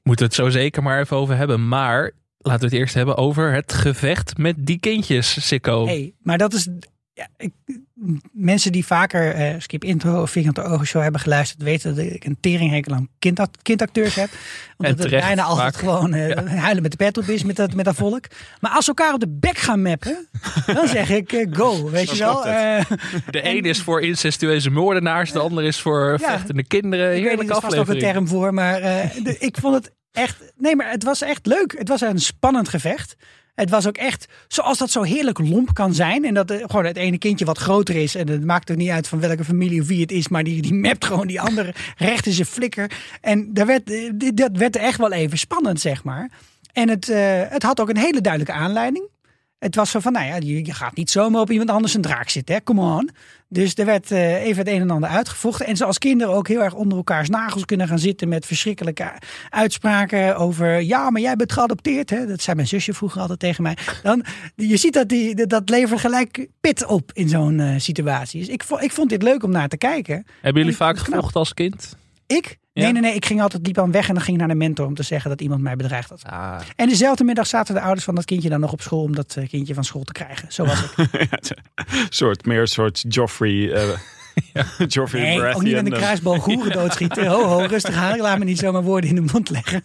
Moeten 0.06 0.26
we 0.28 0.34
het 0.34 0.44
zo 0.44 0.58
zeker 0.58 0.82
maar 0.82 1.00
even 1.00 1.16
over 1.16 1.36
hebben. 1.36 1.68
Maar 1.68 2.12
laten 2.38 2.60
we 2.60 2.66
het 2.66 2.74
eerst 2.74 2.94
hebben 2.94 3.16
over 3.16 3.52
het 3.52 3.72
gevecht 3.72 4.38
met 4.38 4.66
die 4.66 4.78
kindjes, 4.78 5.46
Sikko. 5.46 5.86
Hey, 5.86 6.14
maar 6.22 6.38
dat 6.38 6.52
is. 6.52 6.68
Ja, 7.12 7.28
ik, 7.36 7.52
mensen 8.32 8.72
die 8.72 8.86
vaker 8.86 9.34
eh, 9.34 9.54
Skip 9.58 9.84
Intro 9.84 10.22
of 10.22 10.30
Vierkante 10.30 10.62
Ogen 10.62 10.86
Show 10.86 11.02
hebben 11.02 11.20
geluisterd, 11.20 11.62
weten 11.62 11.94
dat 11.96 12.04
ik 12.04 12.24
een 12.24 12.36
teringhekel 12.40 12.94
aan 12.94 13.08
kind, 13.18 13.40
kindacteurs 13.62 14.14
heb. 14.14 14.28
Omdat 14.76 14.98
het 14.98 15.10
bijna 15.10 15.42
altijd 15.42 15.72
vaak. 15.74 15.82
gewoon 15.82 16.14
eh, 16.14 16.58
huilen 16.60 16.82
met 16.82 16.90
de 16.90 16.96
pet 16.96 17.18
op 17.18 17.24
is 17.24 17.42
met 17.44 17.56
dat, 17.56 17.74
met 17.74 17.84
dat 17.84 17.94
volk. 17.94 18.24
Maar 18.60 18.70
als 18.70 18.84
ze 18.84 18.90
elkaar 18.90 19.14
op 19.14 19.20
de 19.20 19.28
bek 19.40 19.58
gaan 19.58 19.82
mappen, 19.82 20.28
dan 20.66 20.88
zeg 20.88 21.10
ik 21.10 21.32
eh, 21.32 21.46
go. 21.52 21.84
Weet 21.90 22.10
je 22.10 22.16
wel? 22.18 22.42
De 23.30 23.42
ene 23.42 23.68
is 23.68 23.80
voor 23.82 24.02
incestueuze 24.02 24.70
moordenaars, 24.70 25.32
de 25.32 25.38
andere 25.38 25.66
is 25.66 25.80
voor 25.80 26.16
Ja. 26.20 26.28
vechtende 26.38 26.64
kinderen. 26.64 27.06
ik 27.06 27.10
weet 27.12 27.20
niet, 27.20 27.28
Heerlijke 27.30 27.52
er 27.52 27.56
is 27.58 27.62
vast 27.76 27.76
ook 27.88 27.94
een 27.94 27.98
term 28.12 28.28
voor, 28.28 28.54
maar 28.54 28.80
de- 28.80 29.36
ik 29.38 29.56
vond 29.60 29.74
het 29.74 29.92
echt. 30.12 30.52
Nee, 30.56 30.76
maar 30.76 30.90
het 30.90 31.02
was 31.04 31.22
echt 31.22 31.46
leuk. 31.46 31.74
Het 31.78 31.88
was 31.88 32.00
een 32.00 32.18
spannend 32.18 32.68
gevecht. 32.68 33.16
Het 33.56 33.70
was 33.70 33.86
ook 33.86 33.96
echt 33.96 34.26
zoals 34.48 34.78
dat 34.78 34.90
zo 34.90 35.02
heerlijk 35.02 35.38
lomp 35.38 35.74
kan 35.74 35.94
zijn. 35.94 36.24
En 36.24 36.34
dat 36.34 36.50
eh, 36.50 36.64
gewoon 36.66 36.84
het 36.84 36.96
ene 36.96 37.18
kindje 37.18 37.44
wat 37.44 37.58
groter 37.58 37.96
is. 37.96 38.14
En 38.14 38.28
het 38.28 38.44
maakt 38.44 38.68
er 38.68 38.76
niet 38.76 38.90
uit 38.90 39.08
van 39.08 39.20
welke 39.20 39.44
familie 39.44 39.80
of 39.80 39.86
wie 39.86 40.00
het 40.00 40.12
is. 40.12 40.28
Maar 40.28 40.44
die, 40.44 40.62
die 40.62 40.74
mapt 40.74 41.04
gewoon 41.04 41.26
die 41.26 41.40
andere 41.40 41.74
recht 41.96 42.26
in 42.26 42.32
zijn 42.32 42.46
flikker. 42.46 42.90
En 43.20 43.54
daar 43.54 43.66
werd, 43.66 43.90
eh, 43.90 44.10
dat 44.34 44.56
werd 44.56 44.76
echt 44.76 44.98
wel 44.98 45.12
even 45.12 45.38
spannend, 45.38 45.80
zeg 45.80 46.04
maar. 46.04 46.30
En 46.72 46.88
het, 46.88 47.08
eh, 47.08 47.40
het 47.48 47.62
had 47.62 47.80
ook 47.80 47.88
een 47.88 47.96
hele 47.96 48.20
duidelijke 48.20 48.58
aanleiding. 48.58 49.08
Het 49.58 49.74
was 49.74 49.90
zo 49.90 50.00
van, 50.00 50.12
nou 50.12 50.26
ja, 50.26 50.36
je, 50.36 50.74
gaat 50.74 50.96
niet 50.96 51.10
zomaar 51.10 51.40
op 51.40 51.50
iemand 51.50 51.70
anders 51.70 51.94
een 51.94 52.00
draak 52.00 52.28
zitten, 52.28 52.54
hè? 52.54 52.62
Come 52.62 52.80
on. 52.80 53.10
Dus 53.48 53.74
er 53.74 53.84
werd 53.84 54.10
eh, 54.10 54.44
even 54.44 54.58
het 54.58 54.68
een 54.68 54.80
en 54.80 54.90
ander 54.90 55.08
uitgevochten. 55.10 55.66
En 55.66 55.76
zoals 55.76 55.98
kinderen 55.98 56.34
ook 56.34 56.48
heel 56.48 56.62
erg 56.62 56.74
onder 56.74 56.98
elkaars 56.98 57.28
nagels 57.28 57.64
kunnen 57.64 57.88
gaan 57.88 57.98
zitten 57.98 58.28
met 58.28 58.46
verschrikkelijke 58.46 59.12
uitspraken 59.50 60.36
over, 60.36 60.80
ja, 60.82 61.10
maar 61.10 61.20
jij 61.20 61.36
bent 61.36 61.52
geadopteerd, 61.52 62.10
hè? 62.10 62.26
Dat 62.26 62.42
zei 62.42 62.56
mijn 62.56 62.68
zusje 62.68 62.92
vroeger 62.92 63.20
altijd 63.20 63.38
tegen 63.38 63.62
mij. 63.62 63.76
Dan, 64.02 64.24
je 64.54 64.76
ziet 64.76 64.92
dat 64.92 65.08
die, 65.08 65.46
dat 65.46 65.68
levert 65.68 66.00
gelijk 66.00 66.48
pit 66.60 66.86
op 66.86 67.10
in 67.12 67.28
zo'n 67.28 67.60
eh, 67.60 67.74
situatie. 67.76 68.40
Dus 68.40 68.48
ik, 68.48 68.62
ik 68.80 68.92
vond 68.92 69.10
dit 69.10 69.22
leuk 69.22 69.42
om 69.42 69.50
naar 69.50 69.68
te 69.68 69.76
kijken. 69.76 70.26
Hebben 70.40 70.62
jullie 70.62 70.76
vaak 70.76 70.98
gevochten 70.98 71.40
als 71.40 71.54
kind? 71.54 71.96
Ik? 72.26 72.58
Ja. 72.72 72.82
Nee, 72.82 72.92
nee, 72.92 73.02
nee. 73.02 73.14
Ik 73.14 73.24
ging 73.26 73.40
altijd 73.42 73.66
liep 73.66 73.78
aan 73.78 73.90
weg 73.90 74.08
en 74.08 74.14
dan 74.14 74.22
ging 74.22 74.36
ik 74.36 74.42
naar 74.46 74.52
de 74.52 74.58
mentor 74.64 74.86
om 74.86 74.94
te 74.94 75.02
zeggen 75.02 75.30
dat 75.30 75.40
iemand 75.40 75.60
mij 75.62 75.76
bedreigd 75.76 76.08
had. 76.10 76.22
Ah. 76.26 76.60
En 76.76 76.88
dezelfde 76.88 77.24
middag 77.24 77.46
zaten 77.46 77.74
de 77.74 77.80
ouders 77.80 78.04
van 78.04 78.14
dat 78.14 78.24
kindje 78.24 78.48
dan 78.48 78.60
nog 78.60 78.72
op 78.72 78.80
school 78.80 79.02
om 79.02 79.14
dat 79.14 79.36
eh, 79.36 79.48
kindje 79.48 79.74
van 79.74 79.84
school 79.84 80.04
te 80.04 80.12
krijgen. 80.12 80.52
Zo 80.52 80.64
was 80.64 80.84
het. 80.96 81.54
Soort, 82.08 82.46
meer 82.46 82.60
een 82.60 82.66
soort 82.66 83.04
Joffrey... 83.08 83.72
eh 83.72 83.88
Joffrey 84.88 85.20
Nee, 85.22 85.30
ook 85.38 85.42
niet 85.42 85.52
Baratheon. 85.52 85.84
met 85.84 85.92
een 85.92 85.98
kruisboog 85.98 86.42
goeren 86.42 86.72
doodschieten. 86.78 87.26
Ho, 87.26 87.44
ho, 87.44 87.58
rustig 87.58 87.94
aan. 87.94 88.18
Laat 88.18 88.38
me 88.38 88.44
niet 88.44 88.58
zomaar 88.58 88.82
woorden 88.82 89.10
in 89.10 89.16
de 89.16 89.32
mond 89.32 89.50
leggen. 89.50 89.84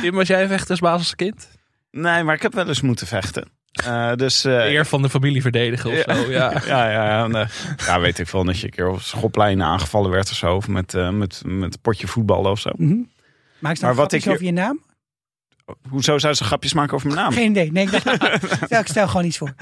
Tim, 0.00 0.14
was 0.14 0.28
jij 0.28 0.48
vechtersbaas 0.48 0.98
als 0.98 1.14
kind? 1.14 1.48
Nee, 1.90 2.22
maar 2.22 2.34
ik 2.34 2.42
heb 2.42 2.54
wel 2.54 2.68
eens 2.68 2.80
moeten 2.80 3.06
vechten. 3.06 3.48
Eh, 3.72 4.12
dus... 4.14 4.44
eh, 4.44 4.52
Eer 4.52 4.86
van 4.86 5.02
de 5.02 5.10
familie 5.10 5.42
verdedigen 5.42 5.90
of 5.90 6.04
Ja. 6.06 6.14
zo. 6.14 6.30
Ja. 6.30 6.52
Ja, 6.66 6.90
ja, 6.90 7.04
ja. 7.04 7.24
En, 7.24 7.48
ja, 7.86 8.00
weet 8.00 8.18
ik 8.18 8.28
veel. 8.28 8.44
Dat 8.44 8.58
je 8.58 8.64
een 8.66 8.72
keer 8.72 8.88
op 8.88 9.00
schoolplein 9.00 9.62
aangevallen 9.62 10.10
werd 10.10 10.30
of 10.30 10.36
zo. 10.36 10.54
Of 10.54 10.68
met, 10.68 10.94
eh, 10.94 11.10
met, 11.10 11.42
met 11.46 11.74
een 11.74 11.80
potje 11.80 12.06
voetballen 12.06 12.50
of 12.50 12.60
zo. 12.60 12.70
Mhm. 12.76 12.96
Maak 13.58 13.70
eens 13.72 13.80
Maar 13.80 13.94
wat 13.94 14.12
ik- 14.12 14.26
over 14.26 14.44
je 14.44 14.52
naam? 14.52 14.80
Hoezo 15.88 16.18
zou 16.18 16.34
ze 16.34 16.44
grapjes 16.44 16.72
maken 16.72 16.94
over 16.94 17.06
mijn 17.06 17.20
naam? 17.20 17.32
Geen 17.32 17.50
idee. 17.50 17.72
Nee, 17.72 17.84
ik, 17.84 17.90
dacht, 17.90 18.04
stel, 18.64 18.80
ik 18.80 18.86
stel 18.86 19.08
gewoon 19.08 19.24
iets 19.24 19.38
voor. 19.38 19.54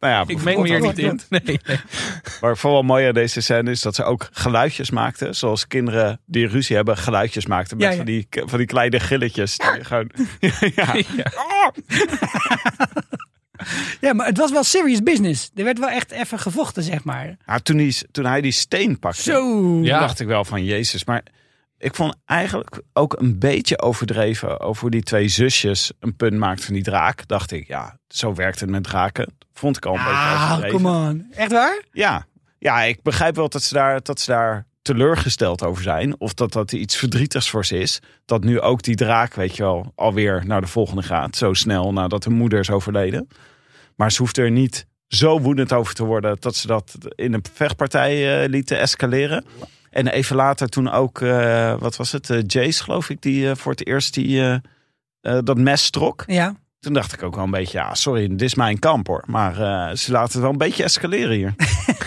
Nou 0.00 0.12
ja, 0.12 0.24
Ik 0.26 0.42
meng 0.42 0.58
me 0.62 0.68
hier 0.68 0.80
niet 0.80 0.98
in. 0.98 1.20
Nee, 1.28 1.40
nee. 1.44 1.60
Maar 2.40 2.56
vooral 2.56 2.82
mooi 2.82 3.06
aan 3.06 3.14
deze 3.14 3.40
scène 3.40 3.70
is 3.70 3.80
dat 3.82 3.94
ze 3.94 4.04
ook 4.04 4.28
geluidjes 4.32 4.90
maakten. 4.90 5.34
Zoals 5.34 5.66
kinderen 5.66 6.20
die 6.26 6.46
ruzie 6.46 6.76
hebben 6.76 6.96
geluidjes 6.96 7.46
maakten. 7.46 7.76
Met 7.76 7.86
Ja, 7.86 7.90
ja. 7.90 7.96
Van, 7.96 8.06
die, 8.06 8.26
van 8.30 8.58
die 8.58 8.66
kleine 8.66 9.00
gilletjes. 9.00 9.56
Die 9.56 9.84
gewoon, 9.84 10.10
ja. 10.76 10.94
Ja. 11.16 11.72
Ja, 14.00 14.12
maar 14.12 14.26
het 14.26 14.38
was 14.38 14.50
wel 14.50 14.64
serious 14.64 15.02
business. 15.02 15.50
Er 15.54 15.64
werd 15.64 15.78
wel 15.78 15.88
echt 15.88 16.10
even 16.10 16.38
gevochten, 16.38 16.82
zeg 16.82 17.04
maar. 17.04 17.36
Nou, 17.46 17.60
toen, 17.60 17.76
die, 17.76 17.96
toen 18.10 18.24
hij 18.24 18.40
die 18.40 18.52
steen 18.52 18.98
pakte, 18.98 19.22
Zo. 19.22 19.78
Ja. 19.82 19.98
dacht 20.00 20.20
ik 20.20 20.26
wel 20.26 20.44
van 20.44 20.64
Jezus. 20.64 21.04
Maar 21.04 21.22
ik 21.80 21.94
vond 21.94 22.14
eigenlijk 22.24 22.80
ook 22.92 23.18
een 23.18 23.38
beetje 23.38 23.80
overdreven 23.82 24.60
over 24.60 24.80
hoe 24.82 24.90
die 24.90 25.02
twee 25.02 25.28
zusjes 25.28 25.92
een 26.00 26.16
punt 26.16 26.38
maakt 26.38 26.64
van 26.64 26.74
die 26.74 26.82
draak. 26.82 27.26
Dacht 27.28 27.52
ik, 27.52 27.66
ja, 27.66 27.98
zo 28.08 28.34
werkt 28.34 28.60
het 28.60 28.70
met 28.70 28.82
draken. 28.84 29.36
Vond 29.52 29.76
ik 29.76 29.86
al 29.86 29.92
een 29.94 30.04
beetje 30.04 30.16
Ah, 30.16 30.48
overdreven. 30.52 30.76
come 30.82 31.08
on. 31.08 31.26
Echt 31.30 31.52
waar? 31.52 31.82
Ja. 31.92 32.26
ja, 32.58 32.82
ik 32.82 33.02
begrijp 33.02 33.36
wel 33.36 33.48
dat 33.48 33.62
ze, 33.62 33.74
daar, 33.74 34.02
dat 34.02 34.20
ze 34.20 34.30
daar 34.30 34.66
teleurgesteld 34.82 35.62
over 35.64 35.82
zijn. 35.82 36.20
Of 36.20 36.34
dat 36.34 36.52
dat 36.52 36.72
iets 36.72 36.96
verdrietigs 36.96 37.50
voor 37.50 37.64
ze 37.66 37.78
is. 37.78 38.00
Dat 38.24 38.44
nu 38.44 38.60
ook 38.60 38.82
die 38.82 38.94
draak, 38.96 39.34
weet 39.34 39.56
je 39.56 39.62
wel, 39.62 39.92
alweer 39.94 40.42
naar 40.46 40.60
de 40.60 40.66
volgende 40.66 41.02
gaat. 41.02 41.36
Zo 41.36 41.52
snel 41.54 41.92
nadat 41.92 42.24
hun 42.24 42.34
moeder 42.34 42.58
is 42.60 42.70
overleden. 42.70 43.28
Maar 43.96 44.12
ze 44.12 44.22
hoeft 44.22 44.38
er 44.38 44.50
niet 44.50 44.86
zo 45.08 45.40
woedend 45.40 45.72
over 45.72 45.94
te 45.94 46.04
worden 46.04 46.36
dat 46.40 46.56
ze 46.56 46.66
dat 46.66 46.96
in 47.14 47.32
een 47.34 47.44
vechtpartij 47.52 48.42
eh, 48.42 48.48
lieten 48.48 48.78
escaleren. 48.78 49.44
En 49.90 50.06
even 50.06 50.36
later 50.36 50.68
toen 50.68 50.90
ook, 50.90 51.20
eh, 51.20 51.78
wat 51.78 51.96
was 51.96 52.12
het, 52.12 52.30
eh, 52.30 52.38
Jace 52.46 52.82
geloof 52.82 53.10
ik, 53.10 53.22
die 53.22 53.50
eh, 53.50 53.56
voor 53.56 53.72
het 53.72 53.86
eerst 53.86 54.14
die, 54.14 54.60
dat 55.20 55.58
mes 55.58 55.90
trok. 55.90 56.24
Ja. 56.26 56.54
Toen 56.80 56.92
dacht 56.92 57.12
ik 57.12 57.22
ook 57.22 57.34
wel 57.34 57.44
een 57.44 57.50
beetje, 57.50 57.78
ja 57.78 57.94
sorry, 57.94 58.28
dit 58.28 58.42
is 58.42 58.54
mijn 58.54 58.78
kamp 58.78 59.06
hoor. 59.06 59.24
Maar 59.26 59.54
ze 59.96 60.12
laten 60.12 60.32
het 60.32 60.40
wel 60.40 60.50
een 60.50 60.58
beetje 60.58 60.84
escaleren 60.84 61.36
hier. 61.36 61.54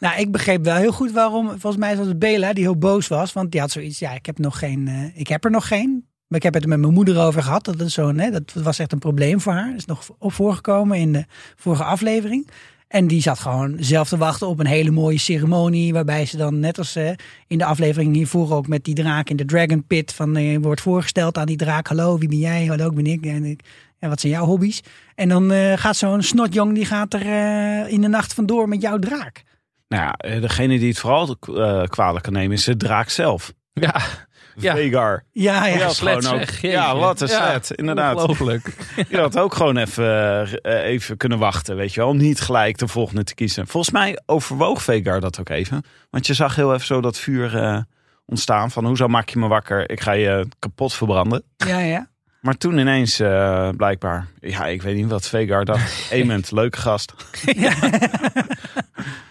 Nou, 0.00 0.20
ik 0.20 0.32
begreep 0.32 0.64
wel 0.64 0.76
heel 0.76 0.92
goed 0.92 1.12
waarom. 1.12 1.48
Volgens 1.48 1.76
mij 1.76 1.96
was 1.96 2.06
het 2.06 2.18
Bela 2.18 2.52
die 2.52 2.64
heel 2.64 2.78
boos 2.78 3.08
was. 3.08 3.32
Want 3.32 3.52
die 3.52 3.60
had 3.60 3.70
zoiets, 3.70 3.98
ja, 3.98 4.12
ik 4.12 4.26
heb, 4.26 4.38
nog 4.38 4.58
geen, 4.58 5.12
ik 5.14 5.28
heb 5.28 5.44
er 5.44 5.50
nog 5.50 5.68
geen. 5.68 6.06
Maar 6.26 6.38
ik 6.38 6.44
heb 6.44 6.54
het 6.54 6.62
er 6.62 6.68
met 6.68 6.80
mijn 6.80 6.92
moeder 6.92 7.18
over 7.18 7.42
gehad. 7.42 7.64
Dat, 7.64 7.80
is 7.80 7.94
zo, 7.94 8.14
hè, 8.14 8.30
dat 8.30 8.52
was 8.52 8.78
echt 8.78 8.92
een 8.92 8.98
probleem 8.98 9.40
voor 9.40 9.52
haar. 9.52 9.68
Dat 9.68 9.78
is 9.78 9.84
nog 9.84 10.08
op 10.18 10.32
voorgekomen 10.32 10.98
in 10.98 11.12
de 11.12 11.24
vorige 11.56 11.84
aflevering. 11.84 12.48
En 12.90 13.06
die 13.06 13.22
zat 13.22 13.38
gewoon 13.38 13.76
zelf 13.78 14.08
te 14.08 14.16
wachten 14.16 14.46
op 14.46 14.58
een 14.58 14.66
hele 14.66 14.90
mooie 14.90 15.18
ceremonie. 15.18 15.92
Waarbij 15.92 16.26
ze 16.26 16.36
dan, 16.36 16.60
net 16.60 16.78
als 16.78 16.96
eh, 16.96 17.10
in 17.46 17.58
de 17.58 17.64
aflevering 17.64 18.14
hiervoor 18.14 18.52
ook 18.52 18.68
met 18.68 18.84
die 18.84 18.94
draak 18.94 19.30
in 19.30 19.36
de 19.36 19.44
Dragon 19.44 19.86
Pit. 19.86 20.12
Van, 20.12 20.36
eh, 20.36 20.58
wordt 20.60 20.80
voorgesteld 20.80 21.38
aan 21.38 21.46
die 21.46 21.56
draak. 21.56 21.86
Hallo, 21.86 22.18
wie 22.18 22.28
ben 22.28 22.38
jij? 22.38 22.66
Hallo, 22.66 22.86
ik 22.86 22.94
ben 22.94 23.06
ik. 23.06 23.26
En 23.26 23.44
ik 23.44 23.60
ja, 24.00 24.08
wat 24.08 24.20
zijn 24.20 24.32
jouw 24.32 24.44
hobby's? 24.44 24.82
En 25.14 25.28
dan 25.28 25.52
eh, 25.52 25.72
gaat 25.76 25.96
zo'n 25.96 26.22
snotjong, 26.22 26.74
die 26.74 26.84
gaat 26.84 27.14
er 27.14 27.26
eh, 27.26 27.92
in 27.92 28.00
de 28.00 28.08
nacht 28.08 28.34
vandoor 28.34 28.68
met 28.68 28.82
jouw 28.82 28.98
draak. 28.98 29.42
Nou 29.88 30.02
ja, 30.02 30.40
degene 30.40 30.78
die 30.78 30.88
het 30.88 30.98
vooral 30.98 31.36
eh, 31.40 31.82
kwalijk 31.82 32.24
kan 32.24 32.32
nemen 32.32 32.56
is 32.56 32.64
de 32.64 32.76
draak 32.76 33.08
zelf. 33.08 33.52
Ja, 33.72 34.00
Ja. 34.62 34.74
Vegar. 34.76 35.22
Ja, 35.32 35.66
ja. 35.66 35.88
Slet 35.88 36.24
gewoon 36.26 36.40
ook- 36.40 36.48
ja, 36.48 36.96
wat 36.96 37.20
een 37.20 37.28
Ja, 37.28 37.50
set, 37.52 37.70
inderdaad. 37.70 38.14
Ongelooflijk. 38.16 38.74
Je 39.10 39.18
had 39.18 39.38
ook 39.38 39.54
gewoon 39.54 39.76
even, 39.76 40.62
eh, 40.62 40.84
even 40.84 41.16
kunnen 41.16 41.38
wachten, 41.38 41.76
weet 41.76 41.94
je 41.94 42.00
wel. 42.00 42.14
Niet 42.14 42.40
gelijk 42.40 42.78
de 42.78 42.88
volgende 42.88 43.24
te 43.24 43.34
kiezen. 43.34 43.66
Volgens 43.66 43.92
mij 43.92 44.20
overwoog 44.26 44.82
Vegar 44.82 45.20
dat 45.20 45.40
ook 45.40 45.48
even. 45.48 45.84
Want 46.10 46.26
je 46.26 46.34
zag 46.34 46.56
heel 46.56 46.74
even 46.74 46.86
zo 46.86 47.00
dat 47.00 47.18
vuur 47.18 47.56
eh, 47.56 47.78
ontstaan 48.26 48.70
van... 48.70 48.84
hoezo 48.86 49.08
maak 49.08 49.28
je 49.28 49.38
me 49.38 49.48
wakker? 49.48 49.90
Ik 49.90 50.00
ga 50.00 50.12
je 50.12 50.46
kapot 50.58 50.94
verbranden. 50.94 51.42
ja, 51.56 51.78
ja. 51.78 52.08
Maar 52.40 52.56
toen 52.56 52.78
ineens 52.78 53.20
eh, 53.20 53.68
blijkbaar... 53.76 54.26
Ja, 54.40 54.66
ik 54.66 54.82
weet 54.82 54.96
niet 54.96 55.10
wat 55.10 55.28
Vegar 55.28 55.64
dacht. 55.64 56.08
Ament, 56.22 56.50
leuke 56.50 56.78
gast. 56.78 57.14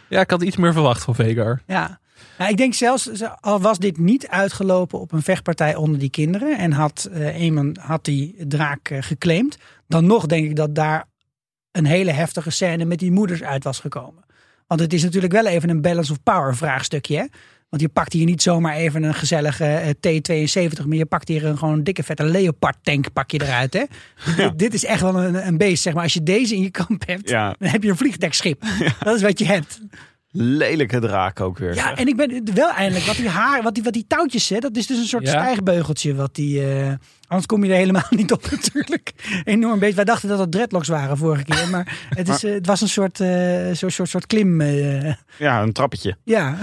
Ja, 0.09 0.19
ik 0.21 0.29
had 0.29 0.41
iets 0.41 0.55
meer 0.57 0.73
verwacht 0.73 1.03
van 1.03 1.15
Vegar. 1.15 1.61
Ja. 1.67 1.99
Nou, 2.39 2.52
ik 2.52 2.58
denk 2.58 2.73
zelfs, 2.73 3.04
ze- 3.12 3.39
al 3.39 3.60
was 3.62 3.78
dit 3.80 3.97
niet 3.97 4.28
uitgelopen 4.28 4.99
op 4.99 5.12
een 5.12 5.21
vechtpartij 5.21 5.75
onder 5.75 5.99
die 5.99 6.10
kinderen 6.10 6.58
en 6.58 6.71
had 6.71 7.10
eh 7.13 7.41
Eamon 7.41 7.78
had 7.82 8.06
die 8.06 8.36
draak 8.47 8.89
eh, 8.89 8.97
geclaimd, 9.02 9.58
dan 9.88 10.06
nog 10.06 10.25
denk 10.25 10.45
ik 10.49 10.56
dat 10.56 10.75
daar 10.75 11.06
een 11.71 11.86
hele 11.86 12.12
heftige 12.12 12.49
scène 12.49 12.86
met 12.86 12.99
die 12.99 13.12
moeders 13.12 13.43
uit 13.43 13.63
was 13.63 13.80
gekomen. 13.80 14.23
Want 14.67 14.80
het 14.82 14.93
is 14.93 15.04
natuurlijk 15.04 15.34
wel 15.34 15.45
even 15.45 15.69
een 15.69 15.82
balance 15.82 16.12
of 16.12 16.23
power 16.23 16.56
vraagstukje. 16.56 17.17
Hè? 17.17 17.25
Want 17.69 17.82
je 17.82 17.89
pakt 17.89 18.13
hier 18.13 18.25
niet 18.25 18.41
zomaar 18.41 18.75
even 18.75 19.04
een 19.04 19.13
gezellige 19.13 19.65
eh, 19.65 19.89
T-72, 19.89 20.86
maar 20.86 20.97
je 20.97 21.06
pakt 21.06 21.28
hier 21.28 21.45
een 21.45 21.58
gewoon 21.58 21.84
dikke 21.84 22.04
vette 22.04 22.23
Leopard 22.23 22.78
tank 22.82 23.13
pak 23.13 23.32
je 23.32 23.41
eruit. 23.41 23.73
Hè? 23.73 23.84
Dit, 24.38 24.60
dit 24.60 24.73
is 24.73 24.86
echt 24.86 25.02
wel 25.02 25.23
een, 25.23 25.47
een 25.47 25.58
beest. 25.58 25.84
Zeg 25.84 25.93
maar. 25.93 26.04
Als 26.04 26.13
je 26.13 26.23
deze 26.23 26.56
in 26.56 26.62
je 26.62 26.69
kamp 26.71 27.08
hebt, 27.08 27.30
Ja, 27.30 27.56
dan 27.60 27.69
heb 27.69 27.84
je 27.84 27.89
een 27.89 27.97
vliegdekschip. 27.97 28.63
Dat 29.04 29.15
is 29.15 29.21
wat 29.21 29.39
je 29.39 29.45
hebt. 29.45 29.80
Lelijke 30.31 30.99
draak 30.99 31.39
ook 31.39 31.57
weer. 31.57 31.75
Ja, 31.75 31.83
zeg. 31.87 31.97
en 31.97 32.07
ik 32.07 32.15
ben 32.15 32.43
wel 32.53 32.69
eindelijk, 32.71 33.05
wat 33.05 33.15
die 33.15 33.29
haar, 33.29 33.61
wat 33.63 33.73
die, 33.73 33.83
wat 33.83 33.93
die 33.93 34.05
touwtjes 34.07 34.45
zet, 34.47 34.61
dat 34.61 34.75
is 34.77 34.87
dus 34.87 34.97
een 34.97 35.05
soort 35.05 35.23
Ja. 35.23 35.29
stijgbeugeltje. 35.29 36.15
Wat 36.15 36.35
die, 36.35 36.65
eh, 36.73 36.93
anders 37.27 37.45
kom 37.47 37.63
je 37.63 37.71
er 37.71 37.77
helemaal 37.77 38.05
niet 38.19 38.31
op 38.31 38.51
natuurlijk. 38.51 39.13
Enorm 39.43 39.79
beetje. 39.79 39.95
Wij 39.95 40.03
dachten 40.05 40.29
dat 40.29 40.39
het 40.39 40.51
dreadlocks 40.51 40.87
waren 40.87 41.17
vorige 41.17 41.43
keer, 41.43 41.69
maar 41.69 41.97
het, 42.09 42.29
is, 42.29 42.43
eh, 42.45 42.53
het 42.53 42.65
was 42.65 42.81
een 42.81 42.89
soort, 42.89 43.19
eh, 43.19 43.29
soort, 43.73 43.93
soort, 43.93 44.09
soort 44.09 44.27
klim. 44.27 44.61
eh, 44.61 45.13
Ja, 45.37 45.61
een 45.61 45.73
trappetje. 45.73 46.15
ja. 46.23 46.57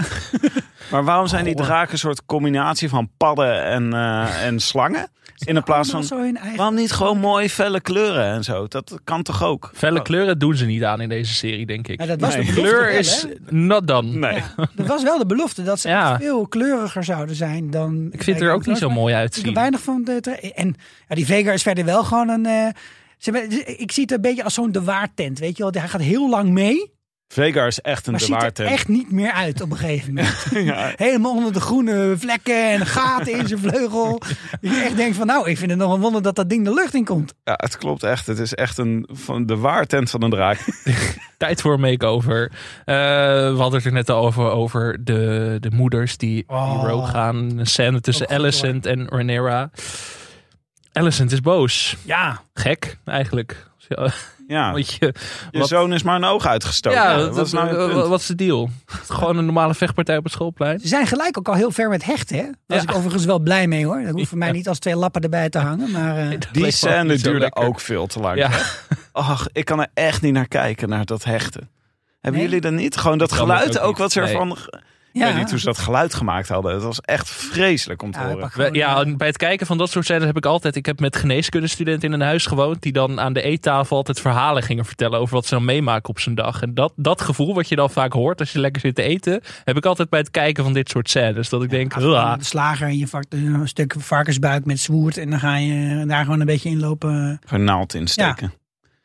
Maar 0.91 1.03
waarom 1.03 1.27
zijn 1.27 1.45
die 1.45 1.55
draken 1.55 1.91
een 1.93 1.97
soort 1.99 2.25
combinatie 2.25 2.89
van 2.89 3.09
padden 3.17 3.63
en, 3.63 3.93
eh, 3.93 4.45
en 4.45 4.59
slangen? 4.59 5.07
In 5.45 5.55
de 5.55 5.61
plaats 5.61 5.89
van... 5.89 6.03
Zo 6.03 6.19
eigen... 6.21 6.55
Waarom 6.55 6.75
niet 6.75 6.91
gewoon 6.91 7.17
mooi 7.17 7.49
felle 7.49 7.81
kleuren 7.81 8.25
en 8.33 8.43
zo? 8.43 8.67
Dat 8.67 8.99
kan 9.03 9.23
toch 9.23 9.43
ook? 9.43 9.71
Felle 9.73 10.01
kleuren 10.01 10.39
doen 10.39 10.55
ze 10.55 10.65
niet 10.65 10.83
aan 10.83 11.01
in 11.01 11.09
deze 11.09 11.33
serie, 11.33 11.65
denk 11.65 11.87
ik. 11.87 11.99
Ja, 12.01 12.05
dat 12.07 12.19
was 12.21 12.35
Nee. 12.35 12.45
de 12.45 12.53
belofte 12.53 12.75
Kleur 12.75 12.87
wel, 12.89 12.99
is 12.99 13.25
not 13.49 13.87
done. 13.87 14.11
Nee. 14.17 14.33
Ja, 14.35 14.53
dat 14.75 14.87
was 14.87 15.03
wel 15.03 15.17
de 15.17 15.25
belofte 15.25 15.63
dat 15.63 15.79
ze 15.79 15.89
Ja. 15.89 16.17
veel 16.19 16.47
kleuriger 16.47 17.03
zouden 17.03 17.35
zijn 17.35 17.69
dan. 17.69 18.07
Ik 18.11 18.23
vind 18.23 18.39
het 18.39 18.47
er 18.47 18.53
ook 18.53 18.65
niet 18.65 18.77
zo 18.77 18.89
mooi 18.89 19.13
Ik 19.13 19.19
heb 19.21 19.31
uitzien. 19.33 19.53
weinig 19.53 19.81
van 19.81 20.03
de. 20.03 20.19
En 20.55 20.75
ja, 21.07 21.15
die 21.15 21.25
Vega 21.25 21.51
is 21.51 21.61
verder 21.61 21.85
wel 21.85 22.03
gewoon 22.03 22.29
een. 22.29 22.45
eh, 22.45 22.67
ze 23.17 23.31
hebben- 23.31 23.79
ik 23.79 23.91
zie 23.91 24.03
het 24.03 24.11
een 24.11 24.21
beetje 24.21 24.43
als 24.43 24.53
zo'n 24.53 24.71
de 24.71 24.83
waartent, 24.83 25.39
weet 25.39 25.57
je 25.57 25.63
wel. 25.63 25.71
Hij 25.71 25.89
gaat 25.89 26.01
heel 26.01 26.29
lang 26.29 26.49
mee, 26.49 26.91
Vegar 27.27 27.67
is 27.67 27.79
echt 27.81 28.05
een 28.07 28.11
maar 28.11 28.19
de 28.19 28.25
ziet 28.25 28.35
er 28.35 28.41
waartent. 28.41 28.69
echt 28.69 28.87
niet 28.87 29.11
meer 29.11 29.31
uit 29.31 29.61
op 29.61 29.71
een 29.71 29.77
gegeven 29.77 30.13
moment. 30.13 30.45
Ja, 30.73 30.93
Helemaal 30.95 31.35
onder 31.35 31.53
de 31.53 31.59
groene 31.61 32.15
vlekken 32.17 32.69
en 32.71 32.85
gaten 32.85 33.33
in 33.39 33.47
zijn 33.47 33.59
vleugel. 33.59 34.17
Dat 34.61 34.75
je 34.75 34.81
echt 34.83 34.95
denkt 34.95 35.17
van 35.17 35.27
nou, 35.27 35.49
ik 35.49 35.57
vind 35.57 35.69
het 35.71 35.79
nog 35.79 35.93
een 35.93 35.99
wonder 35.99 36.21
dat 36.21 36.35
dat 36.35 36.49
ding 36.49 36.65
de 36.65 36.73
lucht 36.73 36.93
in 36.93 37.05
komt. 37.05 37.33
ja, 37.43 37.53
het 37.57 37.77
klopt 37.77 38.03
echt. 38.03 38.27
Het 38.27 38.39
is 38.39 38.53
echt 38.53 38.77
een, 38.77 39.07
van 39.11 39.45
de 39.45 39.57
waartent 39.57 40.09
van 40.09 40.21
een 40.23 40.29
draak. 40.29 40.59
Tijd 41.37 41.61
voor 41.61 41.73
een 41.73 41.79
makeover. 41.79 42.51
Eh, 42.85 42.95
we 42.95 43.55
hadden 43.57 43.73
het 43.77 43.85
er 43.85 43.91
net 43.91 44.09
al 44.09 44.25
over, 44.25 44.49
over 44.49 45.03
de, 45.03 45.57
de 45.59 45.71
moeders 45.71 46.17
die, 46.17 46.43
Oh. 46.47 46.79
die 46.81 46.89
rogue 46.89 47.07
gaan. 47.07 47.35
Een 47.59 47.65
scène 47.67 48.01
tussen 48.01 48.27
goed, 48.27 48.35
Alicent 48.35 48.85
en 48.85 49.07
Rhaenyra. 49.07 49.69
Alicent 50.91 51.31
is 51.31 51.41
boos. 51.41 51.95
Ja, 52.05 52.41
Gek, 52.53 52.97
eigenlijk. 53.05 53.67
Ja, 54.47 54.71
Want 54.71 54.93
je, 54.93 55.13
je 55.51 55.59
wat- 55.59 55.67
zoon 55.67 55.93
is 55.93 56.03
maar 56.03 56.15
een 56.15 56.23
oog 56.23 56.45
uitgestoken. 56.45 56.99
ja, 56.99 57.29
wat 57.29 57.45
is 57.45 57.51
nou 57.51 57.75
wat, 57.77 57.91
punt? 57.91 58.07
wat 58.07 58.19
is 58.19 58.25
de 58.25 58.35
deal? 58.35 58.69
Gewoon 59.07 59.37
een 59.37 59.45
normale 59.45 59.73
vechtpartij 59.73 60.17
op 60.17 60.23
het 60.23 60.33
schoolplein? 60.33 60.79
ze 60.79 60.87
zijn 60.87 61.07
gelijk 61.07 61.37
ook 61.37 61.47
al 61.47 61.53
heel 61.53 61.71
ver 61.71 61.89
met 61.89 62.03
hechten. 62.05 62.35
Hè? 62.35 62.41
Daar 62.43 62.53
was 62.67 62.81
Ja. 62.81 62.89
ik 62.89 62.95
overigens 62.95 63.25
wel 63.25 63.39
blij 63.39 63.67
mee 63.67 63.85
hoor. 63.85 64.01
Dat 64.03 64.11
hoeft 64.13 64.29
voor 64.29 64.37
mij 64.37 64.51
niet 64.51 64.67
als 64.67 64.79
twee 64.79 64.95
lappen 64.95 65.21
erbij 65.21 65.49
te 65.49 65.59
hangen. 65.59 65.91
Maar 65.91 66.17
eh, 66.17 66.37
Die 66.51 66.71
scène 66.71 67.15
duurde 67.17 67.39
lekker. 67.39 67.63
ook 67.63 67.79
veel 67.79 68.07
te 68.07 68.19
lang. 68.19 68.37
Ja, 68.37 68.49
Ach, 69.11 69.47
ik 69.51 69.65
kan 69.65 69.79
er 69.79 69.87
echt 69.93 70.21
niet 70.21 70.33
naar 70.33 70.47
kijken, 70.47 70.89
naar 70.89 71.05
dat 71.05 71.23
hechten. 71.23 71.69
Hebben 72.21 72.41
Nee? 72.41 72.49
jullie 72.49 72.61
dat 72.71 72.79
niet? 72.79 72.97
Gewoon 72.97 73.17
dat 73.17 73.31
geluid 73.31 73.79
ook 73.79 73.97
wat 73.97 74.11
ze 74.11 74.19
Nee. 74.19 74.33
Ervan... 75.13 75.27
Ik 75.27 75.33
weet 75.33 75.35
niet 75.41 75.49
hoe 75.49 75.59
ze 75.59 75.65
dat 75.65 75.77
geluid 75.77 76.13
gemaakt 76.13 76.47
hadden. 76.49 76.73
Het 76.73 76.83
was 76.83 77.01
echt 77.01 77.29
vreselijk 77.29 78.01
om 78.01 78.11
te 78.11 78.19
Ja, 78.19 78.27
horen. 78.27 78.51
gewoon, 78.51 78.73
ja, 78.73 79.03
eh, 79.03 79.15
bij 79.15 79.27
het 79.27 79.37
kijken 79.37 79.67
van 79.67 79.77
dat 79.77 79.89
soort 79.89 80.05
scènes 80.05 80.25
heb 80.25 80.37
ik 80.37 80.45
altijd... 80.45 80.75
Ik 80.75 80.85
heb 80.85 80.99
met 80.99 81.15
geneeskundestudenten 81.15 82.07
in 82.07 82.19
een 82.19 82.27
huis 82.27 82.45
gewoond... 82.45 82.81
die 82.81 82.91
dan 82.91 83.19
aan 83.19 83.33
de 83.33 83.41
eettafel 83.41 83.97
altijd 83.97 84.19
verhalen 84.21 84.63
gingen 84.63 84.85
vertellen... 84.85 85.19
over 85.19 85.35
wat 85.35 85.45
ze 85.45 85.53
dan 85.53 85.65
meemaken 85.65 86.09
op 86.09 86.19
zijn 86.19 86.35
dag. 86.35 86.61
En 86.61 86.73
dat, 86.73 86.93
dat 86.95 87.21
gevoel 87.21 87.53
wat 87.53 87.69
je 87.69 87.75
dan 87.75 87.89
vaak 87.89 88.13
hoort 88.13 88.39
als 88.39 88.51
je 88.51 88.59
lekker 88.59 88.81
zit 88.81 88.95
te 88.95 89.01
eten... 89.01 89.41
heb 89.63 89.77
ik 89.77 89.85
altijd 89.85 90.09
bij 90.09 90.19
het 90.19 90.31
kijken 90.31 90.63
van 90.63 90.73
dit 90.73 90.89
soort 90.89 91.09
scènes. 91.09 91.49
Dat 91.49 91.63
ik 91.63 91.69
denk, 91.69 91.93
de 91.93 92.35
slager 92.39 92.87
en 92.87 92.97
je 92.97 93.07
vakt 93.07 93.33
een 93.33 93.67
stuk 93.67 93.95
varkensbuik 93.97 94.65
met 94.65 94.79
zwoerd. 94.79 95.17
En 95.17 95.29
dan 95.29 95.39
ga 95.39 95.57
je 95.57 96.05
daar 96.07 96.23
gewoon 96.23 96.39
een 96.39 96.45
beetje 96.45 96.69
inlopen. 96.69 97.39
Gewoon 97.45 97.63
naald 97.63 97.93
insteken. 97.93 98.53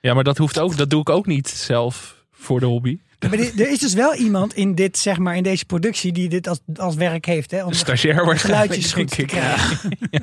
ja, 0.01 0.15
maar 0.15 0.25
dat 0.25 0.38
hoeft 0.38 0.59
ook, 0.59 0.77
dat 0.77 0.91
doe 0.91 1.01
ik 1.01 1.09
ook 1.09 1.27
niet 1.27 1.49
zelf 1.49 2.25
voor 2.33 2.61
de 2.61 2.67
hobby. 2.67 2.99
Maar 3.29 3.37
dit- 3.37 3.61
er 3.61 3.71
is 3.71 3.79
dus 3.79 3.95
wel 3.95 4.15
iemand 4.15 4.55
in, 4.55 4.75
dit, 4.75 4.99
zeg 4.99 5.19
maar, 5.19 5.37
in 5.37 5.43
deze 5.43 5.65
productie 5.65 6.13
die 6.13 6.29
dit 6.29 6.47
als, 6.49 6.61
als 6.77 6.95
werk 6.95 7.25
heeft. 7.25 7.51
Hè, 7.51 7.65
om 7.65 7.73
stagiair 7.73 8.25
waarschijnlijk, 8.25 8.73
geluidjes 8.73 8.93
goed 8.93 9.11
te. 9.11 10.21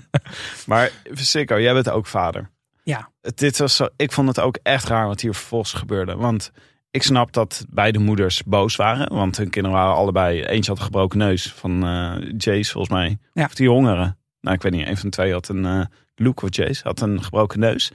Maar 0.66 0.92
Sikko, 1.14 1.60
jij 1.60 1.74
bent 1.74 1.90
ook 1.90 2.08
vader. 2.08 2.50
Ja. 2.84 3.10
Dit 3.36 3.58
was 3.58 3.76
zo, 3.76 3.88
ik 3.96 4.12
vond 4.12 4.28
het 4.28 4.40
ook 4.40 4.58
echt 4.64 4.88
raar 4.88 5.08
wat 5.08 5.22
hier 5.22 5.34
vervolgens 5.34 5.74
gebeurde. 5.74 6.16
Want 6.16 6.52
ik 6.92 7.04
snap 7.04 7.34
dat 7.34 7.66
beide 7.70 8.00
moeders 8.00 8.44
boos 8.44 8.76
waren. 8.76 9.14
Want 9.14 9.38
hun 9.38 9.50
kinderen 9.50 9.78
waren 9.78 9.96
allebei... 9.96 10.44
Eentje 10.44 10.70
had 10.72 10.80
een 10.80 10.86
gebroken 10.86 11.18
neus 11.18 11.52
van 11.56 11.84
eh 11.84 12.16
Jace 12.38 12.72
volgens 12.72 12.94
mij. 12.94 13.18
Ja. 13.34 13.46
Of 13.46 13.54
die 13.54 13.66
jongere. 13.66 14.16
Nou, 14.42 14.56
ik 14.56 14.62
weet 14.62 14.72
niet. 14.72 14.88
Een 14.88 14.98
van 14.98 15.10
de 15.10 15.16
twee 15.16 15.32
had 15.32 15.48
een... 15.48 15.66
eh 15.66 15.82
Luke 16.16 16.46
of 16.46 16.56
Jace 16.56 16.82
had 16.84 17.02
een 17.02 17.24
gebroken 17.24 17.60
neus. 17.60 17.92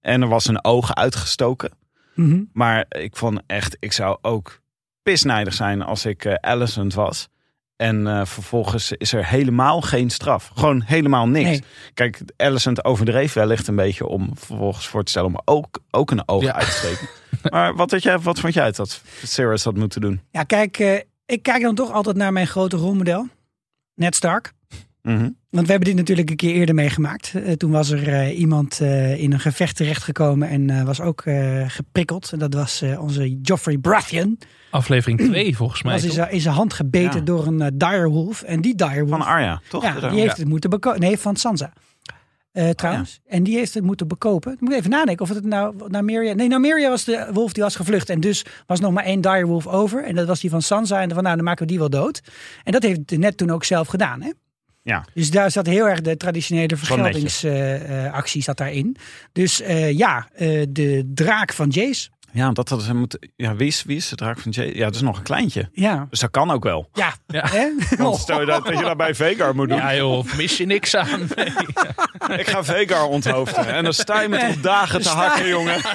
En 0.00 0.22
er 0.22 0.28
was 0.28 0.46
een 0.46 0.64
oog 0.64 0.94
uitgestoken. 0.94 1.70
Mhm. 2.18 2.42
Maar 2.52 2.84
ik 2.88 3.16
vond 3.16 3.40
echt... 3.46 3.76
Ik 3.80 3.92
zou 3.92 4.18
ook 4.22 4.60
pisnijdig 5.02 5.54
zijn 5.54 5.82
als 5.82 6.04
ik 6.06 6.26
Alicent 6.40 6.94
was. 6.94 7.28
En 7.76 8.06
eh, 8.06 8.24
vervolgens 8.24 8.92
is 8.92 9.12
er 9.12 9.26
helemaal 9.26 9.80
geen 9.80 10.10
straf. 10.10 10.50
Gewoon 10.54 10.82
helemaal 10.82 11.28
niks. 11.28 11.48
Nee. 11.48 11.62
Kijk, 11.94 12.20
Alicent 12.36 12.84
overdreef 12.84 13.32
wellicht 13.32 13.66
een 13.68 13.76
beetje 13.76 14.06
om 14.06 14.30
vervolgens 14.34 14.88
voor 14.88 15.04
te 15.04 15.10
stellen 15.10 15.28
om 15.28 15.40
ook, 15.44 15.78
ook 15.90 16.10
een 16.10 16.28
oog 16.28 16.42
Ja. 16.42 16.52
uit 16.52 16.64
te 16.66 16.70
steken. 16.72 17.08
maar 17.52 17.74
wat, 17.74 17.90
had 17.90 18.02
jij, 18.02 18.18
wat 18.18 18.40
vond 18.40 18.54
jij 18.54 18.70
dat 18.72 19.02
Sarah 19.24 19.58
had 19.58 19.76
moeten 19.76 20.00
doen? 20.00 20.20
Ja, 20.30 20.42
kijk, 20.42 20.78
eh, 20.78 21.00
ik 21.26 21.42
kijk 21.42 21.62
dan 21.62 21.74
toch 21.74 21.92
altijd 21.92 22.16
naar 22.16 22.32
mijn 22.32 22.46
grote 22.46 22.76
rolmodel. 22.76 23.28
Ned 23.94 24.14
Stark. 24.14 24.52
Mhm. 25.02 25.28
Want 25.50 25.64
we 25.66 25.70
hebben 25.70 25.88
dit 25.88 25.96
natuurlijk 25.96 26.30
een 26.30 26.36
keer 26.36 26.54
eerder 26.54 26.74
meegemaakt. 26.74 27.32
Eh, 27.34 27.52
toen 27.52 27.70
was 27.70 27.90
er 27.90 28.08
eh, 28.08 28.38
iemand 28.38 28.80
eh, 28.80 29.20
in 29.22 29.32
een 29.32 29.40
gevecht 29.40 29.76
terechtgekomen 29.76 30.48
en 30.48 30.70
eh, 30.70 30.82
was 30.82 31.00
ook 31.00 31.20
eh, 31.20 31.64
geprikkeld. 31.66 32.32
En 32.32 32.38
dat 32.38 32.54
was 32.54 32.82
eh, 32.82 33.02
onze 33.02 33.38
Joffrey 33.42 33.80
Baratheon. 33.80 34.38
Aflevering 34.70 35.20
2 35.20 35.56
volgens 35.56 35.82
mij. 35.82 35.92
Was 35.92 36.02
in 36.02 36.08
toch? 36.08 36.16
zijn, 36.16 36.30
in 36.30 36.40
zijn 36.40 36.54
hand 36.54 36.72
gebeten 36.72 37.18
Ja. 37.18 37.24
door 37.24 37.46
een 37.46 37.72
direwolf. 37.78 38.42
En 38.42 38.60
die 38.60 38.74
direwolf... 38.74 39.08
Van 39.10 39.22
Arya, 39.26 39.60
toch? 39.68 39.82
Ja, 39.82 40.08
die 40.10 40.20
heeft 40.20 40.36
het 40.36 40.48
moeten 40.48 40.70
bekopen. 40.70 41.00
Nee, 41.00 41.18
van 41.18 41.36
Sansa. 41.36 41.72
Eh, 42.52 42.70
trouwens. 42.70 43.20
En 43.26 43.42
die 43.42 43.56
heeft 43.56 43.74
het 43.74 43.84
moeten 43.84 44.08
bekopen. 44.08 44.52
Ik 44.52 44.60
moet 44.60 44.72
even 44.72 44.90
nadenken 44.90 45.24
of 45.28 45.34
het 45.34 45.44
nou 45.44 45.74
Nameria... 45.88 46.32
Nee, 46.32 46.48
Nameria 46.48 46.88
was 46.88 47.04
de 47.04 47.28
wolf 47.32 47.52
die 47.52 47.62
was 47.62 47.76
gevlucht. 47.76 48.10
En 48.10 48.20
dus 48.20 48.44
was 48.66 48.80
nog 48.80 48.92
maar 48.92 49.04
één 49.04 49.20
direwolf 49.20 49.66
over. 49.66 50.04
En 50.04 50.14
dat 50.14 50.26
was 50.26 50.40
die 50.40 50.50
van 50.50 50.62
Sansa. 50.62 51.00
En 51.00 51.10
van 51.14 51.22
nou, 51.22 51.36
dan 51.36 51.44
maken 51.44 51.62
we 51.62 51.70
die 51.70 51.78
wel 51.78 51.90
dood. 51.90 52.20
En 52.64 52.72
dat 52.72 52.82
heeft 52.82 53.16
net 53.18 53.36
toen 53.36 53.50
ook 53.50 53.64
zelf 53.64 53.88
gedaan, 53.88 54.22
hè? 54.22 54.30
Ja. 54.88 55.04
Dus 55.14 55.30
daar 55.30 55.50
zat 55.50 55.66
heel 55.66 55.88
erg 55.88 56.00
de 56.00 56.16
traditionele 56.16 56.66
netjes. 56.66 56.88
vergeldingsactie 56.88 58.42
zat 58.42 58.56
daarin. 58.56 58.96
Dus 59.32 59.60
eh, 59.60 59.92
ja, 59.98 60.28
eh, 60.34 60.62
de 60.68 61.10
draak 61.14 61.52
van 61.52 61.68
Jace. 61.68 62.08
Ja, 62.32 62.50
dat 62.52 62.68
hadden 62.68 62.86
ze 62.86 62.94
moeten. 62.94 63.30
Ja, 63.36 63.54
wie 63.56 63.66
is, 63.66 63.82
wie 63.84 63.96
is 63.96 64.08
de 64.08 64.16
draak 64.16 64.38
van 64.38 64.50
Jay? 64.50 64.74
Ja, 64.74 64.84
dat 64.84 64.94
is 64.94 65.00
nog 65.00 65.16
een 65.16 65.22
kleintje. 65.22 65.68
Ja, 65.72 66.06
Dus 66.10 66.20
dat 66.20 66.30
kan 66.30 66.50
ook 66.50 66.64
wel. 66.64 66.88
ja. 66.92 67.14
Ja. 67.26 67.48
Hè? 67.48 67.68
Want 68.04 68.16
stel 68.18 68.40
je 68.40 68.46
dat, 68.46 68.64
dat 68.64 68.78
je 68.78 68.84
dat 68.84 68.96
bij 68.96 69.14
Vegar 69.14 69.54
moet 69.54 69.68
doen. 69.68 69.78
Ja 69.78 69.94
joh, 69.94 70.32
mis 70.36 70.56
je 70.56 70.66
niks 70.66 70.96
aan. 70.96 71.28
Nee. 71.36 71.52
Ik 72.40 72.48
ga 72.48 72.64
Vegar 72.64 73.06
onthoofden. 73.06 73.66
En 73.66 73.84
dan 73.84 73.92
sta 73.92 74.20
je 74.20 74.28
met 74.28 74.40
toch 74.40 74.60
dagen 74.60 75.02
te 75.02 75.08
hakken, 75.08 75.48
jongen. 75.48 75.80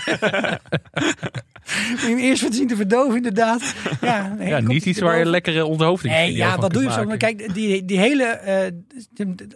Moet 2.09 2.19
eerst 2.19 2.41
wat 2.41 2.53
zien 2.55 2.67
te 2.67 2.75
verdoven, 2.75 3.15
inderdaad. 3.15 3.73
Ja, 4.01 4.33
nee, 4.37 4.47
Ja, 4.47 4.59
niet 4.59 4.85
iets 4.85 4.99
waar 4.99 5.17
je 5.19 5.25
lekkere 5.25 5.65
onthoofding 5.65 6.13
Nee, 6.13 6.33
ja, 6.33 6.57
wat 6.57 6.73
doe 6.73 6.83
je 6.83 6.91
zo? 6.91 7.03
Maar 7.03 7.17
Kijk, 7.17 7.53
die, 7.53 7.85
die 7.85 7.99
hele. 7.99 8.23
eh, 8.23 8.71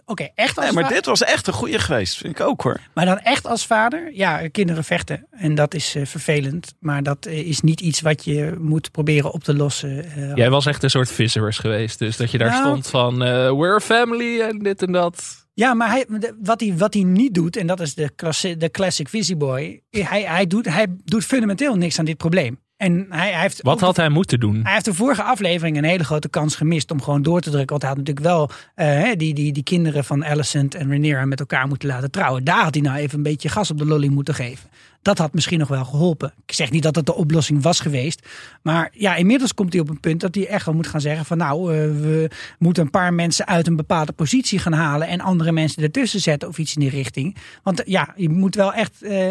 Oké, 0.06 0.28
echt 0.34 0.56
als 0.56 0.64
Nee, 0.66 0.74
maar 0.82 0.92
dit 0.92 1.06
was 1.06 1.22
echt 1.22 1.46
een 1.46 1.52
goede 1.52 1.78
geweest. 1.78 2.16
Vind 2.16 2.38
ik 2.38 2.46
ook 2.46 2.62
hoor. 2.62 2.80
maar 2.94 3.04
dan 3.06 3.18
echt 3.18 3.46
als 3.46 3.66
vader. 3.66 4.10
Ja, 4.12 4.48
kinderen 4.48 4.84
vechten. 4.84 5.26
En 5.30 5.54
dat 5.54 5.74
is 5.74 5.94
eh, 5.94 6.06
vervelend. 6.06 6.74
Maar 6.80 7.02
dat 7.02 7.26
eh, 7.26 7.38
is 7.48 7.60
niet 7.60 7.80
iets 7.80 8.00
wat 8.00 8.24
je 8.24 8.54
moet 8.60 8.90
proberen 8.90 9.32
op 9.32 9.44
te 9.44 9.54
lossen. 9.54 10.04
eh, 10.16 10.34
Jij 10.34 10.50
was 10.50 10.66
echt 10.66 10.82
een 10.82 10.90
soort 10.90 11.10
visitors 11.12 11.58
geweest. 11.58 11.98
Dus 11.98 12.16
dat 12.16 12.30
je 12.30 12.38
daar 12.38 12.50
Nou. 12.50 12.62
stond 12.62 12.88
van 12.88 13.22
eh, 13.22 13.28
we're 13.58 13.74
a 13.74 13.80
family 13.80 14.40
en 14.40 14.58
dit 14.58 14.82
en 14.82 14.92
dat. 14.92 15.37
Ja, 15.58 15.74
maar 15.74 15.90
hij, 15.90 16.06
wat, 16.38 16.60
hij, 16.60 16.76
wat 16.76 16.94
hij 16.94 17.02
niet 17.02 17.34
doet, 17.34 17.56
en 17.56 17.66
dat 17.66 17.80
is 17.80 17.94
de, 17.94 18.10
de 18.58 18.70
classic 18.70 19.08
Visiboy. 19.08 19.82
Hij, 19.90 20.22
hij, 20.22 20.46
doet, 20.46 20.64
hij 20.64 20.86
doet 21.04 21.24
fundamenteel 21.24 21.76
niks 21.76 21.98
aan 21.98 22.04
dit 22.04 22.16
probleem. 22.16 22.58
En 22.78 23.06
hij, 23.08 23.32
hij 23.32 23.40
heeft 23.40 23.62
Wat 23.62 23.80
had 23.80 23.96
hij 23.96 24.08
moeten 24.08 24.40
doen? 24.40 24.60
Hij 24.62 24.72
heeft 24.72 24.84
de 24.84 24.94
vorige 24.94 25.22
aflevering 25.22 25.76
een 25.76 25.84
hele 25.84 26.04
grote 26.04 26.28
kans 26.28 26.56
gemist 26.56 26.90
om 26.90 27.02
gewoon 27.02 27.22
door 27.22 27.40
te 27.40 27.50
drukken. 27.50 27.68
Want 27.70 27.82
hij 27.82 27.90
had 27.90 27.98
natuurlijk 27.98 28.26
wel 28.26 28.50
eh, 28.74 29.16
die, 29.16 29.34
die, 29.34 29.52
die 29.52 29.62
kinderen 29.62 30.04
van 30.04 30.24
Alicent 30.24 30.74
en 30.74 30.88
Rhaenyra 30.88 31.24
met 31.24 31.40
elkaar 31.40 31.68
moeten 31.68 31.88
laten 31.88 32.10
trouwen. 32.10 32.44
Daar 32.44 32.62
had 32.62 32.74
hij 32.74 32.82
nou 32.82 32.96
even 32.98 33.16
een 33.16 33.22
beetje 33.22 33.48
gas 33.48 33.70
op 33.70 33.78
de 33.78 33.84
lolly 33.84 34.08
moeten 34.08 34.34
geven. 34.34 34.70
Dat 35.02 35.18
had 35.18 35.34
misschien 35.34 35.58
nog 35.58 35.68
wel 35.68 35.84
geholpen. 35.84 36.32
Ik 36.46 36.54
zeg 36.54 36.70
niet 36.70 36.82
dat 36.82 36.96
het 36.96 37.06
de 37.06 37.14
oplossing 37.14 37.62
was 37.62 37.80
geweest. 37.80 38.26
Maar 38.62 38.90
ja, 38.92 39.14
inmiddels 39.14 39.54
komt 39.54 39.72
hij 39.72 39.82
op 39.82 39.88
een 39.88 40.00
punt 40.00 40.20
dat 40.20 40.34
hij 40.34 40.48
echt 40.48 40.64
wel 40.64 40.74
moet 40.74 40.86
gaan 40.86 41.00
zeggen 41.00 41.24
van 41.24 41.38
nou, 41.38 41.74
eh, 41.74 41.78
we 41.78 42.30
moeten 42.58 42.82
een 42.82 42.90
paar 42.90 43.14
mensen 43.14 43.46
uit 43.46 43.66
een 43.66 43.76
bepaalde 43.76 44.12
positie 44.12 44.58
gaan 44.58 44.72
halen 44.72 45.08
en 45.08 45.20
andere 45.20 45.52
mensen 45.52 45.82
ertussen 45.82 46.20
zetten 46.20 46.48
of 46.48 46.58
iets 46.58 46.74
in 46.74 46.80
die 46.80 46.90
richting. 46.90 47.36
Want 47.62 47.82
ja, 47.84 48.12
je 48.16 48.28
moet 48.28 48.54
wel 48.54 48.72
echt... 48.72 49.02
eh, 49.02 49.28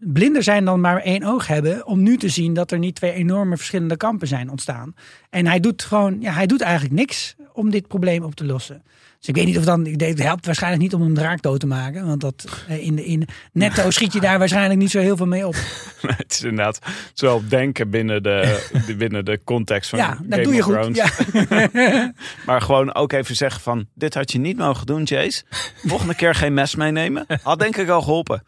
blinder 0.00 0.42
zijn 0.42 0.64
dan 0.64 0.80
maar 0.80 1.00
één 1.00 1.24
oog 1.24 1.46
hebben. 1.46 1.86
Om 1.86 2.02
nu 2.02 2.16
te 2.16 2.28
zien 2.28 2.54
dat 2.54 2.70
er 2.70 2.78
niet 2.78 2.94
twee 2.94 3.12
enorme 3.12 3.56
verschillende 3.56 3.96
kampen 3.96 4.28
zijn 4.28 4.50
ontstaan. 4.50 4.94
En 5.30 5.46
hij 5.46 5.60
doet 5.60 5.82
gewoon, 5.82 6.20
ja, 6.20 6.32
hij 6.32 6.46
doet 6.46 6.60
eigenlijk 6.60 6.94
niks 6.94 7.36
om 7.52 7.70
dit 7.70 7.88
probleem 7.88 8.22
op 8.22 8.34
te 8.34 8.44
lossen. 8.44 8.82
Dus 9.20 9.28
ik 9.28 9.34
weet 9.34 9.46
niet 9.46 9.58
of 9.58 9.64
dan, 9.64 9.86
ik 9.86 9.98
denk, 9.98 10.10
het 10.16 10.26
helpt 10.26 10.46
waarschijnlijk 10.46 10.82
niet 10.82 10.94
om 10.94 11.02
een 11.02 11.14
draak 11.14 11.42
dood 11.42 11.60
te 11.60 11.66
maken. 11.66 12.06
Want 12.06 12.20
dat 12.20 12.64
eh, 12.68 12.86
in, 12.86 12.96
de, 12.96 13.04
in 13.04 13.28
netto 13.52 13.90
schiet 13.90 14.12
je 14.12 14.20
daar 14.20 14.38
waarschijnlijk 14.38 14.80
niet 14.80 14.90
zo 14.90 14.98
heel 14.98 15.16
veel 15.16 15.26
mee 15.26 15.46
op. 15.46 15.54
het 16.00 16.32
is 16.32 16.42
inderdaad 16.42 16.78
zo 17.14 17.42
denken 17.48 17.90
binnen 17.90 18.22
de, 18.22 18.68
binnen 18.98 19.24
de 19.24 19.40
context 19.44 19.90
van 19.90 19.98
Ja, 19.98 20.14
Game 20.14 20.28
dat 20.28 20.44
doe 20.44 20.54
je 20.54 20.62
goed. 20.62 20.96
Ja. 20.96 22.12
Maar 22.46 22.60
gewoon 22.62 22.94
ook 22.94 23.12
even 23.12 23.36
zeggen 23.36 23.60
van, 23.60 23.86
dit 23.94 24.14
had 24.14 24.32
je 24.32 24.38
niet 24.38 24.56
mogen 24.56 24.86
doen, 24.86 25.02
Jace. 25.02 25.42
Volgende 25.86 26.14
keer 26.14 26.34
geen 26.34 26.54
mes 26.54 26.74
meenemen. 26.74 27.26
Had 27.42 27.58
denk 27.58 27.76
ik 27.76 27.88
al 27.88 28.02
geholpen. 28.02 28.42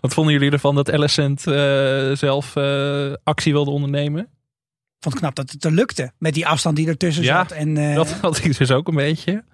Wat 0.00 0.14
vonden 0.14 0.32
jullie 0.32 0.50
ervan 0.50 0.74
dat 0.74 0.92
Alicent 0.92 1.46
eh, 1.46 2.12
zelf 2.12 2.56
eh, 2.56 3.12
actie 3.24 3.52
wilde 3.52 3.70
ondernemen? 3.70 4.20
Ik 4.20 5.02
vond 5.02 5.14
het 5.14 5.22
knap 5.22 5.34
dat 5.34 5.50
het 5.50 5.64
er 5.64 5.72
lukte. 5.72 6.12
Met 6.18 6.34
die 6.34 6.46
afstand 6.46 6.76
die 6.76 6.88
ertussen 6.88 7.24
Ja, 7.24 7.38
zat. 7.38 7.58
En 7.58 7.76
eh, 7.76 7.94
Dat 7.94 8.10
had 8.10 8.44
ik 8.44 8.58
dus 8.58 8.70
ook 8.70 8.88
een 8.88 8.94
beetje. 8.94 9.44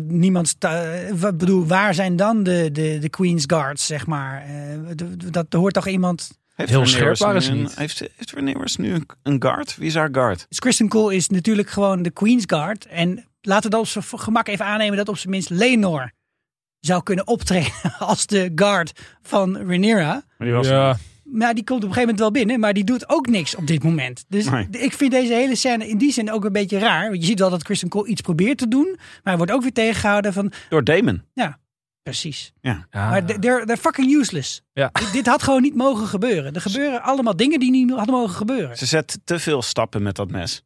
Dat 0.00 0.10
niemand. 0.10 0.48
sta- 0.48 0.82
eh, 0.92 1.12
wat 1.12 1.38
bedoel, 1.38 1.66
waar 1.66 1.94
zijn 1.94 2.16
dan 2.16 2.42
de, 2.42 2.68
de, 2.72 2.98
de 3.00 3.08
Queen's 3.08 3.44
Guards, 3.46 3.86
zeg 3.86 4.06
maar? 4.06 4.42
Eh, 4.42 4.50
de- 4.94 5.30
dat 5.30 5.52
hoort 5.52 5.74
toch 5.74 5.88
iemand. 5.88 6.30
Heeft 6.54 6.70
Heel 6.70 6.86
scherp 6.86 7.18
waren 7.18 7.34
nu 7.34 7.40
ze 7.42 7.50
een- 7.50 7.58
niet. 7.58 7.76
Heeft, 7.76 7.98
heeft 8.16 8.30
Rhaenyra 8.30 8.64
nu 8.78 8.92
een, 8.94 9.06
een 9.22 9.42
guard? 9.42 9.76
Wie 9.76 9.86
is 9.86 9.94
haar 9.94 10.08
guard? 10.12 10.46
Dus 10.48 10.58
Kristen 10.58 10.88
Cole 10.88 11.14
is 11.14 11.28
natuurlijk 11.28 11.70
gewoon 11.70 12.02
de 12.02 12.10
Queen's 12.10 12.44
Guard. 12.46 12.86
En 12.86 13.24
laten 13.40 13.64
we 13.64 13.68
dan 13.70 13.80
op 13.80 13.86
zijn 13.86 14.04
gemak 14.10 14.48
even 14.48 14.64
aannemen 14.64 14.96
dat 14.96 15.08
op 15.08 15.16
zijn 15.18 15.30
minst 15.30 15.50
Lenor 15.50 16.12
zou 16.80 17.02
kunnen 17.02 17.26
optreden 17.26 17.72
als 17.98 18.26
de 18.26 18.52
guard 18.54 19.00
van 19.22 19.56
Rhaenyra. 19.56 20.12
Maar 20.38 20.46
die 20.48 20.56
was 20.56 20.66
Ja, 20.68 20.96
Maar 21.34 21.54
die 21.54 21.64
komt 21.64 21.82
op 21.82 21.88
een 21.88 21.94
gegeven 21.94 22.14
moment 22.14 22.18
wel 22.18 22.30
binnen, 22.30 22.60
maar 22.60 22.72
die 22.72 22.84
doet 22.84 23.08
ook 23.08 23.26
niks 23.26 23.56
op 23.56 23.66
dit 23.66 23.82
moment. 23.82 24.24
Dus 24.28 24.50
Nee. 24.50 24.66
ik 24.70 24.92
vind 24.92 25.10
deze 25.10 25.32
hele 25.32 25.54
scène 25.54 25.88
in 25.88 25.98
die 25.98 26.12
zin 26.12 26.30
ook 26.32 26.44
een 26.44 26.52
beetje 26.52 26.78
raar. 26.78 27.08
Want 27.08 27.20
je 27.20 27.26
ziet 27.26 27.38
wel 27.38 27.50
dat 27.50 27.62
Kristen 27.62 27.88
Cole 27.88 28.08
iets 28.08 28.20
probeert 28.20 28.58
te 28.58 28.68
doen, 28.68 28.86
maar 28.96 29.20
hij 29.22 29.36
wordt 29.36 29.52
ook 29.52 29.62
weer 29.62 29.72
tegengehouden 29.72 30.32
van, 30.32 30.52
door 30.68 30.84
Damon. 30.84 31.22
precies. 32.02 32.52
ja. 32.60 32.86
Maar 32.90 33.24
they're, 33.24 33.64
they're 33.64 33.76
fucking 33.76 34.12
useless. 34.12 34.62
Ja. 34.72 34.90
Dit, 34.92 35.12
dit 35.12 35.26
had 35.26 35.42
gewoon 35.42 35.62
niet 35.62 35.74
mogen 35.74 36.06
gebeuren. 36.06 36.54
Er 36.54 36.60
gebeuren 36.60 37.02
allemaal 37.02 37.36
dingen 37.36 37.60
die 37.60 37.70
niet 37.70 37.90
hadden 37.90 38.14
mogen 38.14 38.34
gebeuren. 38.34 38.76
Ze 38.76 38.86
zet 38.86 39.18
te 39.24 39.38
veel 39.38 39.62
stappen 39.62 40.02
met 40.02 40.16
dat 40.16 40.30
mes. 40.30 40.62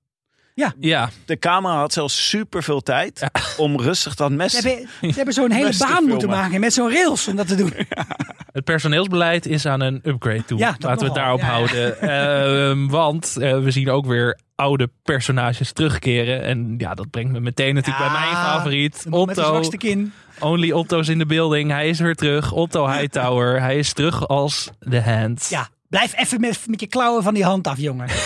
Ja, 0.81 1.11
De 1.25 1.39
camera 1.39 1.77
had 1.77 1.93
zelfs 1.93 2.29
super 2.29 2.63
veel 2.63 2.81
tijd 2.81 3.27
om 3.57 3.81
rustig 3.81 4.15
dat 4.15 4.31
mes... 4.31 4.53
Ze 4.53 4.69
hebben, 4.69 4.89
ze 5.01 5.17
hebben 5.17 5.35
zo'n 5.35 5.51
hele 5.61 5.75
baan 5.79 6.05
moeten 6.05 6.29
maken 6.29 6.61
met 6.61 6.73
zo'n 6.73 6.93
rails 6.93 7.29
om 7.29 7.37
dat 7.37 7.49
te 7.49 7.55
doen. 7.55 7.73
het 8.53 8.65
personeelsbeleid 8.65 9.47
is 9.47 9.67
aan 9.67 9.81
een 9.81 10.01
upgrade 10.05 10.45
toe. 10.45 10.59
Ja, 10.59 10.77
Laten 10.79 10.99
we 10.99 11.05
het 11.05 11.15
daarop 11.15 11.41
Ja, 11.41 11.47
ja. 11.47 11.53
houden. 11.53 12.01
Ehm, 12.01 12.87
want 12.87 13.37
eh, 13.37 13.59
we 13.59 13.71
zien 13.71 13.91
ook 13.91 14.07
weer 14.07 14.39
oude 14.55 14.91
personages 15.03 15.73
terugkeren. 15.73 16.43
En 16.43 16.75
ja, 16.79 16.95
dat 16.95 17.11
brengt 17.11 17.33
me 17.33 17.41
meteen 17.41 17.75
natuurlijk 17.75 18.05
Ja, 18.05 18.13
bij 18.13 18.21
mijn 18.21 18.37
favoriet. 18.45 19.03
De 19.03 19.11
de 19.11 19.17
Otto. 19.17 19.43
zwakste 19.43 19.77
kin. 19.77 20.13
Only 20.39 20.71
Otto's 20.73 21.09
in 21.09 21.19
the 21.19 21.27
building. 21.27 21.71
Hij 21.71 21.89
is 21.89 22.01
weer 22.01 22.15
terug. 22.15 22.53
Otto 22.53 22.89
Hightower. 22.89 23.61
Hij 23.61 23.79
is 23.79 23.93
terug 23.93 24.29
als 24.29 24.71
The 24.91 25.01
Hand. 25.01 25.47
Ja, 25.51 25.69
blijf 25.89 26.17
even 26.17 26.41
met, 26.41 26.61
met 26.67 26.81
je 26.81 26.87
klauwen 26.87 27.23
van 27.23 27.35
die 27.35 27.45
hand 27.45 27.67
af, 27.67 27.79
jongen. 27.79 28.07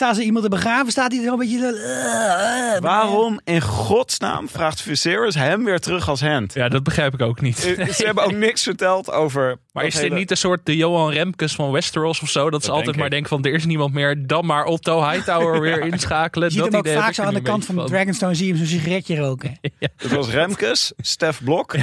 Staan 0.00 0.14
ze 0.14 0.22
iemand 0.22 0.44
te 0.44 0.50
begraven, 0.50 0.92
staat 0.92 1.12
hij 1.12 1.24
er 1.24 1.32
een 1.32 1.38
beetje... 1.38 1.66
eh, 1.66 2.74
eh, 2.76 2.80
Waarom 2.82 3.40
in 3.44 3.60
godsnaam 3.60 4.48
vraagt 4.48 4.80
Viserys 4.82 5.34
hem 5.34 5.64
weer 5.64 5.78
terug 5.80 6.08
als 6.08 6.20
hand? 6.20 6.54
Ja, 6.54 6.68
dat 6.68 6.82
begrijp 6.82 7.14
ik 7.14 7.20
ook 7.22 7.40
niet. 7.40 7.76
Eh, 7.76 7.88
Ze 7.88 8.04
hebben 8.06 8.24
ook 8.24 8.32
niks 8.32 8.62
verteld 8.62 9.12
over... 9.12 9.58
Maar 9.72 9.82
dat 9.82 9.92
is 9.92 9.98
dit 9.98 10.02
hele- 10.08 10.14
niet 10.20 10.30
een 10.30 10.36
soort 10.36 10.60
de 10.66 10.76
Johan 10.76 11.10
Remkes 11.12 11.54
van 11.54 11.70
Westeros 11.70 12.20
of 12.20 12.28
zo? 12.28 12.50
Dat, 12.50 12.60
ze 12.60 12.66
denk 12.66 12.78
altijd 12.78 12.96
maar 12.96 13.10
denken 13.10 13.28
van 13.28 13.44
er 13.44 13.52
is 13.52 13.64
niemand 13.64 13.94
meer. 13.94 14.26
Dan 14.26 14.46
maar 14.46 14.64
Otto 14.64 15.08
Hightower 15.10 15.60
weer 15.66 15.80
inschakelen. 15.80 16.48
Je 16.48 16.54
ziet 16.54 16.62
dat 16.62 16.70
hem 16.72 16.80
ook 16.80 16.86
idee 16.86 16.98
vaak 16.98 17.14
zo 17.14 17.22
aan 17.22 17.34
de 17.34 17.42
kant 17.42 17.64
van 17.64 17.86
Dragonstone, 17.86 18.34
zie 18.34 18.46
je 18.46 18.52
hem 18.54 18.66
zo'n 18.66 18.78
sigaretje 18.78 19.16
roken. 19.16 19.58
Het 19.96 20.12
was 20.12 20.28
Remkes, 20.30 20.92
Stef 20.98 21.40
Blok 21.44 21.74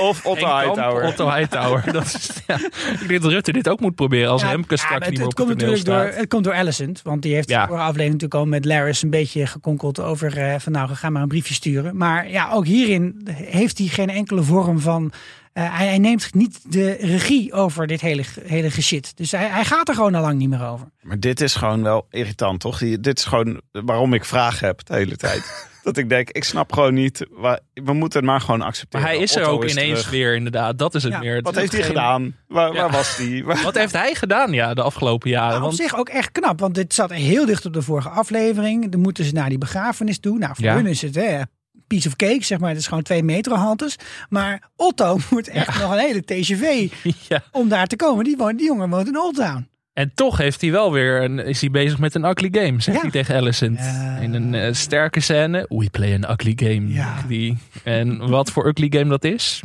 of 0.00 0.24
Otto 0.26 0.46
Kamp, 0.46 0.62
Hightower. 0.64 1.04
Otto 1.04 1.30
Hightower. 1.30 1.92
dat 1.92 2.04
is, 2.04 2.30
ja. 2.46 2.54
Ik 3.00 3.08
denk 3.08 3.22
dat 3.22 3.30
Rutte 3.32 3.52
dit 3.52 3.68
ook 3.68 3.80
moet 3.80 3.94
proberen 3.94 4.30
als 4.30 4.42
Ja, 4.42 4.50
Remkes 4.50 4.80
ja, 4.80 4.86
straks 4.86 5.08
niet 5.08 5.18
het, 5.18 5.18
meer 5.18 5.28
het 5.28 5.38
op 5.38 5.46
komt 5.46 5.48
het 5.48 5.58
natuurlijk 5.68 5.84
door, 6.12 6.18
het 6.20 6.28
komt 6.28 6.44
door 6.44 6.54
Alicent. 6.54 7.00
Want 7.02 7.22
die 7.22 7.34
heeft 7.34 7.48
Ja. 7.58 7.66
vorige 7.66 7.84
aflevering 7.84 8.12
natuurlijk 8.12 8.40
al 8.40 8.46
met 8.46 8.64
Laris 8.64 9.02
een 9.02 9.10
beetje 9.10 9.46
gekonkeld 9.46 10.00
over 10.00 10.38
eh, 10.38 10.58
van 10.58 10.72
nou, 10.72 10.88
ga 10.94 11.10
maar 11.10 11.22
een 11.22 11.28
briefje 11.28 11.54
sturen. 11.54 11.96
Maar 11.96 12.30
ja, 12.30 12.50
ook 12.50 12.66
hierin 12.66 13.26
heeft 13.30 13.78
hij 13.78 13.86
geen 13.86 14.10
enkele 14.10 14.42
vorm 14.42 14.80
van... 14.80 15.12
eh, 15.52 15.76
hij, 15.76 15.86
hij 15.86 15.98
neemt 15.98 16.34
niet 16.34 16.72
de 16.72 16.96
regie 17.00 17.52
over 17.52 17.86
dit 17.86 18.00
hele, 18.00 18.24
hele 18.42 18.70
geschit. 18.70 19.16
Dus 19.16 19.30
hij, 19.30 19.48
hij 19.48 19.64
gaat 19.64 19.88
er 19.88 19.94
gewoon 19.94 20.14
al 20.14 20.22
lang 20.22 20.38
niet 20.38 20.48
meer 20.48 20.66
over. 20.66 20.86
Maar 21.02 21.20
dit 21.20 21.40
is 21.40 21.54
gewoon 21.54 21.82
wel 21.82 22.06
irritant, 22.10 22.60
toch? 22.60 22.78
Dit 22.78 23.18
is 23.18 23.24
gewoon 23.24 23.60
waarom 23.70 24.14
ik 24.14 24.24
vragen 24.24 24.66
heb 24.66 24.84
de 24.86 24.94
hele 24.94 25.16
tijd. 25.16 25.42
dat 25.82 25.96
ik 25.96 26.08
denk, 26.08 26.30
ik 26.30 26.44
snap 26.44 26.72
gewoon 26.72 26.94
niet. 26.94 27.26
waar- 27.30 27.60
We 27.74 27.92
moeten 27.92 28.18
het 28.20 28.28
maar 28.28 28.40
gewoon 28.40 28.62
accepteren. 28.62 29.06
Maar 29.06 29.14
hij 29.14 29.22
is 29.22 29.36
er 29.36 29.44
ook 29.46 29.64
ineens 29.64 29.98
terug. 29.98 30.10
weer 30.10 30.34
inderdaad. 30.34 30.78
Dat 30.78 30.94
is 30.94 31.02
het 31.02 31.12
Ja. 31.12 31.18
meer. 31.18 31.34
Het 31.34 31.44
Wat 31.44 31.54
heeft 31.54 31.72
hij 31.72 31.80
geen- 31.80 31.90
gedaan? 31.90 32.36
Waar, 32.48 32.90
was 32.90 33.16
hij? 33.16 33.42
Wat 33.64 33.74
heeft 33.74 33.92
hij 33.92 34.14
gedaan 34.14 34.52
ja, 34.52 34.74
de 34.74 34.82
afgelopen 34.82 35.30
jaren? 35.30 35.56
Op 35.56 35.62
Want 35.62 35.76
zich 35.76 35.96
ook 35.96 36.08
echt 36.08 36.32
knap, 36.32 36.60
want 36.60 36.74
dit 36.74 36.94
zat 36.94 37.12
heel 37.12 37.46
dicht 37.46 37.66
op 37.66 37.72
de 37.72 37.82
vorige 37.82 38.08
aflevering. 38.08 38.90
Dan 38.90 39.00
moeten 39.00 39.24
ze 39.24 39.32
naar 39.32 39.48
die 39.48 39.58
begrafenis 39.58 40.18
toe. 40.18 40.38
Nou, 40.38 40.54
voor 40.54 40.64
Ja. 40.64 40.74
hun 40.74 40.86
is 40.86 41.02
het 41.02 41.14
hè, 41.14 41.40
piece 41.86 42.08
of 42.08 42.16
cake, 42.16 42.44
zeg 42.44 42.58
maar. 42.58 42.68
Het 42.70 42.78
is 42.78 42.86
gewoon 42.86 43.02
twee 43.02 43.22
metrohaltes. 43.22 43.96
Maar 44.28 44.70
Otto 44.76 45.18
moet 45.30 45.48
echt 45.48 45.80
nog 45.80 45.92
een 45.92 45.98
hele 45.98 46.22
TGV 46.24 46.90
ja. 47.28 47.42
om 47.52 47.68
daar 47.68 47.86
te 47.86 47.96
komen. 47.96 48.24
Die, 48.24 48.36
woont, 48.36 48.58
die 48.58 48.66
jongen 48.66 48.90
woont 48.90 49.06
in 49.08 49.18
Old 49.18 49.34
Town. 49.34 49.68
En 49.98 50.14
toch 50.14 50.36
heeft 50.36 50.60
hij 50.60 50.70
wel 50.70 50.92
weer 50.92 51.22
een, 51.22 51.38
is 51.38 51.60
hij 51.60 51.70
bezig 51.70 51.98
met 51.98 52.14
een 52.14 52.24
ugly 52.24 52.48
game, 52.52 52.80
zegt 52.80 52.96
Ja. 52.96 53.02
hij 53.02 53.10
tegen 53.10 53.36
Alicent. 53.36 53.78
Ja. 53.78 54.16
In 54.16 54.34
een 54.34 54.54
eh, 54.54 54.72
sterke 54.72 55.20
scène. 55.20 55.66
We 55.68 55.90
play 55.90 56.14
an 56.14 56.30
ugly 56.30 56.52
game. 56.56 56.88
Ja. 56.92 57.22
Die, 57.26 57.56
en 57.84 58.28
wat 58.28 58.50
voor 58.50 58.66
ugly 58.68 58.86
game 58.90 59.08
dat 59.08 59.24
is? 59.24 59.62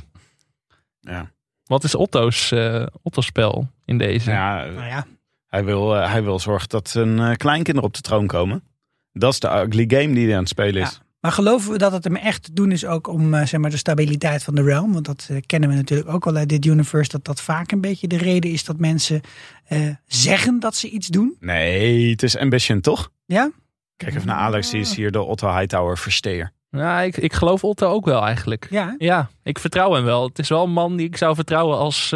Ja. 0.99 1.31
Wat 1.65 1.83
is 1.83 1.95
Otto's, 1.95 2.51
eh, 2.51 2.85
Otto's 3.01 3.25
spel 3.25 3.67
in 3.85 3.97
deze? 3.97 4.31
Ja, 4.31 4.65
Nou 4.65 4.85
ja, 4.87 5.05
hij, 5.47 5.63
wil, 5.63 5.95
eh, 5.95 6.11
hij 6.11 6.23
wil 6.23 6.39
zorgen 6.39 6.69
dat 6.69 6.89
zijn 6.89 7.37
kleinkinderen 7.37 7.89
op 7.89 7.95
de 7.95 8.01
troon 8.01 8.27
komen. 8.27 8.63
Dat 9.11 9.33
is 9.33 9.39
de 9.39 9.47
ugly 9.47 9.85
game 9.87 10.13
die 10.13 10.25
hij 10.25 10.33
aan 10.33 10.39
het 10.39 10.49
spelen 10.49 10.81
is. 10.81 11.01
Ja. 11.23 11.29
Maar 11.29 11.31
geloven 11.31 11.71
we 11.71 11.77
dat 11.77 11.91
het 11.91 12.03
hem 12.03 12.15
echt 12.15 12.43
te 12.43 12.53
doen 12.53 12.71
is 12.71 12.85
ook 12.85 13.07
om 13.07 13.33
eh, 13.33 13.45
zeg 13.45 13.59
maar, 13.59 13.69
de 13.69 13.77
stabiliteit 13.77 14.43
van 14.43 14.55
de 14.55 14.63
realm? 14.63 14.93
Want 14.93 15.05
dat 15.05 15.27
eh, 15.29 15.37
kennen 15.45 15.69
we 15.69 15.75
natuurlijk 15.75 16.09
ook 16.09 16.27
al 16.27 16.35
uit 16.35 16.49
dit 16.49 16.65
universe. 16.65 17.11
Dat 17.11 17.25
dat 17.25 17.41
vaak 17.41 17.71
een 17.71 17.81
beetje 17.81 18.07
de 18.07 18.17
reden 18.17 18.51
is 18.51 18.63
dat 18.63 18.77
mensen 18.77 19.21
eh, 19.65 19.79
zeggen 20.05 20.59
dat 20.59 20.75
ze 20.75 20.89
iets 20.89 21.07
doen. 21.07 21.35
Nee, 21.39 22.09
het 22.09 22.23
is 22.23 22.37
ambition, 22.37 22.81
toch? 22.81 23.09
Ja? 23.25 23.51
Kijk 23.95 24.15
even 24.15 24.27
naar 24.27 24.37
Alex, 24.37 24.69
die 24.69 24.79
is 24.79 24.95
hier 24.95 25.11
de 25.11 25.21
Otto 25.21 25.55
Hightower 25.55 25.97
versteer. 25.97 26.51
Nou, 26.69 27.05
ik, 27.05 27.17
ik 27.17 27.33
geloof 27.33 27.63
Otto 27.63 27.87
ook 27.87 28.05
wel 28.05 28.25
eigenlijk. 28.25 28.67
Ja. 28.69 28.95
Ja, 28.97 29.29
ik 29.43 29.59
vertrouw 29.59 29.93
hem 29.93 30.03
wel. 30.03 30.27
Het 30.27 30.39
is 30.39 30.49
wel 30.49 30.63
een 30.63 30.71
man 30.71 30.95
die 30.95 31.07
ik 31.07 31.17
zou 31.17 31.35
vertrouwen 31.35 31.77
als, 31.77 32.13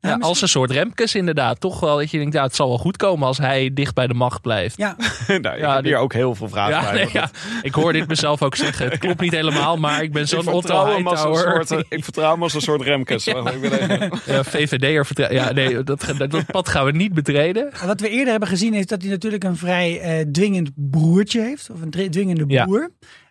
ja, 0.00 0.16
als 0.20 0.42
een 0.42 0.48
soort 0.48 0.70
Remkes 0.70 1.14
inderdaad. 1.14 1.60
Toch 1.60 1.80
wel 1.80 1.96
dat 1.96 2.10
je 2.10 2.18
denkt, 2.18 2.34
ja, 2.34 2.42
het 2.42 2.54
zal 2.54 2.68
wel 2.68 2.78
goed 2.78 2.96
komen 2.96 3.26
als 3.26 3.38
hij 3.38 3.70
dicht 3.74 3.94
bij 3.94 4.06
de 4.06 4.14
macht 4.14 4.40
blijft. 4.42 4.76
Ja, 4.76 4.96
nou, 5.28 5.36
ik 5.38 5.60
Ja, 5.60 5.74
heb 5.74 5.82
dit- 5.82 5.92
hier 5.92 5.96
ook 5.96 6.12
heel 6.12 6.34
veel 6.34 6.48
vragen 6.48 6.72
Ja, 6.74 6.80
bij. 6.82 6.92
nee, 6.92 7.08
ja, 7.12 7.30
ik 7.62 7.74
hoor 7.74 7.92
dit 7.92 8.08
mezelf 8.08 8.42
ook 8.42 8.56
zeggen. 8.56 8.88
Het 8.90 8.98
klopt 9.04 9.20
niet 9.20 9.32
helemaal, 9.32 9.76
maar 9.76 10.02
ik 10.02 10.12
ben 10.12 10.28
zo'n 10.28 10.38
Otto 10.38 10.52
vertrouw 10.60 10.96
Hightower. 10.96 11.64
soort, 11.66 11.70
eh, 11.70 11.78
ik 11.98 12.04
vertrouw 12.04 12.32
hem 12.32 12.42
als 12.42 12.54
een 12.54 12.60
soort 12.60 12.82
Remkes. 12.82 13.26
Ik 13.26 13.34
ben 13.42 13.46
even- 13.46 14.10
Ja, 14.26 14.44
VVD'er 14.44 15.06
vertrouwen. 15.06 15.38
Ja, 15.40 15.52
nee, 15.52 15.82
dat, 15.84 16.04
dat, 16.18 16.30
dat 16.30 16.46
pad 16.46 16.68
gaan 16.68 16.84
we 16.84 16.92
niet 16.92 17.14
betreden. 17.14 17.72
En 17.80 17.86
Wat 17.86 18.00
we 18.00 18.08
eerder 18.08 18.30
hebben 18.30 18.48
gezien 18.48 18.74
is 18.74 18.86
dat 18.86 19.00
hij 19.02 19.10
natuurlijk 19.10 19.44
een 19.44 19.56
vrij 19.56 20.00
eh, 20.00 20.26
dwingend 20.32 20.70
broertje 20.74 21.40
heeft. 21.40 21.70
Of 21.72 21.80
een 21.82 21.90
dwingende 22.10 22.46
broer. 22.46 22.90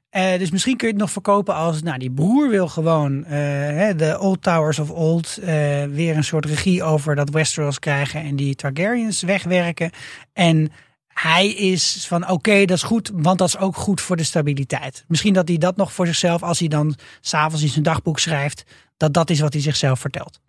Eh, 0.10 0.40
dus 0.40 0.52
misschien 0.52 0.78
kun 0.78 0.88
je 0.88 0.94
het 0.94 1.02
nog 1.02 1.12
verkopen 1.12 1.56
als, 1.56 1.82
nou 1.82 1.98
die 1.98 2.12
broer 2.12 2.50
wil 2.50 2.68
gewoon 2.68 3.26
eh, 3.26 3.98
de 3.98 4.18
Old 4.20 4.42
Towers 4.42 4.80
of 4.80 4.90
Old 4.90 5.38
eh, 5.38 5.48
weer 5.86 6.16
een 6.16 6.24
soort 6.24 6.46
regie 6.46 6.84
over 6.84 7.16
dat 7.16 7.30
Westeros 7.30 7.80
krijgen 7.80 8.22
en 8.22 8.36
die 8.36 8.56
Targaryens 8.56 9.22
wegwerken. 9.22 9.92
En 10.34 10.72
hij 11.08 11.48
is 11.48 12.06
van 12.08 12.30
oké, 12.30 12.66
dat 12.66 12.78
is 12.78 12.84
goed, 12.84 13.12
want 13.14 13.38
dat 13.38 13.48
is 13.48 13.58
ook 13.58 13.76
goed 13.76 14.02
voor 14.02 14.16
de 14.16 14.24
stabiliteit. 14.24 15.04
Misschien 15.08 15.34
dat 15.34 15.48
hij 15.48 15.58
dat 15.58 15.78
nog 15.78 15.94
voor 15.94 16.06
zichzelf, 16.06 16.44
als 16.44 16.60
hij 16.60 16.68
dan 16.68 16.96
s'avonds 17.22 17.64
in 17.64 17.70
zijn 17.70 17.84
dagboek 17.84 18.20
schrijft, 18.20 18.64
dat 18.98 19.14
dat 19.14 19.30
is 19.30 19.40
wat 19.40 19.54
hij 19.54 19.62
zichzelf 19.62 20.00
vertelt. 20.00 20.40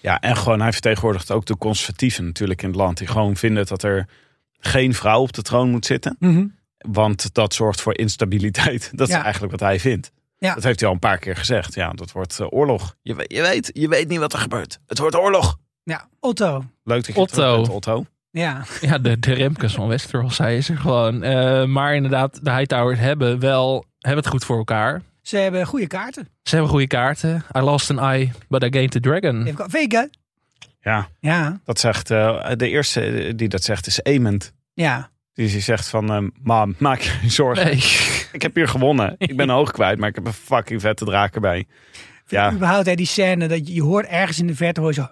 Ja, 0.00 0.20
en 0.20 0.36
gewoon, 0.36 0.60
hij 0.60 0.72
vertegenwoordigt 0.72 1.30
ook 1.30 1.46
de 1.46 1.56
conservatieven 1.56 2.24
natuurlijk 2.24 2.62
in 2.62 2.68
het 2.68 2.76
land. 2.76 2.98
Die 2.98 3.06
gewoon 3.06 3.36
vinden 3.36 3.66
dat 3.66 3.82
er 3.82 4.08
geen 4.58 4.94
vrouw 4.94 5.20
op 5.20 5.32
de 5.32 5.42
troon 5.42 5.70
moet 5.70 5.86
zitten. 5.86 6.16
Want 6.88 7.34
dat 7.34 7.54
zorgt 7.54 7.80
voor 7.80 7.98
instabiliteit. 7.98 8.90
Dat 8.98 9.08
is 9.08 9.14
eigenlijk 9.14 9.50
wat 9.52 9.60
hij 9.60 9.80
vindt. 9.80 10.10
Ja. 10.38 10.54
Dat 10.54 10.62
heeft 10.62 10.78
hij 10.80 10.88
al 10.88 10.94
een 10.94 11.00
paar 11.00 11.18
keer 11.18 11.36
gezegd. 11.36 11.74
Ja, 11.74 11.90
dat 11.90 12.12
wordt 12.12 12.40
eh, 12.40 12.46
oorlog. 12.50 12.96
Je, 13.02 13.14
weet- 13.14 13.32
je, 13.32 13.42
weet, 13.42 13.70
je 13.74 13.88
weet 13.88 14.08
niet 14.08 14.18
wat 14.18 14.32
er 14.32 14.38
gebeurt. 14.38 14.78
Het 14.86 14.98
wordt 14.98 15.16
oorlog. 15.16 15.58
Ja, 15.82 16.08
Otto. 16.20 16.64
Leuk 16.84 17.04
dat 17.06 17.14
je 17.14 17.20
Otto. 17.20 17.34
terug 17.34 17.56
bent, 17.56 17.68
Otto. 17.68 18.04
Ja, 18.30 18.64
Ja, 18.80 18.98
de, 18.98 19.18
de 19.18 19.32
Remkes 19.32 19.74
van 19.74 19.88
Westeros, 19.88 20.38
hij 20.38 20.56
is 20.56 20.68
er 20.68 20.76
gewoon. 20.78 21.22
Eh, 21.22 21.64
maar 21.64 21.94
inderdaad, 21.94 22.44
de 22.44 22.52
Hightowers 22.52 22.98
hebben 22.98 23.38
wel 23.38 23.84
hebben 23.98 24.22
het 24.22 24.32
goed 24.32 24.44
voor 24.44 24.56
elkaar. 24.56 25.02
ze 25.22 25.36
hebben 25.36 25.66
goede 25.66 25.86
kaarten. 25.86 26.28
Ze 26.42 26.50
hebben 26.54 26.70
goede 26.70 26.86
kaarten. 26.86 27.44
I 27.56 27.60
lost 27.60 27.90
an 27.90 27.98
eye, 27.98 28.30
but 28.48 28.62
I 28.62 28.68
gained 28.70 28.96
a 28.96 29.00
dragon. 29.00 29.54
Vega. 29.70 30.08
Ja, 30.80 31.08
Ja, 31.20 31.60
dat 31.64 31.78
zegt, 31.80 32.10
eh, 32.10 32.50
de 32.56 32.68
eerste 32.68 33.32
die 33.36 33.48
dat 33.48 33.62
zegt 33.62 33.86
is 33.86 34.02
Ament. 34.02 34.52
ja. 34.74 35.10
Die 35.34 35.60
zegt 35.60 35.88
van, 35.88 36.12
eh, 36.12 36.22
mam, 36.42 36.74
maak 36.78 37.00
je 37.00 37.10
geen 37.10 37.30
zorgen. 37.30 37.64
Nee. 37.64 37.76
Ik 38.32 38.42
heb 38.42 38.54
hier 38.54 38.68
gewonnen. 38.68 39.14
Ik 39.18 39.36
ben 39.36 39.48
hoog 39.48 39.70
kwijt, 39.72 39.98
maar 39.98 40.08
ik 40.08 40.14
heb 40.14 40.26
een 40.26 40.32
fucking 40.32 40.80
vette 40.80 41.04
draak 41.04 41.34
erbij. 41.34 41.66
Ja, 42.26 42.52
Überhaupt 42.52 42.86
hè, 42.86 42.94
die 42.94 43.06
scène 43.06 43.46
dat 43.48 43.66
je, 43.68 43.74
je 43.74 43.82
hoort 43.82 44.06
ergens 44.06 44.38
in 44.38 44.46
de 44.46 44.54
verte 44.54 44.80
hoor 44.80 44.88
je 44.88 44.94
zo. 44.94 45.08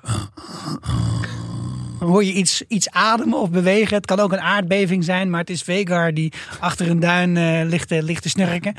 Dan 1.99 2.09
hoor 2.09 2.25
je 2.25 2.33
iets, 2.33 2.63
iets 2.69 2.91
ademen 2.91 3.39
of 3.39 3.51
bewegen. 3.51 3.97
Het 3.97 4.07
kan 4.07 4.21
ook 4.21 4.33
een 4.33 4.41
aardbeving 4.41 5.05
zijn, 5.05 5.31
maar 5.31 5.41
het 5.41 5.51
is 5.51 5.63
Vegar 5.63 6.15
die 6.15 6.33
achter 6.61 6.91
een 6.91 7.01
duin 7.01 7.37
eh, 7.37 7.61
ligt, 7.69 7.89
te- 7.89 8.03
ligt 8.03 8.23
te 8.23 8.29
snurken. 8.29 8.75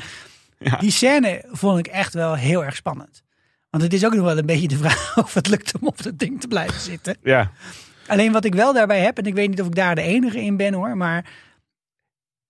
Ja. 0.58 0.76
Die 0.76 0.90
scène 0.90 1.44
vond 1.50 1.78
ik 1.78 1.86
echt 1.86 2.14
wel 2.14 2.34
heel 2.34 2.64
erg 2.64 2.76
spannend. 2.76 3.22
Want 3.70 3.82
het 3.82 3.92
is 3.92 4.04
ook 4.04 4.14
nog 4.14 4.24
wel 4.24 4.38
een 4.38 4.46
beetje 4.46 4.68
de 4.68 4.76
vraag 4.76 5.16
of 5.24 5.34
het 5.34 5.48
lukt 5.48 5.72
om 5.80 5.86
op 5.86 6.02
dat 6.02 6.18
ding 6.18 6.40
te 6.40 6.48
blijven 6.48 6.80
zitten. 6.80 7.16
ja, 7.22 7.50
Alleen 8.12 8.32
wat 8.32 8.44
ik 8.44 8.54
wel 8.54 8.72
daarbij 8.72 9.00
heb, 9.00 9.18
en 9.18 9.24
ik 9.24 9.34
weet 9.34 9.48
niet 9.48 9.60
of 9.60 9.66
ik 9.66 9.74
daar 9.74 9.94
de 9.94 10.02
enige 10.02 10.40
in 10.40 10.56
ben 10.56 10.74
hoor, 10.74 10.96
maar 10.96 11.30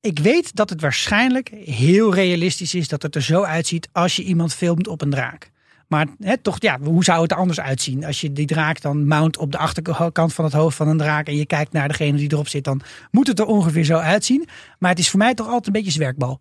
ik 0.01 0.19
weet 0.19 0.57
dat 0.57 0.71
het 0.71 0.81
waarschijnlijk 0.81 1.49
heel 1.65 2.15
realistisch 2.15 2.75
is 2.75 2.89
dat 2.89 3.03
het 3.03 3.15
er 3.15 3.23
zo 3.23 3.43
uitziet 3.43 3.89
als 3.93 4.17
je 4.17 4.23
iemand 4.23 4.55
filmt 4.55 4.89
op 4.89 5.03
een 5.03 5.11
draak. 5.11 5.51
Maar 5.89 6.07
hè, 6.19 6.37
toch, 6.37 6.57
ja, 6.59 6.79
hoe 6.81 7.05
zou 7.05 7.23
het 7.23 7.31
er 7.31 7.37
anders 7.37 7.61
uitzien? 7.61 8.05
Als 8.05 8.21
je 8.21 8.33
die 8.33 8.47
draak 8.47 8.81
dan 8.81 9.07
mount 9.07 9.37
op 9.37 9.53
de 9.53 9.59
achterkant 9.59 10.35
van 10.35 10.45
het 10.45 10.53
hoofd 10.55 10.77
van 10.77 10.89
een 10.89 10.97
draak 10.99 11.27
en 11.27 11.37
je 11.37 11.47
kijkt 11.47 11.73
naar 11.73 11.89
degene 11.89 12.17
die 12.19 12.33
erop 12.33 12.49
zit, 12.49 12.65
dan 12.65 12.81
moet 13.11 13.27
het 13.27 13.39
er 13.39 13.47
ongeveer 13.47 13.85
zo 13.85 13.97
uitzien. 13.97 14.49
Maar 14.79 14.91
het 14.91 14.99
is 14.99 15.11
voor 15.11 15.19
mij 15.19 15.35
toch 15.35 15.47
altijd 15.47 15.67
een 15.67 15.73
beetje 15.73 15.91
zwerkbal. 15.91 16.41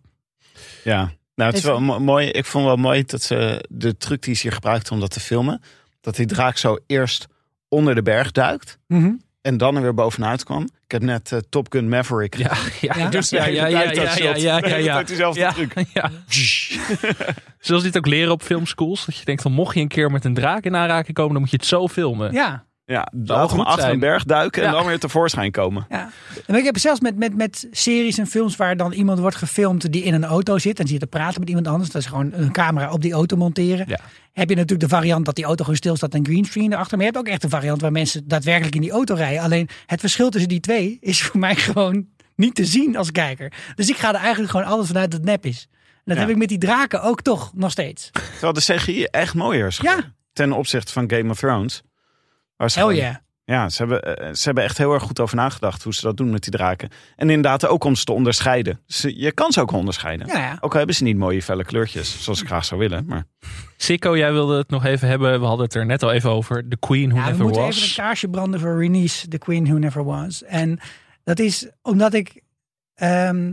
ja. 0.84 1.12
Nou, 1.34 1.50
het 1.50 1.58
is 1.58 1.64
wel 1.64 1.80
mo- 1.80 2.00
mooi. 2.00 2.28
Ik 2.28 2.44
vond 2.44 2.64
wel 2.64 2.76
mooi 2.76 3.04
dat 3.04 3.22
ze 3.22 3.64
de 3.68 3.96
truc 3.96 4.22
die 4.22 4.34
ze 4.34 4.42
hier 4.42 4.52
gebruikt 4.52 4.90
om 4.90 5.00
dat 5.00 5.10
te 5.10 5.20
filmen, 5.20 5.60
dat 6.00 6.16
die 6.16 6.26
draak 6.26 6.56
zo 6.56 6.78
eerst 6.86 7.26
onder 7.72 7.94
de 7.94 8.02
berg 8.02 8.32
duikt 8.32 8.78
en 9.40 9.56
dan 9.56 9.76
er 9.76 9.82
weer 9.82 9.94
bovenuit 9.94 10.44
kwam. 10.44 10.62
Ik 10.62 10.90
heb 10.92 11.02
net 11.02 11.32
eh, 11.32 11.38
Top 11.48 11.72
Gun 11.72 11.88
Maverick. 11.88 12.36
Ja, 12.36 12.52
ja, 12.80 12.94
Ja? 12.96 13.08
dus 13.08 13.30
ja, 13.30 13.44
ja, 13.44 13.66
ja, 13.66 13.82
ja, 13.82 13.90
ja, 13.92 14.36
ja, 14.36 14.66
ja, 14.66 14.76
ja. 14.76 15.04
Ja, 15.34 15.52
truc. 15.52 15.72
ja. 15.94 16.10
Zoals 17.58 17.82
je 17.82 17.88
het 17.88 17.96
ook 17.96 18.06
leren 18.06 18.32
op 18.32 18.42
filmschools. 18.42 19.04
Dat 19.06 19.16
je 19.16 19.24
denkt 19.24 19.42
van 19.42 19.52
mocht 19.52 19.74
je 19.74 19.80
een 19.80 19.88
keer 19.88 20.10
met 20.10 20.24
een 20.24 20.34
draak 20.34 20.64
in 20.64 20.76
aanraking 20.76 21.16
komen, 21.16 21.32
dan 21.32 21.40
moet 21.40 21.50
je 21.50 21.56
het 21.56 21.66
zo 21.66 21.88
filmen. 21.88 22.32
Ja, 22.32 22.64
Ja, 22.84 23.08
goed 23.48 23.58
achter 23.64 23.80
zijn. 23.80 23.92
een 23.92 23.98
berg 24.00 24.24
duiken 24.24 24.62
en 24.62 24.68
Ja. 24.70 24.74
dan 24.76 24.86
weer 24.86 24.98
tevoorschijn 24.98 25.50
komen. 25.50 25.86
Ja. 25.90 26.10
En 26.46 26.54
ik 26.54 26.64
heb 26.64 26.78
zelfs 26.78 27.00
met, 27.00 27.16
met, 27.16 27.36
met 27.36 27.68
series 27.70 28.18
en 28.18 28.26
films 28.26 28.56
waar 28.56 28.76
dan 28.76 28.92
iemand 28.92 29.18
wordt 29.18 29.36
gefilmd 29.36 29.92
die 29.92 30.02
in 30.02 30.14
een 30.14 30.24
auto 30.24 30.58
zit 30.58 30.80
en 30.80 30.86
zit 30.86 31.00
te 31.00 31.06
praten 31.06 31.40
met 31.40 31.48
iemand 31.48 31.66
anders. 31.66 31.90
Dat 31.90 32.02
is 32.02 32.08
gewoon 32.08 32.32
een 32.32 32.52
camera 32.52 32.92
op 32.92 33.00
die 33.02 33.12
auto 33.12 33.36
monteren. 33.36 33.84
Ja. 33.88 33.98
Heb 34.32 34.48
je 34.48 34.54
natuurlijk 34.54 34.80
de 34.90 34.96
variant 34.96 35.24
dat 35.24 35.34
die 35.34 35.44
auto 35.44 35.62
gewoon 35.62 35.78
stilstaat 35.78 36.14
en 36.14 36.24
greenscreen 36.24 36.72
erachter. 36.72 36.96
Maar 36.96 37.06
je 37.06 37.12
hebt 37.12 37.26
ook 37.26 37.32
echt 37.32 37.42
een 37.44 37.50
variant 37.50 37.80
waar 37.80 37.92
mensen 37.92 38.28
daadwerkelijk 38.28 38.74
in 38.74 38.80
die 38.80 38.90
auto 38.90 39.14
rijden. 39.14 39.42
Alleen 39.42 39.68
het 39.86 40.00
verschil 40.00 40.30
tussen 40.30 40.48
die 40.48 40.60
twee 40.60 40.96
is 41.00 41.22
voor 41.22 41.40
mij 41.40 41.54
gewoon 41.56 42.06
niet 42.36 42.54
te 42.54 42.64
zien 42.64 42.96
als 42.96 43.12
kijker. 43.12 43.52
Dus 43.74 43.88
ik 43.88 43.96
ga 43.96 44.08
er 44.08 44.20
eigenlijk 44.20 44.50
gewoon 44.50 44.66
altijd 44.66 44.86
vanuit 44.86 45.10
dat 45.10 45.20
het 45.20 45.28
nep 45.28 45.46
is. 45.46 45.68
En 45.70 45.78
dat 46.04 46.14
Ja. 46.14 46.20
heb 46.20 46.30
ik 46.30 46.36
met 46.36 46.48
die 46.48 46.58
draken 46.58 47.02
ook 47.02 47.22
toch 47.22 47.52
nog 47.54 47.70
steeds. 47.70 48.10
Terwijl 48.10 48.52
de 48.52 48.60
CGI 48.60 49.04
echt 49.04 49.34
mooier 49.34 49.66
is. 49.66 49.76
Ja, 49.76 49.98
Ten 50.32 50.52
opzichte 50.52 50.92
van 50.92 51.10
Game 51.10 51.30
of 51.30 51.38
Thrones. 51.38 51.82
Ze 52.70 52.78
hell 52.78 52.88
gewoon- 52.88 53.02
yeah. 53.04 53.14
Ja, 53.44 53.68
ze 53.68 53.78
hebben, 53.78 54.16
eh, 54.16 54.32
ze 54.34 54.42
hebben 54.44 54.64
echt 54.64 54.78
heel 54.78 54.92
erg 54.92 55.02
goed 55.02 55.20
over 55.20 55.36
nagedacht 55.36 55.82
hoe 55.82 55.94
ze 55.94 56.00
dat 56.00 56.16
doen 56.16 56.30
met 56.30 56.42
die 56.42 56.52
draken. 56.52 56.88
En 57.16 57.28
inderdaad 57.30 57.66
ook 57.66 57.84
om 57.84 57.94
ze 57.94 58.04
te 58.04 58.12
onderscheiden. 58.12 58.80
Dus 58.86 59.00
je- 59.16 59.32
kan 59.32 59.52
ze 59.52 59.60
ook 59.60 59.70
onderscheiden. 59.72 60.26
Ja, 60.26 60.38
ja. 60.38 60.56
Ook 60.60 60.72
al 60.72 60.76
hebben 60.78 60.96
ze 60.96 61.02
niet 61.02 61.16
mooie 61.16 61.42
felle 61.42 61.64
kleurtjes, 61.64 62.22
zoals 62.24 62.40
ik 62.40 62.46
graag 62.46 62.64
zou 62.64 62.80
willen. 62.80 63.04
Maar 63.06 63.24
Sikko, 63.76 64.16
jij 64.16 64.32
wilde 64.32 64.56
het 64.56 64.70
nog 64.70 64.84
even 64.84 65.08
hebben. 65.08 65.40
We 65.40 65.46
hadden 65.46 65.64
het 65.64 65.74
er 65.74 65.86
net 65.86 66.02
al 66.02 66.12
even 66.12 66.30
over. 66.30 66.68
The 66.68 66.76
Queen 66.76 67.08
Who 67.10 67.16
Ja, 67.18 67.24
we 67.24 67.30
Never 67.30 67.44
moeten 67.44 67.62
Was. 67.62 67.76
even 67.76 67.88
een 67.88 67.94
kaarsje 67.94 68.28
branden 68.28 68.60
voor 68.60 68.78
Renice, 68.80 69.28
the 69.28 69.38
queen 69.38 69.64
who 69.64 69.78
never 69.78 70.04
was. 70.04 70.42
En 70.42 70.78
dat 71.24 71.38
is 71.38 71.68
omdat 71.82 72.14
ik 72.14 72.40
ehm, 72.94 73.52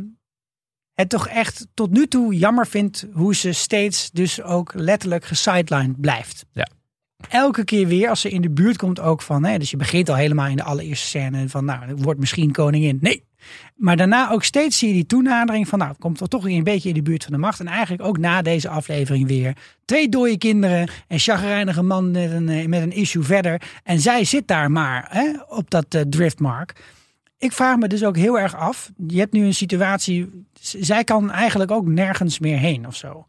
het 0.94 1.10
toch 1.10 1.28
echt 1.28 1.68
tot 1.74 1.92
nu 1.92 2.08
toe 2.08 2.34
jammer 2.38 2.68
vind 2.68 3.06
hoe 3.14 3.36
ze 3.36 3.52
steeds 3.54 4.12
dus 4.12 4.42
ook 4.42 4.74
letterlijk 4.74 5.26
gesidelined 5.26 6.02
blijft. 6.02 6.46
Ja. 6.52 6.68
Elke 7.30 7.64
keer 7.64 7.88
weer 7.88 8.10
als 8.10 8.22
ze 8.22 8.30
in 8.30 8.42
de 8.42 8.50
buurt 8.50 8.78
komt 8.78 9.00
ook 9.00 9.22
van, 9.22 9.46
hè, 9.46 9.58
dus 9.58 9.72
je 9.72 9.78
begint 9.78 10.10
al 10.10 10.16
helemaal 10.16 10.48
in 10.48 10.56
de 10.56 10.64
allereerste 10.64 11.08
scène 11.08 11.50
van, 11.50 11.66
nou, 11.66 11.96
wordt 11.96 12.20
misschien 12.20 12.52
koningin. 12.52 12.98
Nee. 13.02 13.24
Maar 13.76 13.98
daarna 13.98 14.32
ook 14.32 14.44
steeds 14.44 14.78
zie 14.78 14.88
je 14.88 14.94
die 14.94 15.06
toenadering 15.06 15.68
van, 15.68 15.80
nou, 15.80 15.92
het 15.92 16.00
komt 16.00 16.30
toch 16.30 16.44
weer 16.44 16.58
een 16.58 16.64
beetje 16.64 16.90
in 16.90 16.96
de 16.96 17.02
buurt 17.02 17.24
van 17.24 17.34
de 17.34 17.40
macht. 17.40 17.60
En 17.60 17.68
eigenlijk 17.68 18.04
ook 18.04 18.18
na 18.18 18.42
deze 18.42 18.70
aflevering 18.70 19.28
weer 19.28 19.58
twee 19.86 20.10
dode 20.10 20.38
kinderen 20.38 20.90
en 21.08 21.20
chagrijnige 21.20 21.82
man 21.82 22.12
met 22.12 22.32
een, 22.32 22.50
eh, 22.50 22.68
met 22.68 22.82
een 22.82 22.92
issue 22.92 23.24
verder. 23.24 23.62
En 23.84 24.00
zij 24.00 24.24
zit 24.24 24.48
daar 24.48 24.72
maar 24.72 25.08
hè, 25.10 25.32
op 25.48 25.70
dat 25.70 25.86
eh, 25.90 26.02
driftmark. 26.02 26.84
Ik 27.38 27.52
vraag 27.52 27.78
me 27.78 27.88
dus 27.88 28.04
ook 28.04 28.18
heel 28.18 28.40
erg 28.40 28.56
af. 28.56 28.92
Je 29.08 29.20
hebt 29.20 29.34
nu 29.34 29.46
een 29.46 29.54
situatie. 29.54 30.46
Zij 30.60 31.04
kan 31.04 31.32
eigenlijk 31.32 31.72
ook 31.72 31.88
nergens 31.88 32.40
meer 32.40 32.58
heen 32.58 32.88
of 32.88 32.96
zo. 32.96 33.26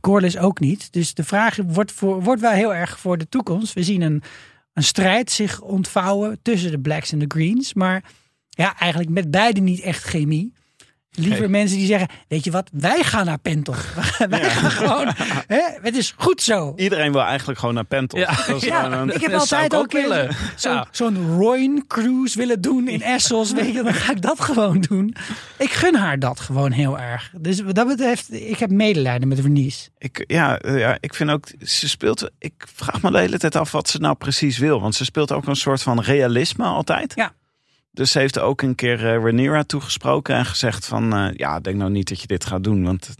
Corliss 0.00 0.36
ook 0.36 0.60
niet. 0.60 0.92
Dus 0.92 1.14
de 1.14 1.24
vraag 1.24 1.56
wordt, 1.66 2.00
wordt 2.00 2.40
wel 2.40 2.52
heel 2.52 2.74
erg 2.74 2.98
voor 2.98 3.18
de 3.18 3.28
toekomst. 3.28 3.72
We 3.72 3.82
zien 3.82 4.00
een, 4.00 4.22
een 4.72 4.82
strijd 4.82 5.30
zich 5.30 5.60
ontvouwen 5.60 6.38
tussen 6.42 6.70
de 6.70 6.80
blacks 6.80 7.12
en 7.12 7.18
de 7.18 7.24
greens. 7.28 7.74
Maar 7.74 8.04
ja, 8.48 8.78
eigenlijk 8.78 9.10
met 9.10 9.30
beide 9.30 9.60
niet 9.60 9.80
echt 9.80 10.02
chemie. 10.02 10.52
Liever 11.14 11.50
mensen 11.50 11.76
die 11.78 11.86
zeggen, 11.86 12.08
weet 12.28 12.44
je 12.44 12.50
wat, 12.50 12.70
wij 12.72 13.02
gaan 13.04 13.26
naar 13.26 13.38
Pentos. 13.38 13.76
wij 14.28 14.50
gaan 14.50 14.70
gewoon, 14.70 15.08
hè, 15.46 15.60
het 15.82 15.96
is 15.96 16.14
goed 16.16 16.42
zo. 16.42 16.72
iedereen 16.76 17.12
wil 17.12 17.22
eigenlijk 17.22 17.58
gewoon 17.58 17.74
naar 17.74 17.84
Pentos. 17.84 18.20
Ja. 18.20 18.92
Een- 18.92 19.14
ik 19.14 19.20
heb 19.20 19.32
altijd 19.34 19.74
ook 19.74 19.80
ook 19.82 19.92
eh, 19.92 20.02
willen. 20.02 20.36
zo'n 20.90 21.36
Royne 21.38 21.84
cruise 21.86 22.38
willen 22.38 22.60
doen 22.60 22.88
in 22.88 23.02
Essos. 23.02 23.52
Weet 23.52 23.74
je, 23.74 23.82
dan 23.82 23.94
ga 23.94 24.12
ik 24.12 24.22
dat 24.22 24.40
gewoon 24.40 24.80
doen. 24.80 25.14
Ik 25.58 25.70
gun 25.70 25.94
haar 25.94 26.18
dat 26.18 26.40
gewoon 26.40 26.70
heel 26.72 26.98
erg. 26.98 27.30
Dus 27.40 27.60
wat 27.60 27.74
dat 27.74 27.86
betreft, 27.86 28.32
ik 28.32 28.58
heb 28.58 28.70
medelijden 28.70 29.28
met 29.28 29.40
Vernies. 29.40 29.90
Ik, 29.98 30.24
ja, 30.26 30.58
eh, 30.58 30.78
ja, 30.78 30.96
ik 31.00 31.14
vind 31.14 31.30
ook, 31.30 31.46
ze 31.62 31.88
speelt, 31.88 32.30
ik 32.38 32.64
vraag 32.74 33.02
me 33.02 33.10
de 33.10 33.18
hele 33.18 33.38
tijd 33.38 33.56
af 33.56 33.72
wat 33.72 33.88
ze 33.88 33.98
nou 33.98 34.14
precies 34.14 34.58
wil. 34.58 34.80
Want 34.80 34.94
ze 34.94 35.04
speelt 35.04 35.32
ook 35.32 35.46
een 35.46 35.56
soort 35.56 35.82
van 35.82 36.00
realisme 36.00 36.64
altijd. 36.64 37.12
Ja. 37.14 37.32
Dus 37.92 38.10
ze 38.10 38.18
heeft 38.18 38.38
ook 38.38 38.62
een 38.62 38.74
keer 38.74 38.98
eh, 39.06 39.22
Rhaenyra 39.22 39.62
toegesproken 39.62 40.34
en 40.36 40.44
gezegd 40.46 40.86
van, 40.86 41.14
eh, 41.16 41.28
ja, 41.34 41.60
denk 41.60 41.76
nou 41.76 41.90
niet 41.90 42.08
dat 42.08 42.20
je 42.20 42.26
dit 42.26 42.44
gaat 42.44 42.64
doen, 42.64 42.84
want 42.84 43.06
het 43.06 43.18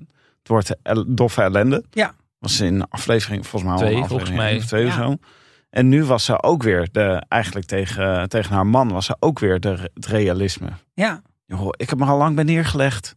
wordt 0.49 0.77
el- 0.83 1.05
doffe 1.15 1.43
ellende. 1.43 1.85
Ja. 1.91 2.15
Was 2.39 2.61
in 2.61 2.89
aflevering, 2.89 3.47
volgens 3.47 3.63
mij 3.63 3.73
al 3.73 3.79
Twee, 3.87 3.95
een 3.97 4.03
aflevering 4.03 4.29
volgens 4.39 4.51
mij. 4.51 4.57
of 4.63 4.65
twee 4.67 4.87
of 4.87 4.97
Ja. 4.97 5.03
zo. 5.03 5.17
En 5.71 5.89
nu 5.89 6.05
was 6.05 6.25
ze 6.25 6.43
ook 6.43 6.63
weer, 6.63 6.89
de, 6.93 7.23
eigenlijk 7.29 7.67
tegen, 7.67 8.29
tegen 8.29 8.55
haar 8.55 8.67
man, 8.67 8.89
was 8.93 9.07
ze 9.07 9.17
ook 9.19 9.39
weer 9.39 9.61
de, 9.61 9.91
het 9.95 10.07
realisme. 10.07 10.69
Ja, 10.95 11.23
Joh, 11.47 11.69
ik 11.77 11.89
heb 11.91 11.99
me 11.99 12.05
al 12.05 12.19
lang 12.19 12.35
bij 12.35 12.45
neergelegd. 12.45 13.17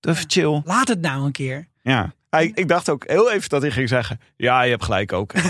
Doe 0.00 0.12
even 0.12 0.30
chill. 0.30 0.60
laat 0.64 0.88
het 0.88 1.00
nou 1.00 1.24
een 1.24 1.32
keer. 1.32 1.66
Ja. 1.82 2.12
Hij, 2.30 2.50
ik 2.54 2.68
dacht 2.68 2.88
ook 2.88 3.04
heel 3.08 3.32
even 3.32 3.48
dat 3.48 3.62
hij 3.62 3.70
ging 3.70 3.88
zeggen: 3.88 4.20
Ja, 4.36 4.62
je 4.62 4.70
hebt 4.70 4.84
gelijk 4.84 5.12
ook. 5.12 5.32
Kom, 5.32 5.42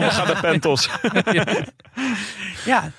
we 0.00 0.08
gaan 0.10 0.26
naar 0.26 0.40
Pentos. 0.40 0.90
Ja, 1.32 1.46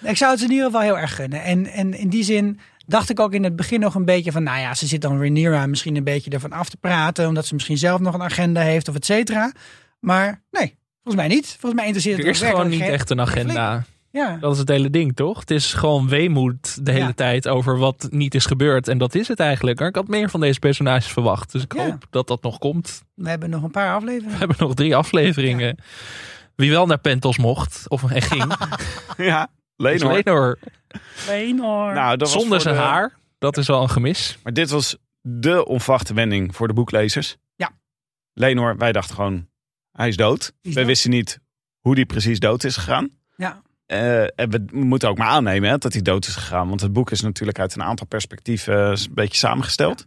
ik 0.01 0.17
zou 0.17 0.31
het 0.31 0.39
ze 0.39 0.45
in 0.45 0.51
ieder 0.51 0.65
geval 0.65 0.81
heel 0.81 0.97
erg 0.97 1.15
gunnen. 1.15 1.43
En, 1.43 1.65
en 1.67 1.93
in 1.93 2.09
die 2.09 2.23
zin 2.23 2.59
dacht 2.85 3.09
ik 3.09 3.19
ook 3.19 3.33
in 3.33 3.43
het 3.43 3.55
begin 3.55 3.79
nog 3.79 3.95
een 3.95 4.05
beetje 4.05 4.31
van... 4.31 4.43
nou 4.43 4.59
ja, 4.59 4.73
ze 4.73 4.87
zit 4.87 5.01
dan 5.01 5.17
Rhaenyra 5.19 5.65
misschien 5.67 5.95
een 5.95 6.03
beetje 6.03 6.29
ervan 6.31 6.51
af 6.51 6.69
te 6.69 6.77
praten... 6.77 7.27
omdat 7.27 7.45
ze 7.45 7.53
misschien 7.53 7.77
zelf 7.77 7.99
nog 7.99 8.13
een 8.13 8.23
agenda 8.23 8.61
heeft 8.61 8.87
of 8.87 8.95
et 8.95 9.05
cetera. 9.05 9.51
Maar 9.99 10.41
nee, 10.51 10.75
volgens 11.03 11.25
mij 11.25 11.35
niet. 11.35 11.47
Volgens 11.47 11.73
mij 11.73 11.83
interesseert 11.85 12.19
Er 12.19 12.25
het 12.25 12.35
is 12.35 12.43
ook 12.43 12.49
gewoon 12.49 12.69
niet 12.69 12.81
echt 12.81 13.09
een 13.09 13.21
agenda. 13.21 13.83
Ja, 14.11 14.37
Dat 14.41 14.53
is 14.53 14.57
het 14.59 14.67
hele 14.67 14.89
ding, 14.89 15.15
toch? 15.15 15.39
Het 15.39 15.51
is 15.51 15.73
gewoon 15.73 16.07
weemoed 16.09 16.85
de 16.85 16.91
hele 16.91 17.05
Ja. 17.05 17.13
tijd 17.13 17.47
over 17.47 17.77
wat 17.77 18.07
niet 18.09 18.35
is 18.35 18.45
gebeurd. 18.45 18.87
En 18.87 18.97
dat 18.97 19.15
is 19.15 19.27
het 19.27 19.39
eigenlijk. 19.39 19.79
Ik 19.79 19.95
had 19.95 20.07
meer 20.07 20.29
van 20.29 20.39
deze 20.39 20.59
personages 20.59 21.07
verwacht. 21.11 21.51
Dus 21.51 21.63
ik 21.63 21.73
Ja. 21.75 21.83
hoop 21.83 22.05
dat 22.09 22.27
dat 22.27 22.43
nog 22.43 22.57
komt. 22.57 23.03
we 23.15 23.29
hebben 23.29 23.49
nog 23.49 23.63
een 23.63 23.71
paar 23.71 23.87
We 23.89 23.95
afleveringen. 23.95 24.37
hebben 24.37 24.57
nog 24.59 24.73
drie 24.73 24.95
afleveringen. 24.95 25.77
Wie 26.55 26.71
wel 26.71 26.85
naar 26.85 26.97
Pentos 26.97 27.37
mocht, 27.37 27.83
of 27.87 28.11
en 28.11 28.21
ging, 28.21 28.55
Ja, 29.17 29.47
Lenor. 29.75 30.13
Lenor. 30.23 30.59
Lenor. 31.27 31.93
Nou, 31.93 32.17
dat 32.17 32.29
Zonder 32.29 32.61
zijn 32.61 32.75
de- 32.75 32.81
haar. 32.81 33.13
Dat 33.39 33.57
is 33.57 33.67
wel 33.67 33.81
een 33.81 33.89
gemis. 33.89 34.37
Maar 34.43 34.53
dit 34.53 34.69
was 34.69 34.97
de 35.21 35.65
onverwachte 35.65 36.13
wending 36.13 36.55
voor 36.55 36.67
de 36.67 36.73
boeklezers. 36.73 37.37
Ja. 37.55 37.71
Lenor, 38.33 38.77
wij 38.77 38.91
dachten 38.91 39.15
gewoon: 39.15 39.47
Hij 39.91 40.07
is 40.07 40.15
dood. 40.17 40.53
We 40.61 40.85
wisten 40.85 41.09
niet 41.09 41.39
hoe 41.79 41.95
die 41.95 42.05
precies 42.05 42.39
dood 42.39 42.63
is 42.63 42.75
gegaan. 42.77 43.09
Ja, 43.35 43.61
Eh, 43.85 44.21
en 44.21 44.49
we 44.49 44.65
moeten 44.71 45.09
ook 45.09 45.17
maar 45.17 45.27
aannemen 45.27 45.69
hè, 45.69 45.77
dat 45.77 45.93
hij 45.93 46.01
dood 46.01 46.27
is 46.27 46.35
gegaan. 46.35 46.67
Want 46.67 46.81
het 46.81 46.93
boek 46.93 47.11
is 47.11 47.21
natuurlijk 47.21 47.59
uit 47.59 47.75
een 47.75 47.83
aantal 47.83 48.07
perspectieven 48.07 48.83
eh, 48.83 48.89
een 48.89 49.13
beetje 49.13 49.37
samengesteld. 49.37 50.05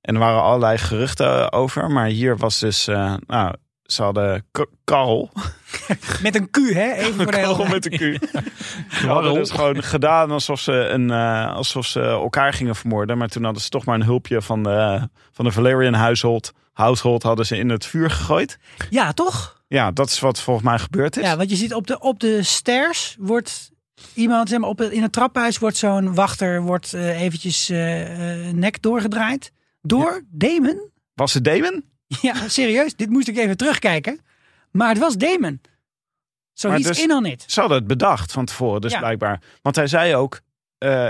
En 0.00 0.14
er 0.14 0.20
waren 0.20 0.42
allerlei 0.42 0.78
geruchten 0.78 1.52
over. 1.52 1.90
Maar 1.90 2.06
hier 2.06 2.36
was 2.36 2.58
dus, 2.58 2.86
eh, 2.88 3.14
nou, 3.26 3.54
ze 3.86 4.02
hadden 4.02 4.44
K- 4.52 4.66
Karel. 4.84 5.30
met 6.22 6.34
een 6.34 6.50
Q, 6.50 6.56
hè? 6.56 6.92
Even 6.92 7.14
voor 7.14 7.32
de 7.32 7.66
met 7.70 7.92
een 7.92 7.98
Q. 7.98 8.24
Ze 9.00 9.06
hadden 9.06 9.34
dus 9.34 9.50
gewoon 9.50 9.82
gedaan 9.82 10.30
alsof 10.30 10.60
ze, 10.60 10.72
een, 10.72 11.10
eh, 11.10 11.54
alsof 11.54 11.86
ze 11.86 12.00
elkaar 12.00 12.52
gingen 12.52 12.76
vermoorden. 12.76 13.18
Maar 13.18 13.28
toen 13.28 13.44
hadden 13.44 13.62
ze 13.62 13.68
toch 13.68 13.84
maar 13.84 13.94
een 13.94 14.04
hulpje 14.04 14.42
van 14.42 14.62
de, 14.62 15.08
van 15.32 15.44
de 15.44 15.52
Valerian 15.52 15.94
household. 15.94 16.52
Household 16.72 17.22
hadden 17.22 17.46
ze 17.46 17.56
in 17.56 17.68
het 17.68 17.86
vuur 17.86 18.10
gegooid. 18.10 18.58
Ja, 18.90 19.12
toch? 19.12 19.62
Ja, 19.68 19.90
dat 19.90 20.08
is 20.08 20.20
wat 20.20 20.40
volgens 20.40 20.66
mij 20.66 20.78
gebeurd 20.78 21.16
is. 21.16 21.22
Ja, 21.22 21.36
want 21.36 21.50
je 21.50 21.56
ziet 21.56 21.74
op 21.74 21.86
de, 21.86 22.00
op 22.00 22.20
de 22.20 22.42
stairs 22.42 23.16
wordt 23.18 23.70
Iemand 24.14 24.48
zeg 24.48 24.58
maar, 24.58 24.68
op, 24.68 24.80
in 24.80 25.02
het 25.02 25.12
traphuis 25.12 25.58
wordt 25.58 25.76
zo'n 25.76 26.14
wachter 26.14 26.62
wordt, 26.62 26.94
eh, 26.94 27.20
eventjes 27.20 27.68
eh, 27.68 28.48
eh, 28.48 28.54
nek 28.54 28.82
doorgedraaid. 28.82 29.52
Door 29.80 30.24
Damon? 30.30 30.90
Was 31.14 31.34
het 31.34 31.44
Damon? 31.44 31.84
Ja, 32.06 32.48
serieus. 32.48 32.94
Dit 32.96 33.10
moest 33.10 33.28
ik 33.28 33.36
even 33.36 33.56
terugkijken. 33.56 34.20
Maar 34.70 34.88
het 34.88 34.98
was 34.98 35.16
Damon. 35.16 35.60
Zo 36.52 36.68
Maar 36.68 36.78
iets 36.78 36.88
dus- 36.88 37.02
in 37.02 37.12
on 37.12 37.26
it. 37.26 37.44
Ze 37.46 37.60
hadden 37.60 37.78
het 37.78 37.86
bedacht 37.86 38.32
van 38.32 38.44
tevoren, 38.44 38.80
dus 38.80 38.92
Ja. 38.92 38.98
blijkbaar. 38.98 39.40
Want 39.62 39.76
hij 39.76 39.86
zei 39.86 40.14
ook, 40.14 40.40
eh, 40.78 41.08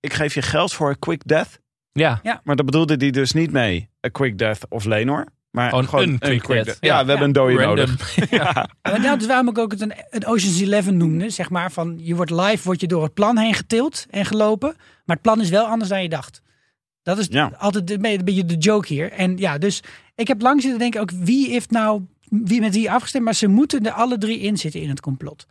ik 0.00 0.12
geef 0.12 0.34
je 0.34 0.42
geld 0.42 0.72
voor 0.72 0.88
een 0.88 0.98
quick 0.98 1.22
death. 1.24 1.60
Ja, 1.92 2.20
Maar 2.44 2.56
dat 2.56 2.64
bedoelde 2.66 2.94
hij 2.98 3.10
dus 3.10 3.32
niet 3.32 3.50
mee, 3.52 3.88
a 4.06 4.08
quick 4.08 4.38
death 4.38 4.60
of 4.68 4.84
Lenor. 4.84 5.26
Maar 5.50 5.68
Gewoon 5.68 5.88
gewoon, 5.88 6.16
een 6.18 6.40
quick 6.40 6.64
death. 6.64 6.76
Ja, 6.80 6.96
Ja. 6.96 7.02
we 7.04 7.08
hebben 7.10 7.26
een 7.26 7.32
dode 7.32 7.54
random. 7.54 7.76
nodig. 7.86 8.30
Ja. 8.30 8.68
En 8.82 9.02
dat 9.02 9.20
is 9.20 9.26
waarom 9.26 9.48
ik 9.48 9.58
ook 9.58 9.70
het 9.70 9.80
een, 9.80 9.92
een 10.10 10.26
Ocean's 10.26 10.60
Eleven 10.60 10.96
noemde. 10.96 11.30
Zeg 11.30 11.50
maar 11.50 11.72
van 11.72 11.98
je 11.98 12.14
wordt 12.14 12.30
live 12.30 12.64
wordt 12.64 12.80
je 12.80 12.86
door 12.86 13.02
het 13.02 13.14
plan 13.14 13.38
heen 13.38 13.54
getild 13.54 14.06
en 14.10 14.24
gelopen. 14.26 14.74
Maar 15.04 15.16
het 15.16 15.22
plan 15.24 15.40
is 15.40 15.48
wel 15.50 15.64
anders 15.66 15.90
dan 15.90 16.02
je 16.02 16.08
dacht. 16.08 16.42
Dat 17.02 17.18
is 17.18 17.26
Ja. 17.30 17.52
altijd 17.58 17.90
een 17.90 18.00
beetje 18.24 18.44
de 18.44 18.56
joke 18.56 18.86
hier. 18.92 19.12
En 19.12 19.36
ja, 19.36 19.58
dus 19.58 19.82
ik 20.14 20.28
heb 20.28 20.40
lang 20.42 20.60
zitten 20.60 20.78
denken 20.78 21.00
ook 21.00 21.10
wie 21.10 21.48
heeft 21.50 21.70
nou 21.70 22.02
wie 22.28 22.60
met 22.60 22.74
wie 22.74 22.90
afgestemd. 22.90 23.24
Maar 23.24 23.34
ze 23.34 23.46
moeten 23.46 23.86
er 23.86 23.92
alle 23.92 24.18
drie 24.18 24.38
in 24.40 24.56
zitten 24.56 24.80
in 24.80 24.88
het 24.88 25.00
complot. 25.00 25.46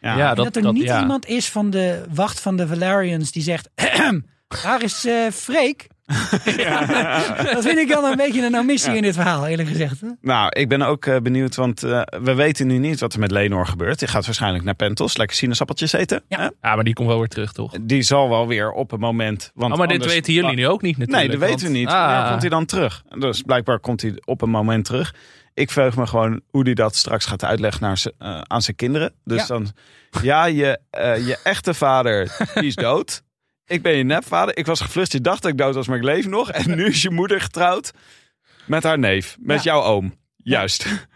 Ja. 0.00 0.16
Ja, 0.16 0.28
En 0.30 0.34
dat, 0.34 0.44
dat- 0.44 0.56
er 0.56 0.62
dat- 0.62 0.72
niet 0.72 0.82
ja. 0.82 1.00
iemand 1.00 1.26
is 1.26 1.48
van 1.50 1.70
de 1.70 2.04
wacht 2.14 2.40
van 2.40 2.56
de 2.56 2.66
Valerians 2.66 3.32
die 3.32 3.42
zegt... 3.42 3.68
Daar 4.62 4.82
is 4.82 5.04
eh 5.04 5.30
Freek. 5.32 5.86
dat 7.52 7.64
vind 7.64 7.78
ik 7.78 7.92
al 7.92 8.10
een 8.10 8.16
beetje 8.16 8.46
een 8.46 8.56
omissie 8.56 8.96
in 8.96 9.02
dit 9.02 9.14
verhaal, 9.14 9.46
eerlijk 9.46 9.68
gezegd. 9.68 10.00
hè? 10.00 10.08
Nou, 10.20 10.48
ik 10.50 10.68
ben 10.68 10.82
ook 10.82 11.06
eh, 11.06 11.16
benieuwd, 11.20 11.54
want 11.54 11.82
eh, 11.82 12.02
we 12.22 12.34
weten 12.34 12.66
nu 12.66 12.78
niet 12.78 13.00
wat 13.00 13.12
er 13.14 13.20
met 13.20 13.30
Lenor 13.30 13.66
gebeurt. 13.66 13.98
Die 13.98 14.08
gaat 14.08 14.24
waarschijnlijk 14.26 14.64
naar 14.64 14.74
Pentos, 14.74 15.16
lekker 15.16 15.36
sinaasappeltjes 15.36 15.92
eten. 15.92 16.22
Ja. 16.28 16.38
hè? 16.38 16.44
Ja, 16.68 16.74
maar 16.74 16.84
die 16.84 16.94
komt 16.94 17.08
wel 17.08 17.18
weer 17.18 17.28
terug, 17.28 17.52
toch? 17.52 17.72
Die 17.80 18.02
zal 18.02 18.28
wel 18.28 18.46
weer 18.46 18.72
op 18.72 18.92
een 18.92 19.00
moment... 19.00 19.50
Want 19.54 19.72
Oh, 19.72 19.78
maar 19.78 19.88
dit 19.88 20.04
weten 20.04 20.32
jullie 20.32 20.54
nu 20.56 20.66
ook 20.68 20.82
niet 20.82 20.96
natuurlijk. 20.98 21.28
Nee, 21.28 21.38
dat 21.38 21.48
weten 21.48 21.66
we 21.66 21.72
niet. 21.72 21.88
Ah. 21.88 22.06
Wanneer 22.06 22.28
komt 22.28 22.40
hij 22.40 22.50
dan 22.50 22.64
terug? 22.66 23.02
Dus 23.18 23.42
blijkbaar 23.42 23.78
komt 23.80 24.02
hij 24.02 24.12
op 24.24 24.42
een 24.42 24.50
moment 24.50 24.84
terug. 24.84 25.14
Ik 25.54 25.70
verheug 25.70 25.96
me 25.96 26.06
gewoon 26.06 26.40
hoe 26.50 26.62
hij 26.62 26.74
dat 26.74 26.96
straks 26.96 27.24
gaat 27.24 27.44
uitleggen 27.44 27.82
naar 27.82 28.02
eh, 28.18 28.40
aan 28.42 28.62
zijn 28.62 28.76
kinderen. 28.76 29.12
Dus 29.24 29.40
Ja. 29.40 29.46
dan, 29.46 29.68
ja, 30.22 30.44
je, 30.44 30.78
eh, 30.90 31.26
je 31.26 31.38
echte 31.42 31.74
vader, 31.74 32.36
die 32.54 32.64
is 32.66 32.74
dood. 32.74 33.22
Ik 33.66 33.82
ben 33.82 33.92
je 33.96 34.02
nepvader. 34.04 34.56
Ik 34.56 34.66
was 34.66 34.80
geflust, 34.80 35.12
je 35.12 35.20
dacht 35.20 35.42
dat 35.42 35.50
ik 35.50 35.58
dood 35.58 35.74
was, 35.74 35.86
maar 35.86 35.96
ik 35.96 36.02
leef 36.04 36.26
nog. 36.26 36.50
En 36.50 36.76
nu 36.76 36.86
is 36.86 37.02
je 37.02 37.10
moeder 37.10 37.40
getrouwd 37.40 37.92
met 38.66 38.82
haar 38.82 38.98
neef, 38.98 39.36
met 39.40 39.62
Ja. 39.62 39.72
jouw 39.72 39.82
oom. 39.82 40.14
Juist. 40.36 41.06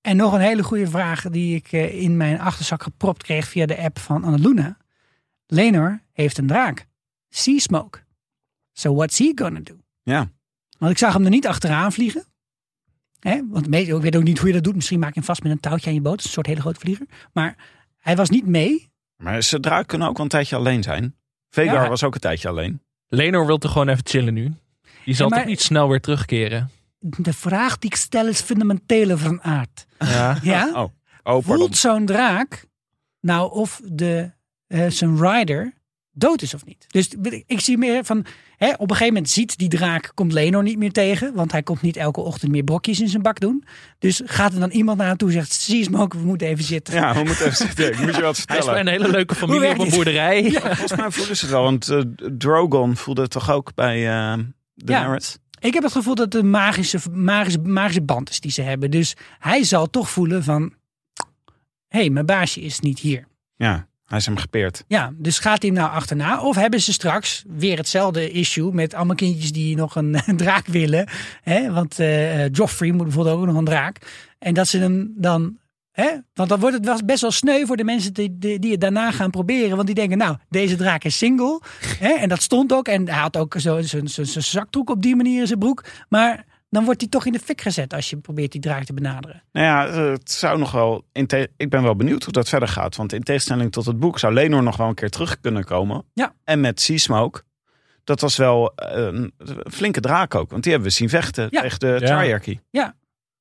En 0.00 0.16
nog 0.16 0.32
een 0.32 0.40
hele 0.40 0.62
goede 0.62 0.86
vraag 0.86 1.22
die 1.22 1.54
ik 1.56 1.72
eh, 1.72 2.02
in 2.02 2.16
mijn 2.16 2.40
achterzak 2.40 2.82
gepropt 2.82 3.22
kreeg 3.22 3.48
via 3.48 3.66
de 3.66 3.78
app 3.78 3.98
van 3.98 4.24
Annaluna. 4.24 4.76
Lenor 5.46 6.00
heeft 6.12 6.38
een 6.38 6.46
draak. 6.46 6.86
Sea 7.28 7.58
Smoke. 7.58 7.98
So 8.72 8.94
what's 8.94 9.18
he 9.18 9.32
gonna 9.34 9.60
do? 9.62 9.74
Ja. 10.02 10.30
Want 10.78 10.92
ik 10.92 10.98
zag 10.98 11.12
hem 11.12 11.24
er 11.24 11.30
niet 11.30 11.46
achteraan 11.46 11.92
vliegen. 11.92 12.24
Hè? 13.20 13.40
Want 13.48 13.66
ik 13.74 14.00
weet 14.00 14.16
ook 14.16 14.22
niet 14.22 14.38
hoe 14.38 14.46
je 14.48 14.54
dat 14.54 14.64
doet. 14.64 14.74
Misschien 14.74 14.98
maak 14.98 15.08
je 15.08 15.14
hem 15.14 15.24
vast 15.24 15.42
met 15.42 15.52
een 15.52 15.60
touwtje 15.60 15.88
aan 15.88 15.94
je 15.94 16.00
boot. 16.00 16.24
Een 16.24 16.30
soort 16.30 16.46
hele 16.46 16.60
grote 16.60 16.80
vlieger. 16.80 17.06
Maar 17.32 17.56
hij 17.98 18.16
was 18.16 18.30
niet 18.30 18.46
mee. 18.46 18.90
Maar 19.16 19.42
ze 19.42 19.60
draak 19.60 19.86
kunnen 19.86 20.08
ook 20.08 20.16
wel 20.16 20.24
een 20.24 20.30
tijdje 20.30 20.56
alleen 20.56 20.82
zijn. 20.82 21.16
Vegar 21.50 21.82
Ja. 21.82 21.88
was 21.88 22.02
ook 22.04 22.14
een 22.14 22.20
tijdje 22.20 22.48
alleen. 22.48 22.82
Lenor 23.08 23.46
wil 23.46 23.58
toch 23.58 23.72
gewoon 23.72 23.88
even 23.88 24.06
chillen 24.06 24.34
nu? 24.34 24.52
Die 25.04 25.14
zal 25.14 25.24
Ja, 25.28 25.30
maar- 25.34 25.38
toch 25.44 25.48
niet 25.48 25.60
snel 25.60 25.88
weer 25.88 26.00
terugkeren? 26.00 26.70
De 27.00 27.32
vraag 27.32 27.78
die 27.78 27.90
ik 27.90 27.96
stel 27.96 28.26
is 28.26 28.40
fundamentele 28.40 29.16
van 29.18 29.42
aard. 29.42 29.86
Ja. 29.98 30.38
Ja? 30.42 30.70
Oh, 30.82 30.90
oh. 31.22 31.44
Voelt 31.44 31.76
zo'n 31.76 32.06
draak 32.06 32.64
nou 33.20 33.52
of 33.52 33.80
de, 33.84 34.30
eh, 34.66 34.86
zijn 34.88 35.20
rider 35.20 35.72
dood 36.18 36.42
is 36.42 36.54
of 36.54 36.64
niet? 36.64 36.84
Dus 36.88 37.08
ik 37.46 37.60
zie 37.60 37.78
meer 37.78 38.04
van, 38.04 38.26
hè, 38.56 38.72
op 38.72 38.80
een 38.80 38.88
gegeven 38.88 39.12
moment 39.12 39.30
ziet 39.30 39.58
die 39.58 39.68
draak, 39.68 40.10
komt 40.14 40.32
Lenor 40.32 40.62
niet 40.62 40.78
meer 40.78 40.92
tegen. 40.92 41.34
Want 41.34 41.52
hij 41.52 41.62
komt 41.62 41.82
niet 41.82 41.96
elke 41.96 42.20
ochtend 42.20 42.50
meer 42.52 42.64
brokjes 42.64 43.00
in 43.00 43.08
zijn 43.08 43.22
bak 43.22 43.40
doen. 43.40 43.64
Dus 43.98 44.20
gaat 44.24 44.52
er 44.52 44.60
dan 44.60 44.70
iemand 44.70 44.98
naar 44.98 45.06
hem 45.06 45.16
toe 45.16 45.28
en 45.28 45.34
zegt, 45.34 45.52
zie 45.52 45.84
smoke, 45.84 46.18
we 46.18 46.24
moeten 46.24 46.46
even 46.46 46.64
zitten. 46.64 46.94
Ja, 46.94 47.14
we 47.14 47.22
moeten 47.24 47.44
even 47.46 47.66
zitten. 47.66 47.92
Ik 47.92 48.00
moet 48.00 48.14
je 48.14 48.22
wat 48.22 48.22
Hij 48.22 48.30
is 48.32 48.44
bij 48.44 48.56
vertellen. 48.56 48.80
een 48.80 48.88
hele 48.88 49.08
leuke 49.08 49.34
familie 49.34 49.70
op 49.70 49.78
een 49.78 49.90
boerderij. 49.90 50.50
Volgens 50.52 50.96
mij 50.96 51.10
voelen 51.10 51.36
ze 51.36 51.44
het 51.44 51.54
wel, 51.54 51.62
want 51.62 51.88
eh, 51.88 52.00
Drogon 52.38 52.96
voelde 52.96 53.22
het 53.22 53.30
toch 53.30 53.50
ook 53.50 53.74
bij 53.74 54.08
eh 54.08 54.38
Daenerys? 54.74 55.38
Ik 55.60 55.74
heb 55.74 55.82
het 55.82 55.92
gevoel 55.92 56.14
dat 56.14 56.32
het 56.32 56.42
een 56.42 56.50
magische, 56.50 56.98
magische, 57.12 57.58
magische 57.58 58.02
band 58.02 58.30
is 58.30 58.40
die 58.40 58.50
ze 58.50 58.62
hebben. 58.62 58.90
Dus 58.90 59.16
hij 59.38 59.64
zal 59.64 59.90
toch 59.90 60.10
voelen 60.10 60.44
van, 60.44 60.72
hé, 61.88 61.98
hey, 61.98 62.10
mijn 62.10 62.26
baasje 62.26 62.60
is 62.60 62.80
niet 62.80 62.98
hier. 62.98 63.26
Ja, 63.56 63.88
hij 64.08 64.18
is 64.18 64.26
hem 64.26 64.36
gepeerd. 64.36 64.84
Ja, 64.86 65.12
dus 65.16 65.38
gaat 65.38 65.62
hij 65.62 65.70
hem 65.70 65.80
nou 65.80 65.90
achterna? 65.92 66.40
Of 66.40 66.56
hebben 66.56 66.80
ze 66.80 66.92
straks 66.92 67.44
weer 67.48 67.76
hetzelfde 67.76 68.30
issue 68.30 68.72
met 68.72 68.94
allemaal 68.94 69.14
kindjes 69.16 69.52
die 69.52 69.76
nog 69.76 69.94
een, 69.96 70.20
draak 70.36 70.66
willen? 70.66 71.08
Hè? 71.42 71.72
Want 71.72 71.98
eh, 71.98 72.48
Joffrey 72.48 72.90
moet 72.92 73.02
bijvoorbeeld 73.02 73.36
ook 73.36 73.46
nog 73.46 73.56
een 73.56 73.64
draak. 73.64 73.98
En 74.38 74.54
dat 74.54 74.68
ze 74.68 74.78
hem 74.78 75.12
dan. 75.16 75.56
Hè? 75.92 76.10
Want 76.34 76.48
dan 76.48 76.60
wordt 76.60 76.86
het 76.86 77.06
best 77.06 77.20
wel 77.20 77.30
sneu 77.30 77.66
voor 77.66 77.76
de 77.76 77.84
mensen 77.84 78.12
die, 78.14 78.38
die, 78.58 78.70
het 78.70 78.80
daarna 78.80 79.10
gaan 79.10 79.30
proberen. 79.30 79.74
Want 79.74 79.86
die 79.86 79.94
denken, 79.94 80.18
nou, 80.18 80.36
deze 80.48 80.76
draak 80.76 81.04
is 81.04 81.18
single. 81.18 81.60
Hè? 81.98 82.12
En 82.12 82.28
dat 82.28 82.42
stond 82.42 82.72
ook. 82.72 82.88
En 82.88 83.08
hij 83.08 83.20
had 83.20 83.36
ook 83.36 83.54
zo 83.58 83.82
zijn 83.82 84.08
zijn- 84.08 84.26
zijn 84.26 84.44
zakdoek 84.44 84.90
op 84.90 85.02
die 85.02 85.16
manier 85.16 85.40
in 85.40 85.46
zijn 85.46 85.58
broek. 85.58 85.84
Maar 86.08 86.44
dan 86.70 86.84
wordt 86.84 87.00
hij 87.00 87.08
toch 87.10 87.26
in 87.26 87.32
de 87.32 87.38
fik 87.38 87.60
gezet 87.60 87.94
als 87.94 88.10
je 88.10 88.16
probeert 88.16 88.52
die 88.52 88.60
draak 88.60 88.84
te 88.84 88.94
benaderen. 88.94 89.42
Nou 89.52 89.66
ja, 89.66 90.00
het 90.10 90.30
zou 90.30 90.58
nog 90.58 90.70
wel. 90.72 91.04
Ik 91.56 91.70
ben 91.70 91.82
wel 91.82 91.96
benieuwd 91.96 92.24
hoe 92.24 92.32
dat 92.32 92.48
verder 92.48 92.68
gaat. 92.68 92.96
Want 92.96 93.12
in 93.12 93.22
tegenstelling 93.22 93.72
tot 93.72 93.86
het 93.86 93.98
boek 93.98 94.18
zou 94.18 94.32
Lenor 94.32 94.62
nog 94.62 94.76
wel 94.76 94.88
een 94.88 94.94
keer 94.94 95.10
terug 95.10 95.40
kunnen 95.40 95.64
komen. 95.64 96.04
Ja. 96.14 96.34
En 96.44 96.60
met 96.60 96.80
Seasmoke. 96.80 97.42
Dat 98.04 98.20
was 98.20 98.36
wel 98.36 98.74
eh, 98.74 99.02
een 99.06 99.32
flinke 99.70 100.00
draak 100.00 100.34
ook. 100.34 100.50
Want 100.50 100.62
die 100.62 100.72
hebben 100.72 100.90
we 100.90 100.96
zien 100.96 101.08
vechten 101.08 101.46
Ja. 101.50 101.60
tegen 101.60 101.78
de 101.78 101.86
Ja. 102.00 102.18
Triarchy. 102.18 102.58
Ja. 102.70 102.94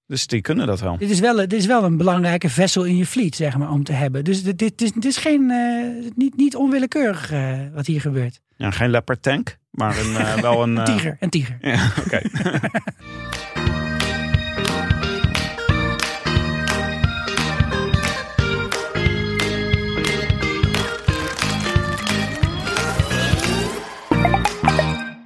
Dus 0.08 0.28
die 0.28 0.42
kunnen 0.42 0.68
dat 0.68 0.80
wel. 0.80 0.98
Dit 0.98 1.10
is, 1.10 1.20
wel, 1.20 1.36
dit 1.36 1.54
is 1.54 1.66
wel 1.66 1.84
een 1.84 1.98
belangrijke 1.98 2.50
vessel 2.50 2.84
in 2.84 2.98
je 2.98 3.06
fleet, 3.06 3.36
zeg 3.36 3.58
maar, 3.58 3.72
om 3.72 3.84
te 3.84 3.92
hebben. 3.92 4.24
Dus 4.24 4.44
dit, 4.44 4.60
dit, 4.60 4.82
is, 4.82 4.92
dit 4.92 5.06
is 5.06 5.18
geen, 5.18 5.52
eh, 5.52 6.12
niet, 6.16 6.38
niet 6.38 6.56
onwillekeurig 6.56 7.32
eh, 7.32 7.60
wat 7.74 7.86
hier 7.86 8.02
gebeurt. 8.02 8.42
Ja, 8.56 8.72
geen 8.72 8.90
leopard 8.90 9.22
tank, 9.22 9.58
maar 9.72 9.98
een, 9.98 10.16
eh, 10.16 10.36
wel 10.48 10.64
een. 10.64 10.78
Een 10.78 10.86
eh, 10.86 10.96
tiger, 10.96 11.18
een 11.20 11.30
tiger. 11.30 11.58
Ja, 11.62 11.92
oké. 12.06 12.22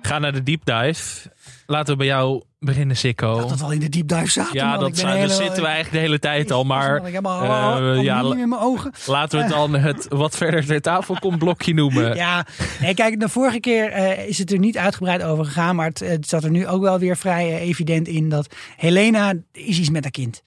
Ga 0.01 0.19
naar 0.19 0.33
de 0.33 0.43
deep 0.43 0.65
dive. 0.65 1.29
Laten 1.71 1.91
we 1.91 1.97
bij 1.97 2.07
jou 2.07 2.41
beginnen, 2.59 2.97
Sikko. 2.97 3.47
Dat 3.47 3.57
we 3.59 3.63
al 3.65 3.71
in 3.71 3.79
de 3.79 3.89
deep 3.89 4.07
dive 4.07 4.29
zaten. 4.31 4.53
Ja, 4.55 4.71
man. 4.71 4.79
dat 4.79 5.01
hele- 5.01 5.27
zitten 5.33 5.61
we 5.61 5.67
eigenlijk 5.67 5.91
de 5.91 5.97
hele 5.99 6.19
tijd 6.19 6.51
al. 6.51 6.63
Maar 6.63 7.07
Ik 7.07 7.13
heb 7.13 7.25
al, 7.25 7.43
eh, 7.43 7.65
al 7.65 7.93
ja, 7.95 8.19
in 8.21 8.49
mijn 8.49 8.61
ogen. 8.61 8.91
laten 9.05 9.37
we 9.37 9.43
het 9.45 9.53
dan 9.53 9.73
het 9.75 10.05
wat 10.09 10.37
verder 10.37 10.65
ter 10.65 10.81
tafel 10.81 11.15
komt 11.19 11.37
blokje 11.37 11.73
noemen. 11.73 12.15
Ja, 12.21 12.45
nee, 12.81 12.93
kijk, 12.93 13.19
de 13.19 13.29
vorige 13.29 13.59
keer 13.59 13.91
eh, 13.91 14.27
is 14.27 14.37
het 14.37 14.51
er 14.51 14.59
niet 14.59 14.77
uitgebreid 14.77 15.23
over 15.23 15.45
gegaan. 15.45 15.75
Maar 15.75 15.87
het, 15.87 15.99
het 15.99 16.27
zat 16.27 16.43
er 16.43 16.51
nu 16.51 16.67
ook 16.67 16.81
wel 16.81 16.99
weer 16.99 17.17
vrij 17.17 17.47
eh, 17.49 17.61
evident 17.67 18.07
in 18.07 18.29
dat 18.29 18.55
Helena 18.77 19.33
is 19.51 19.79
iets 19.79 19.89
met 19.89 20.03
haar 20.03 20.11
kind. 20.11 20.43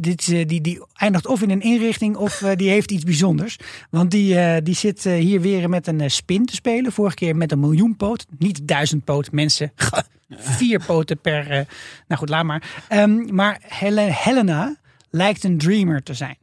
Dit, 0.00 0.28
eh, 0.32 0.46
die, 0.46 0.60
die 0.60 0.84
eindigt 0.94 1.26
of 1.26 1.42
in 1.42 1.50
een 1.50 1.60
inrichting 1.60 2.16
of 2.16 2.42
eh, 2.42 2.56
die 2.56 2.68
heeft 2.70 2.90
iets 2.90 3.04
bijzonders. 3.04 3.56
Want 3.90 4.10
die, 4.10 4.38
eh, 4.38 4.56
die 4.62 4.74
zit 4.74 5.06
eh, 5.06 5.14
hier 5.14 5.40
weer 5.40 5.68
met 5.68 5.86
een 5.86 6.00
eh, 6.00 6.08
spin 6.08 6.46
te 6.46 6.54
spelen. 6.54 6.92
Vorige 6.92 7.14
keer 7.14 7.36
met 7.36 7.52
een 7.52 7.60
miljoenpoot. 7.60 8.26
Niet 8.38 8.68
duizend 8.68 9.04
poot, 9.04 9.32
mensen. 9.32 9.72
Vier 10.30 10.84
poten 10.86 11.18
per... 11.18 11.50
eh, 11.50 11.64
nou 12.06 12.18
goed, 12.20 12.28
laat 12.28 12.44
maar. 12.44 12.84
Ehm, 12.88 13.34
maar 13.34 13.60
Hel- 13.62 13.96
Helena 14.12 14.76
lijkt 15.10 15.44
een 15.44 15.58
dreamer 15.58 16.02
te 16.02 16.14
zijn. 16.14 16.36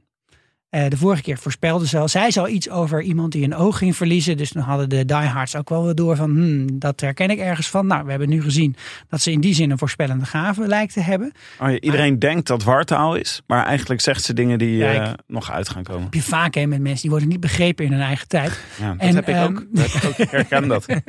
Eh, 0.74 0.88
de 0.88 0.97
vorige 0.97 1.21
keer 1.21 1.38
voorspelde 1.38 1.88
ze 1.88 1.97
al. 1.97 2.07
Zij 2.07 2.32
zou 2.32 2.47
iets 2.49 2.69
over 2.69 3.01
iemand 3.01 3.32
die 3.32 3.43
een 3.43 3.55
oog 3.55 3.78
ging 3.78 3.95
verliezen. 3.95 4.38
Dus 4.38 4.49
dan 4.49 4.63
hadden 4.63 4.89
de 4.89 5.05
diehards 5.05 5.55
ook 5.55 5.69
wel 5.69 5.84
weer 5.84 5.95
door 5.95 6.15
van... 6.15 6.30
Hmm, 6.32 6.80
dat 6.80 7.01
herken 7.01 7.30
ik 7.30 7.39
ergens 7.39 7.69
van. 7.69 7.88
Nou, 7.88 8.03
we 8.03 8.09
hebben 8.09 8.30
nu 8.30 8.41
gezien 8.41 8.76
dat 9.09 9.21
ze 9.21 9.32
in 9.32 9.41
die 9.41 9.53
zin 9.53 9.71
een 9.71 9.78
voorspellende 9.78 10.26
gave 10.26 10.67
lijkt 10.67 10.93
te 10.93 10.99
hebben. 10.99 11.32
Oh, 11.59 11.69
ja, 11.69 11.80
iedereen 11.80 12.19
denkt 12.19 12.47
dat 12.47 12.63
wartaal 12.63 13.15
is, 13.15 13.41
maar 13.47 13.65
eigenlijk 13.65 14.01
zegt 14.01 14.24
ze 14.24 14.34
dingen 14.34 14.57
die 14.57 14.86
eh, 14.86 15.13
nog 15.28 15.51
uit 15.51 15.69
gaan 15.69 15.84
komen. 15.84 16.03
heb 16.03 16.13
je 16.13 16.21
vaak 16.21 16.53
hè, 16.55 16.65
met 16.65 16.82
mensen 16.82 17.01
die 17.01 17.09
worden 17.09 17.30
niet 17.30 17.39
begrepen 17.39 17.86
in 17.86 17.91
hun 17.91 18.01
eigen 18.01 18.28
tijd. 18.28 18.59
Ja, 18.80 18.88
dat 18.91 18.97
En, 18.99 19.15
heb 19.15 19.30
ik 19.30 19.36
ook. 19.36 19.57
ehm, 19.57 19.65
Dat 19.71 20.05
ook. 20.05 20.17
Ik 20.17 20.30
herken 20.30 20.67
dat. 20.67 20.86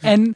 En 0.00 0.34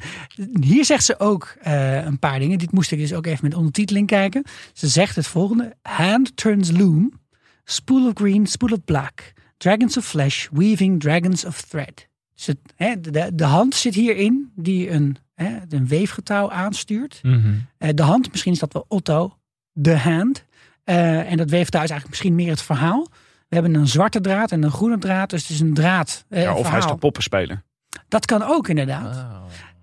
hier 0.61 0.85
zegt 0.85 1.05
ze 1.05 1.19
ook 1.19 1.55
eh, 1.61 2.05
een 2.05 2.19
paar 2.19 2.39
dingen. 2.39 2.59
Dit 2.59 2.73
moest 2.73 2.93
ik 2.93 2.99
dus 2.99 3.15
ook 3.15 3.27
even 3.27 3.45
met 3.45 3.55
ondertiteling 3.55 4.07
kijken. 4.07 4.45
Ze 4.73 4.89
zegt 4.89 5.17
het 5.17 5.27
volgende. 5.27 5.77
Hand 5.83 6.37
turns 6.37 6.71
loom. 6.71 7.21
Spool 7.65 8.07
of 8.07 8.13
green, 8.15 8.47
spool 8.47 8.73
of 8.73 8.85
black. 8.85 9.33
Dragons 9.57 9.97
of 9.97 10.05
flesh, 10.05 10.49
weaving 10.53 11.01
dragons 11.01 11.45
of 11.45 11.61
thread. 11.61 12.09
Dus 12.35 12.47
het, 12.47 12.59
hè, 12.77 13.01
de, 13.01 13.35
de 13.35 13.45
hand 13.45 13.75
zit 13.75 13.95
hierin 13.95 14.53
die 14.55 14.91
een, 14.91 15.17
hè, 15.35 15.59
een 15.69 15.87
weefgetouw 15.87 16.51
aanstuurt. 16.51 17.21
Mhm. 17.23 17.55
Eh, 17.79 17.89
de 17.95 18.03
hand, 18.03 18.31
misschien 18.31 18.53
is 18.53 18.59
dat 18.59 18.73
wel 18.73 18.85
Otto, 18.89 19.37
de 19.73 19.99
hand. 19.99 20.45
Eh, 20.85 21.31
en 21.31 21.37
dat 21.37 21.51
weefgetouw 21.51 21.83
is 21.83 21.91
eigenlijk 21.91 22.09
misschien 22.09 22.35
meer 22.35 22.51
het 22.51 22.63
verhaal. 22.63 23.07
We 23.49 23.59
hebben 23.59 23.75
een 23.75 23.89
zwarte 23.89 24.21
draad 24.21 24.53
en 24.53 24.63
een 24.63 24.71
groene 24.71 24.99
draad. 24.99 25.31
Dus 25.31 25.43
het 25.43 25.51
is 25.51 25.61
een 25.61 25.75
draad. 25.75 26.25
Ja, 26.29 26.55
of 26.55 26.69
hij 26.69 26.79
is 26.79 26.87
de 26.87 26.97
poppenspeler. 26.97 27.63
Dat 28.09 28.27
kan 28.27 28.43
ook 28.43 28.69
inderdaad. 28.69 29.17
Oh. 29.17 29.43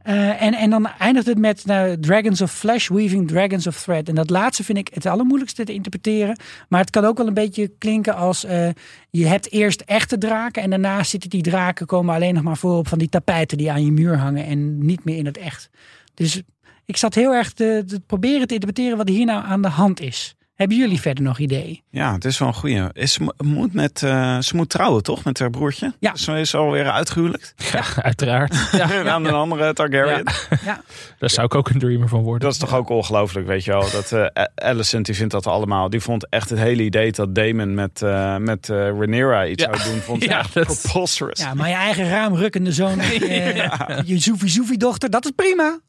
Eh, 0.10 0.41
en, 0.41 0.53
en 0.53 0.70
dan 0.70 0.88
eindigt 0.88 1.28
het 1.28 1.38
met 1.38 1.66
nou, 1.66 1.99
Dragons 1.99 2.41
of 2.41 2.51
Flesh, 2.51 2.88
Weaving 2.88 3.28
Dragons 3.28 3.68
of 3.68 3.82
Thread. 3.82 4.07
En 4.07 4.16
dat 4.16 4.30
laatste 4.30 4.64
vind 4.64 4.78
ik 4.78 4.89
het 4.93 5.05
allermoeilijkste 5.05 5.64
te 5.64 5.74
interpreteren. 5.74 6.38
Maar 6.70 6.80
het 6.80 6.89
kan 6.89 7.05
ook 7.05 7.18
wel 7.18 7.28
een 7.28 7.34
beetje 7.34 7.72
klinken 7.78 8.16
als 8.16 8.43
eh, 8.43 8.70
je 9.10 9.28
hebt 9.28 9.51
eerst 9.51 9.82
echte 9.82 10.18
draken. 10.18 10.64
En 10.64 10.70
daarna 10.70 11.03
zitten 11.03 11.30
die 11.30 11.41
draken 11.41 11.86
komen 11.86 12.16
alleen 12.16 12.34
nog 12.34 12.43
maar 12.43 12.57
voor 12.57 12.78
op 12.78 12.88
van 12.88 12.97
die 12.97 13.10
tapijten 13.10 13.57
die 13.57 13.72
aan 13.72 13.86
je 13.86 13.91
muur 13.91 14.18
hangen. 14.18 14.45
En 14.45 14.86
niet 14.86 15.05
meer 15.05 15.18
in 15.18 15.26
het 15.26 15.38
echt. 15.38 15.70
Dus 16.14 16.41
ik 16.86 16.97
zat 16.97 17.16
heel 17.16 17.34
erg 17.34 17.53
te 17.53 17.86
proberen 18.05 18.47
te 18.47 18.53
interpreteren 18.53 18.97
wat 18.97 19.10
hier 19.10 19.26
nou 19.26 19.43
aan 19.43 19.62
de 19.62 19.68
hand 19.68 19.99
is. 19.99 20.36
Hebben 20.60 20.78
jullie 20.78 21.01
verder 21.01 21.24
nog 21.24 21.39
ideeën? 21.39 21.82
Ja, 21.89 22.14
het 22.14 22.26
is 22.26 22.38
wel 22.38 22.47
een 22.47 22.53
goeie. 22.53 22.84
Is, 22.93 23.14
ze 23.14 23.34
moet 23.38 23.74
met, 23.74 24.03
eh, 24.03 24.39
ze 24.39 24.55
moet 24.55 24.70
trouwen, 24.70 25.03
toch? 25.03 25.24
Met 25.24 25.39
haar 25.39 25.49
broertje? 25.49 25.93
Ja. 25.99 26.16
Ze 26.16 26.39
is 26.39 26.55
alweer 26.55 26.89
uitgehuwelijkt. 26.91 27.53
Ja, 27.72 27.84
uiteraard. 28.03 28.70
Ja, 28.72 29.03
aan 29.14 29.26
een 29.26 29.34
andere 29.34 29.74
Targaryen. 29.74 30.24
Ja, 30.66 30.82
daar 31.20 31.30
zou 31.30 31.45
ik 31.45 31.55
ook 31.55 31.70
een 31.70 31.80
dreamer 31.80 32.07
van 32.07 32.22
worden. 32.22 32.41
Dat 32.41 32.51
is 32.51 32.57
toch 32.57 32.74
ook 32.76 32.89
ongelooflijk, 32.89 33.47
weet 33.47 33.64
je 33.64 33.72
wel. 33.72 33.91
Dat 33.91 34.12
eh 34.12 34.43
Alicent, 34.55 35.05
die 35.05 35.16
vindt 35.16 35.32
dat 35.32 35.47
allemaal. 35.47 35.89
Die 35.89 36.01
vond 36.01 36.30
echt 36.30 36.49
het 36.49 36.60
hele 36.60 36.84
idee 36.84 37.12
dat 37.12 37.36
Damon 37.36 37.74
met, 37.74 38.01
eh 38.01 38.38
met 38.38 38.70
eh 38.70 38.76
Rhaenyra 38.78 39.45
iets 39.45 39.64
Ja. 39.64 39.76
zou 39.78 39.89
doen. 39.91 40.01
Vond 40.01 40.24
ze 40.24 40.30
Ja, 40.30 40.39
echt 40.39 40.53
dat- 40.53 40.80
preposterous. 40.82 41.39
ja, 41.39 41.53
maar 41.53 41.70
je 41.70 41.76
eigen 41.76 42.10
raamrukkende 42.10 42.72
zoon, 42.72 42.99
eh, 42.99 44.01
je 44.05 44.18
Zoefie-Zoefie-dochter, 44.18 45.10
dat 45.10 45.26
is 45.26 45.32
prima. 45.36 45.80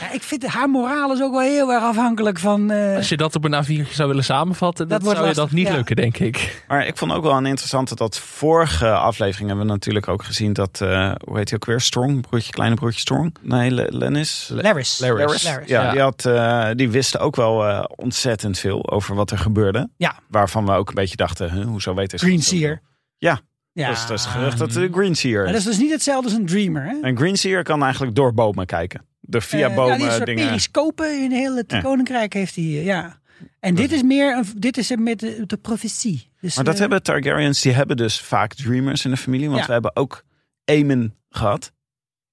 Ja, 0.00 0.12
ik 0.12 0.22
vind 0.22 0.46
haar 0.46 0.68
moraal 0.70 1.12
is 1.12 1.22
ook 1.22 1.30
wel 1.32 1.40
heel 1.40 1.72
erg 1.72 1.82
afhankelijk 1.82 2.38
van... 2.38 2.70
eh, 2.70 2.96
Als 2.96 3.08
je 3.08 3.16
dat 3.16 3.34
op 3.34 3.44
een 3.44 3.64
A4'tje 3.64 3.92
zou 3.92 4.08
willen 4.08 4.24
samenvatten, 4.24 4.88
Dat 4.88 5.04
zou 5.04 5.28
je 5.28 5.34
dat 5.34 5.50
niet 5.50 5.66
ja. 5.66 5.74
lukken, 5.74 5.96
denk 5.96 6.18
ik. 6.18 6.64
Maar 6.68 6.86
ik 6.86 6.96
vond 6.96 7.12
ook 7.12 7.22
wel 7.22 7.36
een 7.36 7.46
interessante 7.46 7.94
dat 7.94 8.18
vorige 8.18 8.90
aflevering 8.94 9.48
hebben 9.48 9.66
we 9.66 9.72
natuurlijk 9.72 10.08
ook 10.08 10.24
gezien 10.24 10.52
dat, 10.52 10.80
eh, 10.80 11.12
hoe 11.24 11.36
heet 11.36 11.48
hij 11.50 11.58
ook 11.58 11.64
weer? 11.64 11.80
Strong, 11.80 12.20
broertje, 12.28 12.52
kleine 12.52 12.74
broertje 12.76 13.00
Strong? 13.00 13.34
Nee, 13.40 13.70
Le- 13.70 13.86
Lennis? 13.90 14.48
Laris. 14.52 14.98
Laris. 14.98 15.42
Laris. 15.42 15.68
Ja, 15.68 15.82
Ja. 15.82 15.90
Die, 15.90 16.00
had, 16.00 16.24
eh, 16.24 16.68
die 16.74 16.90
wisten 16.90 17.20
ook 17.20 17.36
wel 17.36 17.66
eh, 17.68 17.84
ontzettend 17.96 18.58
veel 18.58 18.90
over 18.90 19.14
wat 19.14 19.30
er 19.30 19.38
gebeurde. 19.38 19.88
Ja. 19.96 20.14
Waarvan 20.28 20.66
we 20.66 20.72
ook 20.72 20.88
een 20.88 20.94
beetje 20.94 21.16
dachten, 21.16 21.52
huh, 21.52 21.64
hoezo 21.66 21.94
weten 21.94 22.18
ze 22.18 22.24
Green 22.24 22.36
dat 22.38 22.46
zoveel? 22.46 22.58
Seer. 22.66 22.82
Ja, 23.18 23.40
Ja. 23.72 23.86
Dat, 23.88 23.96
is, 23.96 24.06
dat 24.06 24.18
is 24.18 24.24
gerucht 24.24 24.58
dat 24.58 24.72
de 24.72 24.88
Green 24.92 25.14
Seer 25.14 25.38
Maar 25.44 25.46
is. 25.46 25.52
dat 25.52 25.60
is 25.60 25.66
dus 25.66 25.78
niet 25.78 25.90
hetzelfde 25.92 26.28
als 26.30 26.38
een 26.38 26.46
dreamer, 26.46 26.82
hè? 26.82 26.94
En 27.02 27.16
Green 27.16 27.36
Seer 27.36 27.62
kan 27.62 27.82
eigenlijk 27.82 28.14
door 28.14 28.34
bomen 28.34 28.66
kijken. 28.66 29.08
De 29.30 29.40
via 29.40 29.68
Eh, 29.68 29.74
bomen 29.74 29.92
ja, 29.92 29.96
die 29.96 30.06
een 30.06 30.12
soort 30.12 30.26
dingen. 30.26 30.46
periscopen 30.46 31.22
in 31.22 31.30
heel 31.30 31.56
het 31.56 31.70
Ja. 31.72 31.80
koninkrijk 31.80 32.32
heeft 32.32 32.54
hij, 32.54 32.64
ja. 32.64 33.18
En 33.60 33.74
dit 33.74 33.92
is 33.92 34.02
meer, 34.02 34.36
een, 34.36 34.44
dit 34.56 34.76
is 34.76 34.96
met 34.98 35.20
de, 35.20 35.42
de 35.46 35.56
profetie. 35.56 36.30
Dus, 36.40 36.54
Maar 36.56 36.64
dat 36.64 36.74
eh, 36.74 36.80
hebben 36.80 37.02
Targaryens, 37.02 37.60
die 37.60 37.72
hebben 37.72 37.96
dus 37.96 38.20
vaak 38.20 38.54
dreamers 38.54 39.04
in 39.04 39.10
de 39.10 39.16
familie. 39.16 39.46
Want 39.48 39.60
Ja. 39.60 39.66
we 39.66 39.72
hebben 39.72 39.96
ook 39.96 40.24
Aemon 40.64 41.14
gehad. 41.30 41.72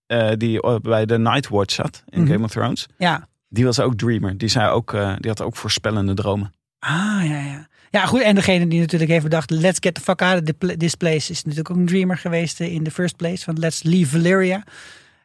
eh, 0.07 0.31
die 0.37 0.79
bij 0.81 1.05
de 1.05 1.17
Night 1.19 1.47
Watch 1.47 1.73
zat 1.73 2.03
in 2.09 2.21
Mhm. 2.21 2.31
Game 2.31 2.43
of 2.43 2.51
Thrones. 2.51 2.85
Ja. 2.97 3.27
Die 3.49 3.65
was 3.65 3.79
ook 3.79 3.95
dreamer. 3.95 4.37
Die, 4.37 4.49
zei 4.49 4.69
ook, 4.69 4.91
die 4.91 5.29
had 5.29 5.41
ook 5.41 5.55
voorspellende 5.55 6.13
dromen. 6.13 6.53
Ah, 6.79 7.19
ja, 7.23 7.39
ja. 7.45 7.67
Ja, 7.89 8.05
goed. 8.05 8.21
En 8.21 8.35
degene 8.35 8.67
die 8.67 8.79
natuurlijk 8.79 9.11
heeft 9.11 9.23
bedacht, 9.23 9.49
let's 9.49 9.77
get 9.81 9.93
the 9.93 10.01
fuck 10.01 10.21
out 10.21 10.41
of 10.49 10.67
this 10.77 10.95
place, 10.95 11.31
is 11.31 11.43
natuurlijk 11.43 11.69
ook 11.69 11.77
een 11.77 11.85
dreamer 11.85 12.17
geweest 12.17 12.59
in 12.59 12.83
the 12.83 12.91
first 12.91 13.15
place. 13.15 13.43
Van 13.43 13.59
let's 13.59 13.83
leave 13.83 14.09
Valyria. 14.09 14.63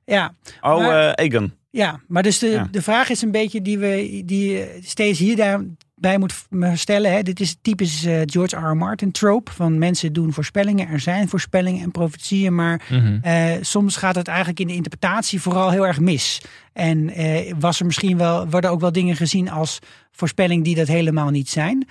Ja, 0.05 0.35
Oh, 0.61 0.79
Maar- 0.79 1.14
Aegon. 1.16 1.53
Ja. 1.73 2.01
Maar 2.09 2.23
dus 2.23 2.39
de, 2.39 2.47
Ja. 2.47 2.68
de 2.70 2.83
vraag 2.83 3.09
is 3.11 3.23
een 3.23 3.31
beetje 3.31 3.62
die 3.62 3.79
we 3.79 4.23
die 4.25 4.51
je 4.51 4.79
steeds 4.83 5.18
hierbij 5.18 6.18
moet 6.18 6.47
stellen. 6.75 7.12
Hè. 7.12 7.23
Dit 7.23 7.41
is 7.41 7.57
typisch 7.62 8.05
eh, 8.05 8.20
George 8.25 8.57
R. 8.57 8.70
R. 8.70 8.77
Martin 8.77 9.11
trope. 9.12 9.53
Van 9.53 9.79
mensen 9.79 10.12
doen 10.12 10.33
voorspellingen, 10.33 10.89
er 10.89 11.01
zijn 11.01 11.29
voorspellingen 11.29 11.83
en 11.83 11.91
profetieën, 11.91 12.55
maar 12.55 12.81
Eh, 13.23 13.51
soms 13.61 13.97
gaat 13.97 14.14
het 14.14 14.29
eigenlijk 14.29 14.61
in 14.61 14.66
de 14.66 14.75
interpretatie 14.75 15.41
vooral 15.41 15.70
heel 15.70 15.87
erg 15.87 16.01
mis. 16.01 16.43
En 16.73 17.11
eh, 17.11 17.53
was 17.59 17.81
er 17.81 17.87
misschien 17.87 18.16
wel, 18.18 18.49
worden 18.49 18.70
ook 18.70 18.81
wel 18.81 18.93
dingen 18.93 19.16
gezien 19.16 19.51
als 19.51 19.79
voorspelling 20.11 20.64
die 20.64 20.75
dat 20.75 20.89
helemaal 20.89 21.31
niet 21.31 21.49
zijn. 21.51 21.87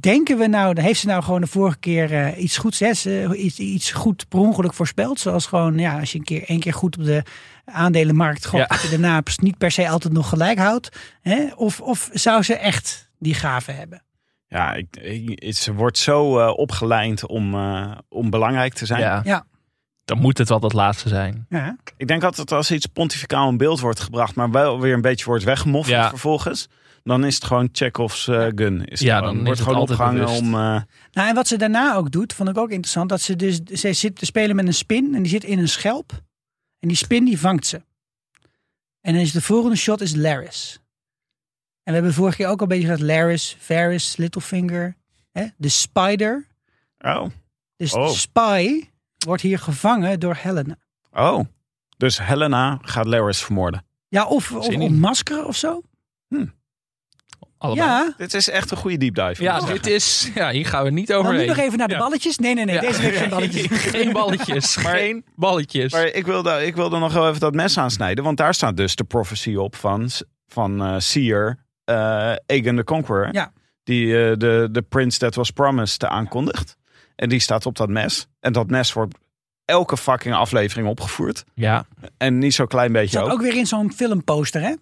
Denken 0.00 0.38
we 0.38 0.46
nou, 0.46 0.80
heeft 0.80 1.00
ze 1.00 1.06
nou 1.06 1.22
gewoon 1.22 1.40
de 1.40 1.46
vorige 1.46 1.78
keer 1.78 2.12
eh, 2.12 2.42
iets 2.42 2.56
goeds, 2.56 2.78
hè, 2.78 2.94
ze- 2.94 3.36
iets, 3.36 3.58
iets 3.58 3.90
goed 3.92 4.28
per 4.28 4.38
ongeluk 4.38 4.74
voorspeld? 4.74 5.20
Zoals 5.20 5.46
gewoon, 5.46 5.78
ja, 5.78 5.98
als 6.00 6.12
je 6.12 6.18
een 6.18 6.24
keer, 6.24 6.44
één 6.44 6.60
keer 6.60 6.72
goed 6.74 6.98
op 6.98 7.04
de 7.04 7.22
aandelenmarkt 7.64 8.46
gokt, 8.46 8.62
Ja. 8.62 8.66
dat 8.68 8.82
je 8.82 8.88
daarna 8.88 9.22
niet 9.36 9.58
per 9.58 9.70
se 9.70 9.88
altijd 9.88 10.12
nog 10.12 10.28
gelijk 10.28 10.58
houdt. 10.58 10.88
Hè? 11.20 11.46
Of, 11.56 11.80
of 11.80 12.08
zou 12.12 12.42
ze 12.42 12.54
echt 12.54 13.10
die 13.18 13.34
gave 13.34 13.72
hebben? 13.72 14.02
Ja, 14.46 14.72
ik, 14.74 14.96
ik- 14.96 15.54
ze 15.54 15.74
wordt 15.74 15.98
zo 15.98 16.38
eh, 16.38 16.52
opgelijnd 16.58 17.26
om, 17.26 17.54
eh, 17.54 17.92
om 18.08 18.30
belangrijk 18.30 18.74
te 18.74 18.86
zijn. 18.86 19.00
Ja. 19.00 19.20
Ja. 19.24 19.44
Dan 20.04 20.18
moet 20.18 20.38
het 20.38 20.48
wel 20.48 20.60
dat 20.60 20.72
laatste 20.72 21.08
zijn. 21.08 21.46
Ja. 21.48 21.76
Ik 21.96 22.08
denk 22.08 22.22
altijd 22.24 22.52
als 22.52 22.70
iets 22.70 22.86
pontificaal 22.86 23.48
in 23.48 23.56
beeld 23.56 23.80
wordt 23.80 24.00
gebracht, 24.00 24.34
maar 24.34 24.50
wel 24.50 24.80
weer 24.80 24.94
een 24.94 25.00
beetje 25.00 25.24
wordt 25.24 25.44
weggemoffeld 25.44 25.96
Ja. 25.96 26.08
vervolgens. 26.08 26.68
Dan 27.10 27.24
is 27.24 27.34
het 27.34 27.44
gewoon 27.44 27.68
Chekhov's 27.72 28.28
eh, 28.28 28.46
gun. 28.54 28.84
Is 28.84 29.00
Ja, 29.00 29.16
gewoon. 29.18 29.30
dan 29.30 29.40
is 29.40 29.44
wordt 29.44 29.58
het 29.58 29.68
gewoon 29.68 29.80
altijd 29.80 29.98
opgehangen 29.98 30.24
bewust. 30.24 30.40
om. 30.42 30.54
eh, 30.54 30.80
Nou, 31.12 31.28
en 31.28 31.34
wat 31.34 31.48
ze 31.48 31.56
daarna 31.58 31.94
ook 31.94 32.10
doet, 32.10 32.32
vond 32.32 32.48
ik 32.48 32.58
ook 32.58 32.70
interessant. 32.70 33.08
Dat 33.08 33.20
ze 33.20 33.36
dus, 33.36 33.60
ze 33.62 33.92
zit 33.92 34.16
te 34.16 34.24
spelen 34.24 34.56
met 34.56 34.66
een 34.66 34.74
spin 34.74 35.14
en 35.14 35.22
die 35.22 35.30
zit 35.30 35.44
in 35.44 35.58
een 35.58 35.68
schelp. 35.68 36.12
En 36.78 36.88
die 36.88 36.96
spin 36.96 37.24
die 37.24 37.40
vangt 37.40 37.66
ze. 37.66 37.82
En 39.00 39.12
dan 39.12 39.22
is 39.22 39.32
de 39.32 39.42
volgende 39.42 39.76
shot 39.76 40.00
is 40.00 40.14
Laris. 40.14 40.80
En 41.82 41.92
we 41.92 41.92
hebben 41.92 42.12
vorige 42.14 42.36
keer 42.36 42.46
ook 42.48 42.56
al 42.56 42.62
een 42.62 42.68
beetje 42.68 42.84
gehad 42.84 43.00
Laris, 43.00 43.56
Varys, 43.58 44.16
Littlefinger. 44.16 44.96
Hè? 45.32 45.46
De 45.56 45.68
spider. 45.68 46.46
oh, 46.98 47.26
Dus 47.76 47.94
Oh. 47.94 48.06
de 48.06 48.14
spy 48.14 48.84
wordt 49.26 49.42
hier 49.42 49.58
gevangen 49.58 50.20
door 50.20 50.34
Helena. 50.34 50.76
oh. 51.12 51.44
Dus 51.96 52.18
Helena 52.26 52.78
gaat 52.82 53.06
Laris 53.06 53.42
vermoorden. 53.44 53.84
Ja, 54.08 54.26
of, 54.26 54.52
of 54.52 54.68
ontmaskeren 54.76 55.46
of 55.46 55.56
zo. 55.56 55.82
Ja. 57.74 58.14
Dit 58.16 58.34
is 58.34 58.48
echt 58.48 58.70
een 58.70 58.76
goede 58.76 58.96
deep 58.96 59.14
dive. 59.14 59.42
Ja, 59.42 59.60
dit 59.60 59.86
is. 59.86 60.30
Ja, 60.34 60.50
hier 60.50 60.66
gaan 60.66 60.84
we 60.84 60.90
niet 60.90 61.06
Dan 61.06 61.18
overheen. 61.18 61.40
nu 61.40 61.46
nog 61.46 61.56
even 61.56 61.78
naar 61.78 61.88
de 61.88 61.96
balletjes. 61.96 62.38
Nee, 62.38 62.54
nee, 62.54 62.64
nee. 62.64 62.74
Ja. 62.74 62.80
Deze 62.80 63.00
week 63.02 63.14
geen 63.14 63.28
balletjes. 63.28 63.66
Geen 63.96 64.12
balletjes. 64.12 64.76
Maar- 64.82 64.96
Geen 64.96 65.24
balletjes. 65.34 65.92
Maar 65.92 66.06
ik 66.06 66.26
wilde, 66.26 66.66
ik 66.66 66.74
wilde 66.74 66.98
nog 66.98 67.12
wel 67.12 67.28
even 67.28 67.40
dat 67.40 67.54
mes 67.54 67.78
aansnijden. 67.78 68.24
Want 68.24 68.36
daar 68.36 68.54
staat 68.54 68.76
dus 68.76 68.94
de 68.96 69.04
prophecy 69.04 69.54
op 69.54 69.76
van, 69.76 70.10
van 70.46 70.82
eh 70.84 70.94
Seer, 70.98 71.58
eh 71.84 71.94
Aegon 72.46 72.76
the 72.76 72.84
Conqueror. 72.84 73.28
Ja. 73.32 73.52
Die 73.84 74.06
eh, 74.24 74.36
de, 74.36 74.68
de 74.72 74.82
Prince 74.82 75.18
That 75.18 75.34
Was 75.34 75.50
Promised 75.50 76.04
aankondigt. 76.04 76.76
En 77.16 77.28
die 77.28 77.40
staat 77.40 77.66
op 77.66 77.76
dat 77.76 77.88
mes. 77.88 78.26
En 78.40 78.52
dat 78.52 78.70
mes 78.70 78.92
wordt 78.92 79.18
elke 79.64 79.96
fucking 79.96 80.34
aflevering 80.34 80.88
opgevoerd. 80.88 81.44
ja, 81.54 81.86
En 82.16 82.38
niet 82.38 82.54
zo 82.54 82.66
klein 82.66 82.92
beetje 82.92 83.20
ook. 83.20 83.30
ook 83.32 83.40
weer 83.42 83.54
in 83.56 83.66
zo'n 83.66 83.92
filmposter, 83.92 84.60
hè? 84.60 84.74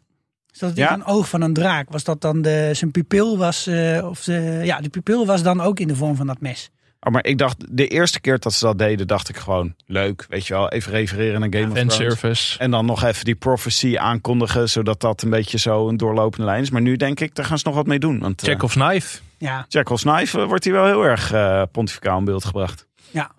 Is 0.60 0.68
dat 0.68 0.76
Ja. 0.76 0.92
een 0.94 1.04
oog 1.04 1.28
van 1.28 1.42
een 1.42 1.52
draak? 1.52 1.90
Was 1.90 2.04
dat 2.04 2.20
dan 2.20 2.42
de, 2.42 2.70
zijn 2.72 2.90
pupil 2.90 3.38
was, 3.38 3.66
eh, 3.66 4.06
of 4.08 4.24
de, 4.24 4.60
ja, 4.64 4.80
de 4.80 4.88
pupil 4.88 5.26
was 5.26 5.42
dan 5.42 5.60
ook 5.60 5.80
in 5.80 5.88
de 5.88 5.96
vorm 5.96 6.16
van 6.16 6.26
dat 6.26 6.40
mes. 6.40 6.70
Oh, 7.00 7.12
maar 7.12 7.24
ik 7.24 7.38
dacht, 7.38 7.64
de 7.76 7.86
eerste 7.88 8.20
keer 8.20 8.38
dat 8.38 8.52
ze 8.52 8.64
dat 8.64 8.78
deden, 8.78 9.06
dacht 9.06 9.28
ik 9.28 9.36
gewoon 9.36 9.74
leuk. 9.86 10.26
Weet 10.28 10.46
je 10.46 10.54
wel, 10.54 10.68
even 10.68 10.92
refereren 10.92 11.40
naar 11.40 11.48
Game 11.52 11.66
of 11.66 11.72
Thrones. 11.72 11.94
fanservice. 11.96 12.58
En 12.58 12.70
dan 12.70 12.86
nog 12.86 13.02
even 13.04 13.24
die 13.24 13.34
prophecy 13.34 13.96
aankondigen, 13.98 14.68
zodat 14.68 15.00
dat 15.00 15.22
een 15.22 15.30
beetje 15.30 15.58
zo 15.58 15.88
een 15.88 15.96
doorlopende 15.96 16.46
lijn 16.46 16.62
is. 16.62 16.70
Maar 16.70 16.80
nu 16.82 16.96
denk 16.96 17.20
ik, 17.20 17.34
daar 17.34 17.44
gaan 17.44 17.58
ze 17.58 17.66
nog 17.66 17.74
wat 17.76 17.86
mee 17.86 17.98
doen. 17.98 18.18
Want 18.18 18.42
uh, 18.42 18.48
Chekhov's 18.48 18.74
knife. 18.74 19.18
Ja, 19.38 19.64
Jackal 19.68 19.96
Knife 19.96 20.40
eh, 20.40 20.46
wordt 20.46 20.64
hier 20.64 20.72
wel 20.72 20.84
heel 20.86 21.02
erg 21.02 21.32
eh, 21.32 21.62
pontificaal 21.72 22.18
in 22.18 22.24
beeld 22.24 22.44
gebracht. 22.44 22.86
Ja. 23.10 23.30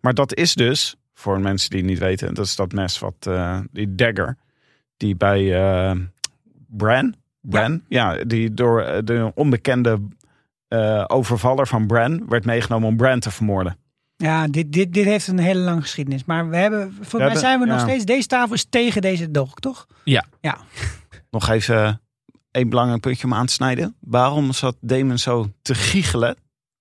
Maar 0.00 0.14
dat 0.14 0.34
is 0.34 0.54
dus, 0.54 0.94
voor 1.14 1.40
mensen 1.40 1.70
die 1.70 1.78
het 1.78 1.88
niet 1.88 1.98
weten, 1.98 2.34
dat 2.34 2.46
is 2.46 2.56
dat 2.56 2.72
mes 2.72 2.98
wat, 2.98 3.14
eh, 3.20 3.58
die 3.72 3.94
dagger, 3.94 4.36
die 4.96 5.16
bij 5.16 5.54
eh 5.54 5.96
Bran, 6.68 7.14
Bran, 7.40 7.82
ja. 7.88 8.24
die 8.24 8.54
door 8.54 8.82
eh, 8.82 8.98
de 9.04 9.32
onbekende 9.34 10.00
eh, 10.68 11.04
overvaller 11.06 11.66
van 11.66 11.86
Bran 11.86 12.28
werd 12.28 12.44
meegenomen 12.44 12.88
om 12.88 12.96
Bran 12.96 13.20
te 13.20 13.30
vermoorden. 13.30 13.76
ja 14.16 14.48
dit, 14.48 14.72
dit, 14.72 14.92
dit 14.92 15.04
heeft 15.04 15.26
een 15.28 15.38
hele 15.38 15.60
lange 15.60 15.80
geschiedenis. 15.80 16.24
Maar 16.24 16.48
we 16.48 16.56
hebben, 16.56 16.80
volgens 16.92 17.12
mij 17.12 17.20
hebben- 17.22 17.40
zijn 17.40 17.60
we 17.60 17.66
nog 17.66 17.80
steeds, 17.80 18.04
deze 18.04 18.26
tafel 18.26 18.54
is 18.54 18.64
tegen 18.64 19.02
deze 19.02 19.30
dolk, 19.30 19.60
toch? 19.60 19.86
Ja. 20.04 20.24
Ja, 20.40 20.58
Nog 21.30 21.48
even 21.48 22.00
één 22.50 22.68
belangrijk 22.68 23.00
puntje 23.00 23.24
om 23.26 23.34
aan 23.34 23.46
te 23.46 23.52
snijden. 23.52 23.96
Waarom 24.00 24.52
zat 24.52 24.76
Damon 24.80 25.18
zo 25.18 25.50
te 25.62 25.74
giechelen 25.74 26.36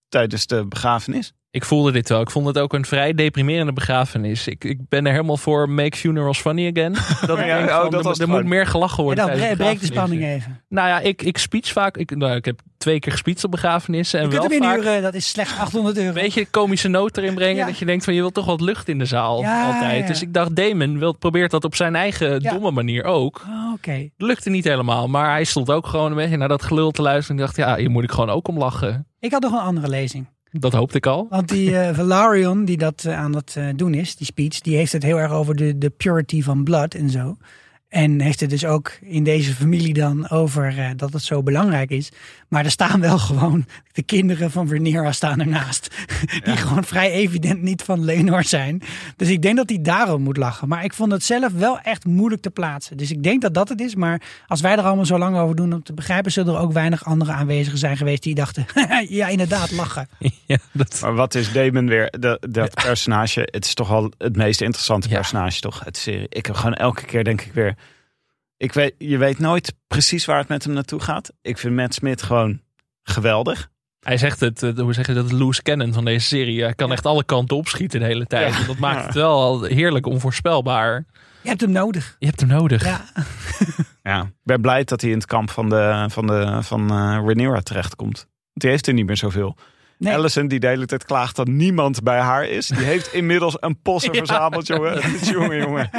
tijdens 0.10 0.48
de 0.48 0.66
begrafenis? 0.66 1.34
Ik 1.56 1.66
voelde 1.66 1.92
dit 1.92 2.10
wel. 2.10 2.22
Ik 2.22 2.30
vond 2.32 2.46
het 2.48 2.58
ook 2.60 2.74
een 2.74 2.86
vrij 2.86 3.14
deprimerende 3.14 3.74
begrafenis. 3.74 4.48
Ik, 4.48 4.64
ik 4.64 4.80
ben 4.90 5.06
er 5.06 5.12
helemaal 5.12 5.38
voor 5.38 5.70
Make 5.70 5.98
Funerals 5.98 6.40
Funny 6.40 6.70
Again. 6.76 6.94
Dat 7.28 7.38
ik 7.40 7.46
Ja, 7.46 7.58
denk 7.58 7.70
oh, 7.70 7.82
van, 7.82 7.90
dat 7.92 8.00
er, 8.00 8.08
was 8.08 8.20
er 8.20 8.28
moet 8.30 8.46
meer 8.46 8.68
gelachen 8.68 8.98
en 8.98 9.04
worden. 9.04 9.28
dan 9.28 9.36
tijdens 9.36 9.56
bre- 9.58 9.66
breekt 9.66 9.80
de 9.80 9.86
spanning 9.86 10.24
even. 10.24 10.62
Nou 10.70 10.88
ja, 10.88 11.00
ik, 11.00 11.22
ik 11.22 11.38
speech 11.38 11.72
vaak. 11.72 11.98
Ik, 11.98 12.16
nou, 12.16 12.36
ik 12.36 12.46
heb 12.46 12.60
twee 12.78 13.00
keer 13.00 13.12
gespeecht 13.12 13.44
op 13.44 13.52
begrafenissen. 13.52 14.20
En 14.20 14.26
Je 14.30 14.38
kunt 14.38 14.50
wel 14.52 14.60
vaak 14.60 14.78
inhuren, 14.78 15.02
dat 15.02 15.14
is 15.14 15.30
slechts 15.30 15.58
800 15.60 15.98
euro. 15.98 16.08
een 16.08 16.14
beetje 16.14 16.46
komische 16.46 16.88
noot 16.88 17.18
erin 17.18 17.34
brengen. 17.36 17.56
Ja. 17.56 17.66
Dat 17.66 17.78
je 17.78 17.86
denkt 17.86 18.04
van 18.04 18.14
je 18.14 18.20
wilt 18.20 18.34
toch 18.34 18.46
wat 18.46 18.62
lucht 18.62 18.88
in 18.90 18.98
de 19.00 19.06
zaal. 19.06 19.42
Ja, 19.42 19.66
altijd. 19.74 20.02
ja. 20.02 20.08
Dus 20.08 20.22
ik 20.22 20.34
dacht 20.34 20.56
Damon 20.56 21.00
wil, 21.00 21.14
probeert 21.14 21.52
dat 21.52 21.64
op 21.64 21.76
zijn 21.76 21.96
eigen 21.96 22.42
Ja. 22.42 22.52
domme 22.52 22.72
manier 22.72 23.04
ook. 23.04 23.42
Oh, 23.50 23.94
lukte 24.18 24.50
niet 24.50 24.64
helemaal. 24.64 25.08
Maar 25.08 25.30
hij 25.30 25.44
stond 25.44 25.70
ook 25.72 25.88
gewoon 25.88 26.10
een 26.12 26.18
beetje 26.18 26.38
naar 26.38 26.48
dat 26.48 26.64
gelul 26.64 26.92
te 26.92 27.02
luisteren. 27.02 27.38
En 27.40 27.46
ik 27.46 27.54
dacht 27.56 27.70
ja, 27.70 27.76
hier 27.78 27.90
moet 27.92 28.04
ik 28.04 28.12
gewoon 28.12 28.30
ook 28.30 28.48
om 28.48 28.58
lachen. 28.58 29.08
Ik 29.20 29.32
had 29.32 29.42
nog 29.42 29.52
een 29.52 29.58
andere 29.60 29.88
lezing. 29.90 30.26
Dat 30.60 30.74
hoopte 30.74 30.98
ik 30.98 31.06
al. 31.06 31.28
Want 31.30 31.50
die 31.50 31.78
eh 31.78 31.96
Valarion 31.96 32.66
die 32.66 32.78
dat 32.78 33.04
eh, 33.06 33.18
aan 33.20 33.36
het 33.36 33.56
eh, 33.58 33.68
doen 33.76 33.94
is, 33.94 34.16
die 34.16 34.26
speech, 34.26 34.60
die 34.62 34.76
heeft 34.76 34.92
het 34.92 35.04
heel 35.04 35.20
erg 35.20 35.32
over 35.32 35.56
de, 35.56 35.78
de 35.78 35.90
purity 35.90 36.42
van 36.42 36.64
blood 36.64 36.94
en 36.94 37.10
zo. 37.10 37.38
En 37.96 38.22
heeft 38.22 38.40
het 38.40 38.50
dus 38.50 38.66
ook 38.66 38.92
in 39.02 39.24
deze 39.24 39.54
familie 39.54 39.94
dan 39.94 40.30
over 40.30 40.78
eh, 40.78 40.90
dat 40.96 41.14
het 41.14 41.24
zo 41.24 41.44
belangrijk 41.44 41.90
is. 41.90 42.12
Maar 42.48 42.66
er 42.66 42.72
staan 42.72 43.02
wel 43.02 43.18
gewoon, 43.30 43.66
de 43.92 44.04
kinderen 44.04 44.52
van 44.52 44.70
Rhaenyra 44.70 45.12
staan 45.12 45.40
ernaast. 45.40 45.96
Die 46.46 46.58
gewoon 46.58 46.84
vrij 46.84 47.12
evident 47.12 47.62
niet 47.62 47.82
van 47.84 48.06
Lenor 48.06 48.44
zijn. 48.44 48.82
Dus 49.16 49.30
ik 49.30 49.42
denk 49.42 49.58
dat 49.58 49.70
hij 49.70 49.82
daarom 49.82 50.22
moet 50.22 50.38
lachen. 50.38 50.68
Maar 50.68 50.84
ik 50.84 50.94
vond 50.94 51.12
het 51.12 51.24
zelf 51.24 51.54
wel 51.54 51.80
echt 51.80 52.06
moeilijk 52.06 52.42
te 52.42 52.50
plaatsen. 52.50 52.98
Dus 52.98 53.12
ik 53.12 53.24
denk 53.24 53.42
dat 53.42 53.54
dat 53.54 53.70
het 53.70 53.82
is. 53.82 53.96
Maar 53.96 54.22
als 54.48 54.62
wij 54.62 54.72
er 54.78 54.84
allemaal 54.84 55.06
zo 55.06 55.18
lang 55.18 55.38
over 55.38 55.56
doen 55.56 55.74
om 55.74 55.84
te 55.84 55.94
begrijpen... 55.94 56.32
zullen 56.32 56.54
er 56.56 56.60
ook 56.62 56.74
weinig 56.74 57.06
andere 57.06 57.32
aanwezigen 57.32 57.80
zijn 57.80 57.98
geweest 57.98 58.24
die 58.24 58.36
dachten... 58.36 58.66
ja, 59.10 59.28
inderdaad, 59.28 59.72
lachen. 59.72 60.08
Ja, 60.46 60.58
dat, 60.72 61.00
Maar 61.02 61.16
wat 61.16 61.36
is 61.36 61.52
Damon 61.52 61.88
weer? 61.88 62.14
De, 62.20 62.38
dat 62.50 62.74
personage, 62.74 63.48
het 63.52 63.66
is 63.66 63.74
toch 63.74 63.90
wel 63.90 64.12
het 64.18 64.36
meest 64.36 64.62
interessante 64.62 65.10
Ja. 65.10 65.16
personage 65.16 65.62
toch? 65.62 65.82
Het 65.84 65.98
serie. 65.98 66.28
Ik 66.30 66.46
heb 66.46 66.56
gewoon 66.56 66.74
elke 66.74 67.06
keer 67.06 67.24
denk 67.24 67.42
ik 67.42 67.54
weer. 67.54 67.76
Ik 68.58 68.74
weet, 68.74 68.96
je 68.98 69.18
weet 69.18 69.40
nooit 69.40 69.74
precies 69.88 70.26
waar 70.26 70.38
het 70.40 70.48
met 70.48 70.64
hem 70.64 70.74
naartoe 70.74 71.00
gaat. 71.00 71.32
Ik 71.42 71.58
vind 71.58 71.76
Matt 71.76 71.94
Smith 71.94 72.22
gewoon 72.22 72.62
geweldig. 73.04 73.70
hij 74.00 74.18
zegt 74.18 74.40
het, 74.40 74.64
eh, 74.64 74.78
hoe 74.78 74.94
zeg 74.94 75.08
je 75.08 75.14
dat, 75.14 75.32
loose 75.32 75.62
cannon 75.62 75.94
van 75.94 76.06
deze 76.06 76.26
serie. 76.28 76.62
Hij 76.64 76.74
kan 76.74 76.92
echt 76.92 77.06
alle 77.06 77.24
kanten 77.24 77.58
opschieten 77.58 78.00
de 78.00 78.06
hele 78.06 78.26
tijd. 78.26 78.54
Ja. 78.54 78.60
En 78.60 78.66
dat 78.68 78.78
maakt 78.78 79.00
Ja. 79.00 79.06
het 79.06 79.14
wel 79.16 79.64
heerlijk 79.64 80.06
onvoorspelbaar. 80.06 81.06
Je 81.42 81.50
hebt 81.50 81.62
hem 81.62 81.72
nodig. 81.72 82.16
Je 82.20 82.26
hebt 82.26 82.40
hem 82.40 82.50
nodig. 82.50 82.84
Ja, 82.84 83.06
Ja, 84.04 84.22
ik 84.22 84.32
ben 84.44 84.62
blij 84.62 84.84
dat 84.84 85.02
hij 85.02 85.10
in 85.10 85.16
het 85.18 85.26
kamp 85.26 85.50
van, 85.50 85.70
de, 85.70 86.06
van, 86.10 86.28
de, 86.28 86.58
van 86.62 86.90
eh 86.90 86.96
Rhaenyra 87.26 87.60
terechtkomt. 87.62 88.18
Want 88.18 88.28
die 88.54 88.70
heeft 88.70 88.88
er 88.88 88.94
niet 88.94 89.06
meer 89.06 89.18
zoveel. 89.18 89.58
Nee. 89.98 90.16
Allison, 90.16 90.48
die 90.48 90.60
de 90.60 90.68
hele 90.68 90.86
tijd 90.86 91.06
klaagt 91.06 91.36
dat 91.36 91.48
niemand 91.48 92.04
bij 92.04 92.20
haar 92.20 92.46
is. 92.46 92.68
Die 92.68 92.86
heeft 92.86 93.14
inmiddels 93.20 93.58
een 93.60 93.82
posse 93.82 94.10
Ja. 94.12 94.18
verzameld, 94.18 94.68
jongen. 94.68 95.02
jongen, 95.32 95.58
jongen. 95.58 95.90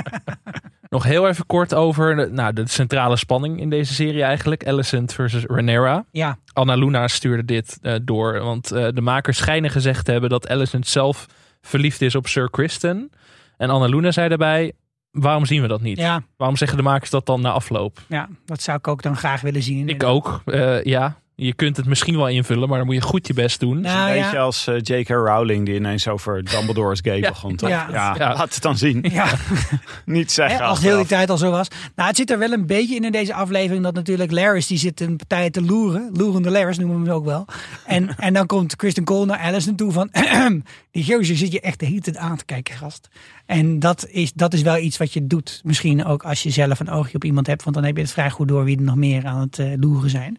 Nog 0.88 1.04
heel 1.04 1.28
even 1.28 1.46
kort 1.46 1.74
over 1.74 2.16
de, 2.16 2.28
nou, 2.30 2.52
de 2.52 2.68
centrale 2.68 3.16
spanning 3.16 3.60
in 3.60 3.70
deze 3.70 3.94
serie 3.94 4.22
eigenlijk. 4.22 4.66
Alicent 4.66 5.12
versus 5.12 5.44
Rhaenyra. 5.44 6.04
ja. 6.10 6.38
Anna 6.52 6.74
Luna 6.74 7.08
stuurde 7.08 7.44
dit 7.44 7.78
eh, 7.82 7.94
door. 8.02 8.40
Want 8.40 8.70
eh, 8.70 8.88
de 8.94 9.00
makers 9.00 9.36
schijnen 9.36 9.70
gezegd 9.70 10.04
te 10.04 10.10
hebben 10.12 10.30
dat 10.30 10.48
Alicent 10.48 10.86
zelf 10.86 11.26
verliefd 11.60 12.02
is 12.02 12.14
op 12.14 12.26
Sir 12.26 12.50
Kristen. 12.50 13.10
En 13.56 13.70
Anna 13.70 13.86
Luna 13.86 14.10
zei 14.10 14.28
daarbij, 14.28 14.72
waarom 15.10 15.44
zien 15.46 15.62
we 15.62 15.68
dat 15.68 15.80
niet? 15.80 15.98
Ja, 15.98 16.22
Waarom 16.36 16.56
zeggen 16.56 16.76
de 16.76 16.82
makers 16.82 17.10
dat 17.10 17.26
dan 17.26 17.40
na 17.40 17.50
afloop? 17.50 17.98
ja, 18.08 18.28
dat 18.44 18.62
zou 18.62 18.78
ik 18.78 18.88
ook 18.88 19.02
dan 19.02 19.16
graag 19.16 19.40
willen 19.40 19.62
zien. 19.62 19.88
Ik 19.88 20.02
ook, 20.02 20.42
eh, 20.44 20.82
ja. 20.84 21.16
Je 21.38 21.54
kunt 21.54 21.76
het 21.76 21.86
misschien 21.86 22.16
wel 22.16 22.28
invullen, 22.28 22.68
maar 22.68 22.76
dan 22.78 22.86
moet 22.86 22.94
je 22.96 23.00
goed 23.02 23.26
je 23.26 23.34
best 23.34 23.60
doen. 23.60 23.80
Nou, 23.80 24.10
Een 24.10 24.16
ja. 24.16 24.22
beetje 24.22 24.38
als 24.38 24.66
eh, 24.66 24.74
J.K. 24.78 25.08
Rowling 25.08 25.66
die 25.66 25.74
ineens 25.74 26.08
over 26.08 26.44
Dumbledore's 26.44 27.00
gay 27.02 27.18
Ja. 27.18 27.28
begon. 27.28 27.56
Toch? 27.56 27.68
Ja. 27.68 27.88
Ja. 27.92 28.14
Ja. 28.18 28.34
laat 28.34 28.54
het 28.54 28.62
dan 28.62 28.76
zien. 28.78 29.04
Ja, 29.10 29.26
Niet 30.04 30.32
zeggen 30.32 30.60
als 30.60 30.78
die 30.80 30.88
achteraf. 30.88 31.08
tijd 31.08 31.30
al 31.30 31.38
zo 31.38 31.50
was. 31.50 31.68
Nou, 31.94 32.08
het 32.08 32.16
zit 32.16 32.30
er 32.30 32.38
wel 32.38 32.52
een 32.52 32.66
beetje 32.66 32.94
in 32.94 33.04
in 33.04 33.12
deze 33.12 33.34
aflevering 33.34 33.84
dat 33.84 33.94
natuurlijk 33.94 34.30
Laris 34.32 34.66
die 34.66 34.78
zit 34.78 35.00
een 35.00 35.16
partij 35.16 35.50
te 35.50 35.62
loeren. 35.62 36.10
Loerende 36.12 36.50
Laris 36.50 36.78
noemen 36.78 36.98
we 37.02 37.06
hem 37.06 37.14
ook 37.16 37.24
wel. 37.24 37.44
En, 37.86 38.14
en 38.16 38.32
dan 38.34 38.46
komt 38.46 38.76
Kristen 38.76 39.04
Cole 39.04 39.26
naar 39.26 39.38
Alice 39.38 39.74
toe 39.74 39.92
van... 39.92 40.10
die 40.92 41.04
gozer 41.04 41.36
zit 41.36 41.52
je 41.52 41.60
echt 41.60 41.80
de 41.80 41.86
hele 41.86 42.00
tijd 42.00 42.16
aan 42.16 42.36
te 42.36 42.44
kijken, 42.44 42.74
gast. 42.74 43.08
En 43.46 43.78
dat 43.78 44.06
is, 44.08 44.32
dat 44.32 44.52
is 44.54 44.62
wel 44.62 44.76
iets 44.78 44.96
wat 44.96 45.12
je 45.12 45.26
doet. 45.26 45.60
Misschien 45.64 46.04
ook 46.04 46.24
als 46.24 46.42
je 46.42 46.50
zelf 46.50 46.80
een 46.80 46.90
oogje 46.90 47.14
op 47.16 47.24
iemand 47.24 47.46
hebt. 47.46 47.62
Want 47.62 47.76
dan 47.76 47.84
heb 47.84 47.96
je 47.96 48.02
het 48.02 48.12
vrij 48.12 48.30
goed 48.30 48.48
door 48.48 48.64
wie 48.64 48.76
er 48.76 48.82
nog 48.82 48.96
meer 48.96 49.26
aan 49.26 49.40
het 49.40 49.58
eh, 49.58 49.66
loeren 49.80 50.10
zijn. 50.10 50.38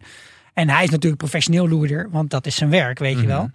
En 0.58 0.68
hij 0.70 0.84
is 0.84 0.90
natuurlijk 0.90 1.20
professioneel 1.22 1.68
loerder. 1.68 2.08
Want 2.10 2.30
dat 2.30 2.46
is 2.46 2.54
zijn 2.56 2.70
werk, 2.70 2.98
weet 2.98 3.20
je 3.20 3.26
wel. 3.26 3.50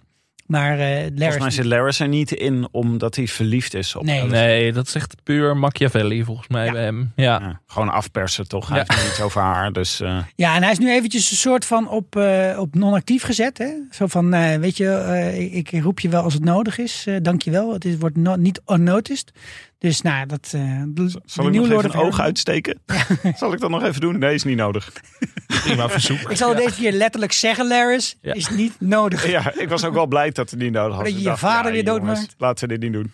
Maar 0.46 0.78
eh 0.78 1.06
Volgens 1.16 1.38
mij 1.38 1.50
zit 1.50 1.64
Laris 1.64 2.00
er 2.00 2.08
niet 2.08 2.32
in 2.32 2.68
omdat 2.70 3.16
hij 3.16 3.26
verliefd 3.26 3.74
is 3.74 3.96
op 3.96 4.04
Nee. 4.04 4.20
Alice. 4.20 4.34
Nee, 4.34 4.72
dat 4.72 4.86
is 4.86 4.94
echt 4.94 5.14
puur 5.22 5.56
Machiavelli 5.56 6.24
volgens 6.24 6.48
mij 6.48 6.64
Ja. 6.66 6.72
bij 6.72 6.82
hem. 6.82 7.12
Ja. 7.16 7.38
Ja, 7.40 7.60
gewoon 7.66 7.88
afpersen 7.88 8.48
toch? 8.48 8.68
Hij 8.68 8.78
Ja. 8.78 8.84
heeft 8.88 9.04
niets 9.06 9.20
over 9.20 9.40
haar. 9.42 9.72
Dus 9.72 10.00
eh, 10.00 10.18
Ja, 10.36 10.54
en 10.56 10.62
hij 10.62 10.72
is 10.72 10.78
nu 10.78 10.90
eventjes 10.92 11.30
een 11.30 11.36
soort 11.36 11.64
van 11.64 11.88
op, 11.88 12.16
eh, 12.16 12.56
op 12.58 12.74
non-actief 12.74 13.22
gezet. 13.22 13.58
Hè? 13.58 13.68
Zo 13.90 14.06
van, 14.06 14.34
eh, 14.34 14.58
weet 14.58 14.76
je, 14.76 14.88
eh, 14.90 15.40
ik, 15.56 15.72
ik 15.72 15.82
roep 15.82 16.00
je 16.00 16.08
wel 16.08 16.22
als 16.22 16.34
het 16.34 16.44
nodig 16.44 16.78
is. 16.78 17.04
eh 17.06 17.16
dank 17.22 17.42
je 17.42 17.50
wel. 17.50 17.72
Het 17.72 17.84
is, 17.84 17.96
wordt 17.98 18.16
no- 18.16 18.36
niet 18.36 18.60
unnoticed. 18.66 19.32
Dus 19.84 20.00
nou, 20.00 20.26
dat... 20.26 20.52
eh 20.54 20.82
zal 21.24 21.46
ik 21.46 21.52
nog 21.52 21.70
even 21.70 21.84
een 21.84 21.94
oog 21.94 22.20
uitsteken? 22.20 22.80
zal 23.36 23.52
ik 23.52 23.60
dat 23.60 23.70
nog 23.70 23.82
even 23.82 24.00
doen? 24.00 24.18
Nee, 24.18 24.34
is 24.34 24.44
niet 24.44 24.56
nodig. 24.56 24.92
Prima 25.64 25.88
verzoek. 25.88 26.30
Ik 26.30 26.36
zal 26.36 26.48
het 26.48 26.58
deze 26.58 26.74
keer 26.74 26.92
letterlijk 26.92 27.32
zeggen, 27.32 27.68
Laris. 27.68 28.16
Ja. 28.20 28.32
Is 28.32 28.48
niet 28.48 28.72
nodig. 28.78 29.30
Ja, 29.30 29.52
ik 29.54 29.68
was 29.68 29.84
ook 29.84 29.94
wel 29.94 30.06
blij 30.06 30.30
dat 30.30 30.50
het 30.50 30.58
niet 30.58 30.72
nodig 30.72 30.96
was. 30.96 31.04
Dat 31.04 31.12
je 31.12 31.18
je 31.18 31.24
dacht, 31.24 31.40
vader 31.40 31.74
ja, 31.74 31.82
weer 31.82 31.84
jongens, 31.84 32.06
doodmaakt. 32.06 32.34
Laten 32.38 32.68
we 32.68 32.78
dit 32.78 32.82
niet 32.82 32.92
doen. 32.92 33.12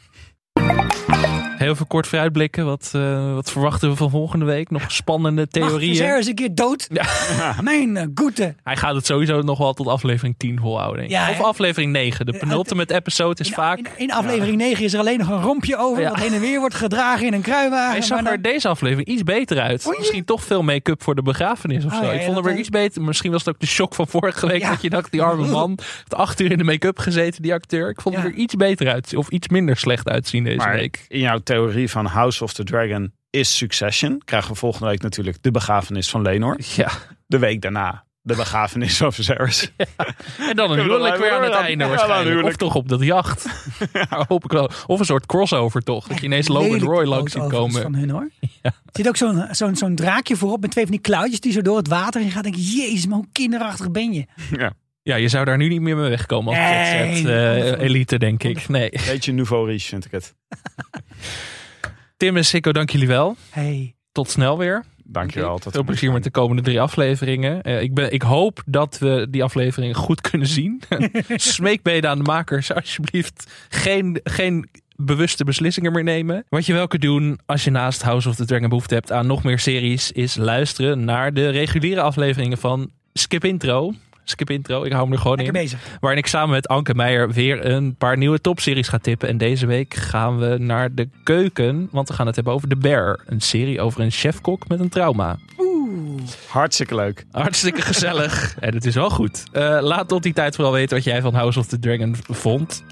Heel 1.61 1.77
veel 1.77 1.87
kort 1.87 2.07
vooruitblikken. 2.07 2.65
Wat, 2.65 2.91
eh, 2.95 3.35
wat 3.35 3.51
verwachten 3.51 3.89
we 3.91 3.97
van 3.97 4.11
volgende 4.11 4.45
week? 4.45 4.71
Nog 4.71 4.93
spannende 4.93 5.41
Mag 5.41 5.51
theorieën? 5.69 5.95
Viserys 5.97 6.27
een 6.27 6.35
keer 6.35 6.55
dood? 6.55 6.89
Ja. 6.93 7.05
Mijn 7.63 7.97
uh, 7.97 8.03
goede. 8.15 8.55
Hij 8.65 8.77
gaat 8.77 8.95
het 8.95 9.07
sowieso 9.07 9.41
nog 9.43 9.59
wel 9.59 9.73
tot 9.73 9.87
aflevering 9.87 10.35
10 10.39 10.59
volhouden. 10.61 11.09
Ja, 11.09 11.31
of 11.31 11.41
aflevering 11.41 11.93
9. 11.93 12.27
De 12.27 12.39
penultimate 12.39 12.95
episode 12.95 13.41
is 13.43 13.49
In, 13.49 13.55
vaak... 13.55 13.79
in, 13.79 13.87
in 13.97 14.13
aflevering 14.13 14.57
9 14.57 14.85
is 14.85 14.93
er 14.93 14.99
alleen 15.01 15.19
nog 15.19 15.29
een 15.29 15.43
rompje 15.43 15.77
over. 15.77 16.03
Ja. 16.03 16.09
Wat 16.11 16.21
heen 16.21 16.33
en 16.33 16.41
weer 16.41 16.59
wordt 16.61 16.75
gedragen 16.75 17.27
in 17.27 17.33
een 17.33 17.41
kruiwagen. 17.43 17.91
Hij 17.91 18.03
zag 18.03 18.19
er 18.19 18.25
dan- 18.25 18.43
deze 18.43 18.69
aflevering 18.69 19.09
iets 19.09 19.23
beter 19.23 19.61
uit. 19.61 19.95
Misschien 19.99 20.25
toch 20.25 20.43
veel 20.45 20.63
make-up 20.63 21.03
voor 21.03 21.15
de 21.15 21.23
begrafenis 21.23 21.85
of 21.85 21.93
Oh, 21.93 21.99
zo. 21.99 22.05
ja, 22.05 22.11
ik 22.13 22.21
vond 22.23 22.35
hem 22.35 22.45
dat 22.45 22.53
er 22.53 22.59
iets 22.59 22.69
beter. 22.69 23.03
Misschien 23.03 23.31
was 23.31 23.45
het 23.45 23.55
ook 23.55 23.61
de 23.61 23.67
shock 23.67 23.95
van 23.95 24.07
vorige 24.07 24.47
week. 24.47 24.61
Ja. 24.61 24.71
Dat 24.71 24.83
je 24.83 24.91
dacht, 24.91 25.11
die 25.13 25.23
arme 25.23 25.47
man 25.61 25.71
heeft 25.71 26.15
acht 26.15 26.41
uur 26.41 26.51
in 26.51 26.59
de 26.59 26.65
make-up 26.65 26.99
gezeten, 26.99 27.43
die 27.43 27.53
acteur. 27.55 27.89
Ik 27.89 28.01
vond 28.01 28.15
hem 28.17 28.25
er 28.25 28.33
iets 28.33 28.55
beter 28.55 28.89
uit. 28.93 29.15
Of 29.17 29.29
iets 29.29 29.49
minder 29.49 29.77
slecht 29.77 30.09
uitzien 30.09 30.45
deze 30.45 30.57
Maar 30.57 30.75
week. 30.75 31.05
in 31.09 31.19
jouw 31.21 31.39
theorie 31.51 31.91
van 31.91 32.07
House 32.07 32.45
of 32.45 32.53
the 32.53 32.65
Dragon 32.65 33.13
is 33.31 33.57
Succession. 33.57 34.23
Krijgen 34.25 34.51
we 34.51 34.57
volgende 34.57 34.87
week 34.87 35.03
natuurlijk 35.03 35.43
de 35.43 35.51
begrafenis 35.51 36.11
van 36.11 36.23
Lenor. 36.23 36.59
Ja. 36.77 36.91
De 37.27 37.39
week 37.39 37.61
daarna 37.61 38.05
de 38.23 38.35
begrafenis 38.35 38.97
van 38.97 39.13
Viserys. 39.13 39.71
En 40.51 40.57
dan 40.57 40.71
een 40.71 40.79
huwelijk 40.79 41.17
weer 41.17 41.33
aan 41.33 41.43
het 41.43 41.53
einde 41.53 41.85
ja, 41.85 41.91
waarschijnlijk. 41.91 42.47
Of 42.47 42.57
toch 42.57 42.75
op 42.75 42.89
dat 42.89 43.03
jacht. 43.03 43.47
Ja, 43.93 44.25
hoop 44.29 44.45
ik 44.45 44.51
wel. 44.51 44.71
Of 44.87 44.99
een 44.99 45.05
soort 45.05 45.27
crossover 45.27 45.83
toch. 45.83 46.07
Dat 46.07 46.19
je 46.19 46.27
ineens 46.27 46.49
Logan 46.49 46.79
Roy 46.79 47.05
langs 47.05 47.33
ziet 47.33 47.47
komen. 47.47 47.83
Van 47.83 47.95
hun, 47.95 48.11
hoor. 48.11 48.31
Er 48.63 48.73
zit 48.93 49.09
ook 49.09 49.17
zo'n 49.17 49.47
zo'n 49.51 49.77
zo'n 49.77 49.95
draakje 49.95 50.37
voorop 50.37 50.61
met 50.61 50.71
twee 50.71 50.85
van 50.85 50.93
die 50.93 51.03
klauwtjes 51.03 51.41
die 51.41 51.53
zo 51.53 51.63
door 51.63 51.77
het 51.77 51.89
water 51.89 52.21
in 52.21 52.31
gaat. 52.31 52.43
Denk 52.43 52.57
ik, 52.57 52.63
jezus, 52.63 53.07
maar 53.07 53.17
hoe 53.17 53.29
kinderachtig 53.33 53.91
ben 53.91 54.13
je? 54.13 54.27
ja, 54.51 54.73
Ja, 55.03 55.17
je 55.17 55.29
zou 55.29 55.45
daar 55.45 55.57
nu 55.57 55.69
niet 55.69 55.81
meer 55.81 55.97
mee 55.97 56.09
wegkomen 56.09 56.49
als 56.57 56.59
Nee, 56.67 57.09
jet 57.09 57.17
set, 57.17 57.27
eh, 57.27 57.85
elite, 57.85 58.19
denk 58.19 58.43
ik. 58.43 58.69
Nee. 58.69 58.91
beetje 58.91 59.33
nouveau 59.33 59.71
riche 59.71 59.89
vind 59.89 60.05
ik 60.05 60.11
het. 60.11 60.35
Tim 62.17 62.37
en 62.37 62.45
Sikko, 62.45 62.73
dank 62.73 62.91
jullie 62.91 63.07
wel. 63.07 63.37
Hey. 63.51 63.95
Tot 64.13 64.31
snel 64.31 64.59
weer. 64.59 64.85
Dankjewel. 65.05 65.59
tot 65.59 65.73
Veel 65.73 65.85
plezier 65.85 66.13
met 66.13 66.25
de 66.25 66.31
komende 66.31 66.63
drie 66.63 66.81
afleveringen. 66.81 67.63
Eh, 67.63 67.83
ik, 67.83 67.95
ben, 67.95 68.13
ik 68.13 68.23
hoop 68.23 68.63
dat 68.67 68.99
we 68.99 69.27
die 69.31 69.43
afleveringen 69.43 69.95
goed 69.95 70.21
kunnen 70.21 70.49
zien. 70.49 70.83
Smeekbeden 71.29 72.11
aan 72.11 72.19
de 72.19 72.25
makers, 72.25 72.73
alsjeblieft. 72.73 73.53
Geen, 73.69 74.21
geen 74.25 74.69
bewuste 74.97 75.45
beslissingen 75.45 75.93
meer 75.93 76.05
nemen. 76.05 76.45
Wat 76.49 76.67
je 76.67 76.73
wel 76.73 76.87
kunt 76.87 77.03
doen 77.03 77.39
als 77.47 77.65
je 77.65 77.71
naast 77.71 78.03
House 78.03 78.29
of 78.29 78.37
the 78.37 78.45
Dragon 78.45 78.69
behoefte 78.69 78.95
hebt 78.95 79.13
aan 79.13 79.27
nog 79.27 79.43
meer 79.43 79.59
series, 79.59 80.13
is 80.13 80.37
luisteren 80.37 81.05
naar 81.05 81.35
de 81.35 81.49
reguliere 81.49 82.01
afleveringen 82.01 82.59
van 82.59 82.91
Skip 83.13 83.45
Intro. 83.45 83.93
Skip 84.31 84.51
Intro, 84.51 84.83
ik 84.85 84.93
hou 84.93 85.05
hem 85.05 85.13
er 85.13 85.19
gewoon 85.19 85.37
Lekker 85.37 85.55
in. 85.55 85.63
bezig. 85.63 85.81
Waarin 86.01 86.19
ik 86.19 86.27
samen 86.27 86.51
met 86.51 86.69
Anke 86.69 86.95
Meijer 86.95 87.31
weer 87.33 87.67
een 87.67 87.95
paar 87.95 88.17
nieuwe 88.17 88.41
topseries 88.41 88.89
ga 88.89 88.99
tippen. 88.99 89.29
En 89.29 89.39
deze 89.39 89.67
week 89.67 89.95
gaan 89.95 90.39
we 90.39 90.57
naar 90.59 90.95
de 90.95 91.09
keuken. 91.23 91.89
Want 91.93 92.09
we 92.09 92.15
gaan 92.15 92.27
het 92.27 92.35
hebben 92.35 92.53
over 92.55 92.69
The 92.69 92.77
Bear. 92.77 93.21
Een 93.27 93.41
serie 93.41 93.81
over 93.81 94.01
een 94.01 94.11
chefkok 94.11 94.69
met 94.69 94.81
een 94.81 94.89
trauma. 94.89 95.39
Oeh. 95.59 96.21
Hartstikke 96.49 96.95
leuk. 96.95 97.25
Hartstikke 97.31 97.83
gezellig. 97.83 98.55
en 98.61 98.75
het 98.75 98.85
is 98.85 98.95
wel 98.95 99.11
goed. 99.11 99.43
Eh, 99.53 99.79
laat 99.81 100.09
tot 100.09 100.23
die 100.23 100.33
tijd 100.33 100.55
vooral 100.55 100.73
weten 100.73 100.97
wat 100.97 101.05
jij 101.05 101.21
van 101.21 101.35
House 101.35 101.59
of 101.59 101.67
the 101.67 101.79
Dragon 101.79 102.17
vond. 102.29 102.85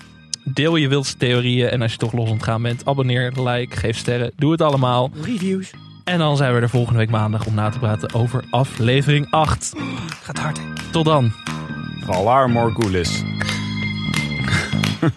Deel 0.45 0.77
je 0.77 0.89
wildste 0.89 1.17
theorieën. 1.17 1.69
En 1.69 1.83
als 1.83 1.93
je 1.93 1.99
toch 1.99 2.13
los 2.13 2.31
ontgaan 2.31 2.63
bent, 2.63 2.85
abonneer, 2.87 3.33
like, 3.41 3.77
geef 3.77 3.97
sterren. 3.97 4.33
Doe 4.37 4.53
het 4.53 4.63
allemaal. 4.63 5.11
Reviews. 5.23 5.71
En 6.09 6.19
dan 6.19 6.37
zijn 6.37 6.55
we 6.55 6.61
er 6.61 6.69
volgende 6.69 6.99
week 6.99 7.11
maandag 7.11 7.47
om 7.47 7.55
na 7.55 7.69
te 7.69 7.79
praten 7.79 8.15
over 8.15 8.45
aflevering 8.51 9.31
8. 9.31 9.73
Gaat 10.23 10.39
hard. 10.39 10.59
hè? 10.59 10.65
Tot 10.91 11.05
dan. 11.05 11.33
Valar 12.05 12.51
Morgulis. 12.51 13.23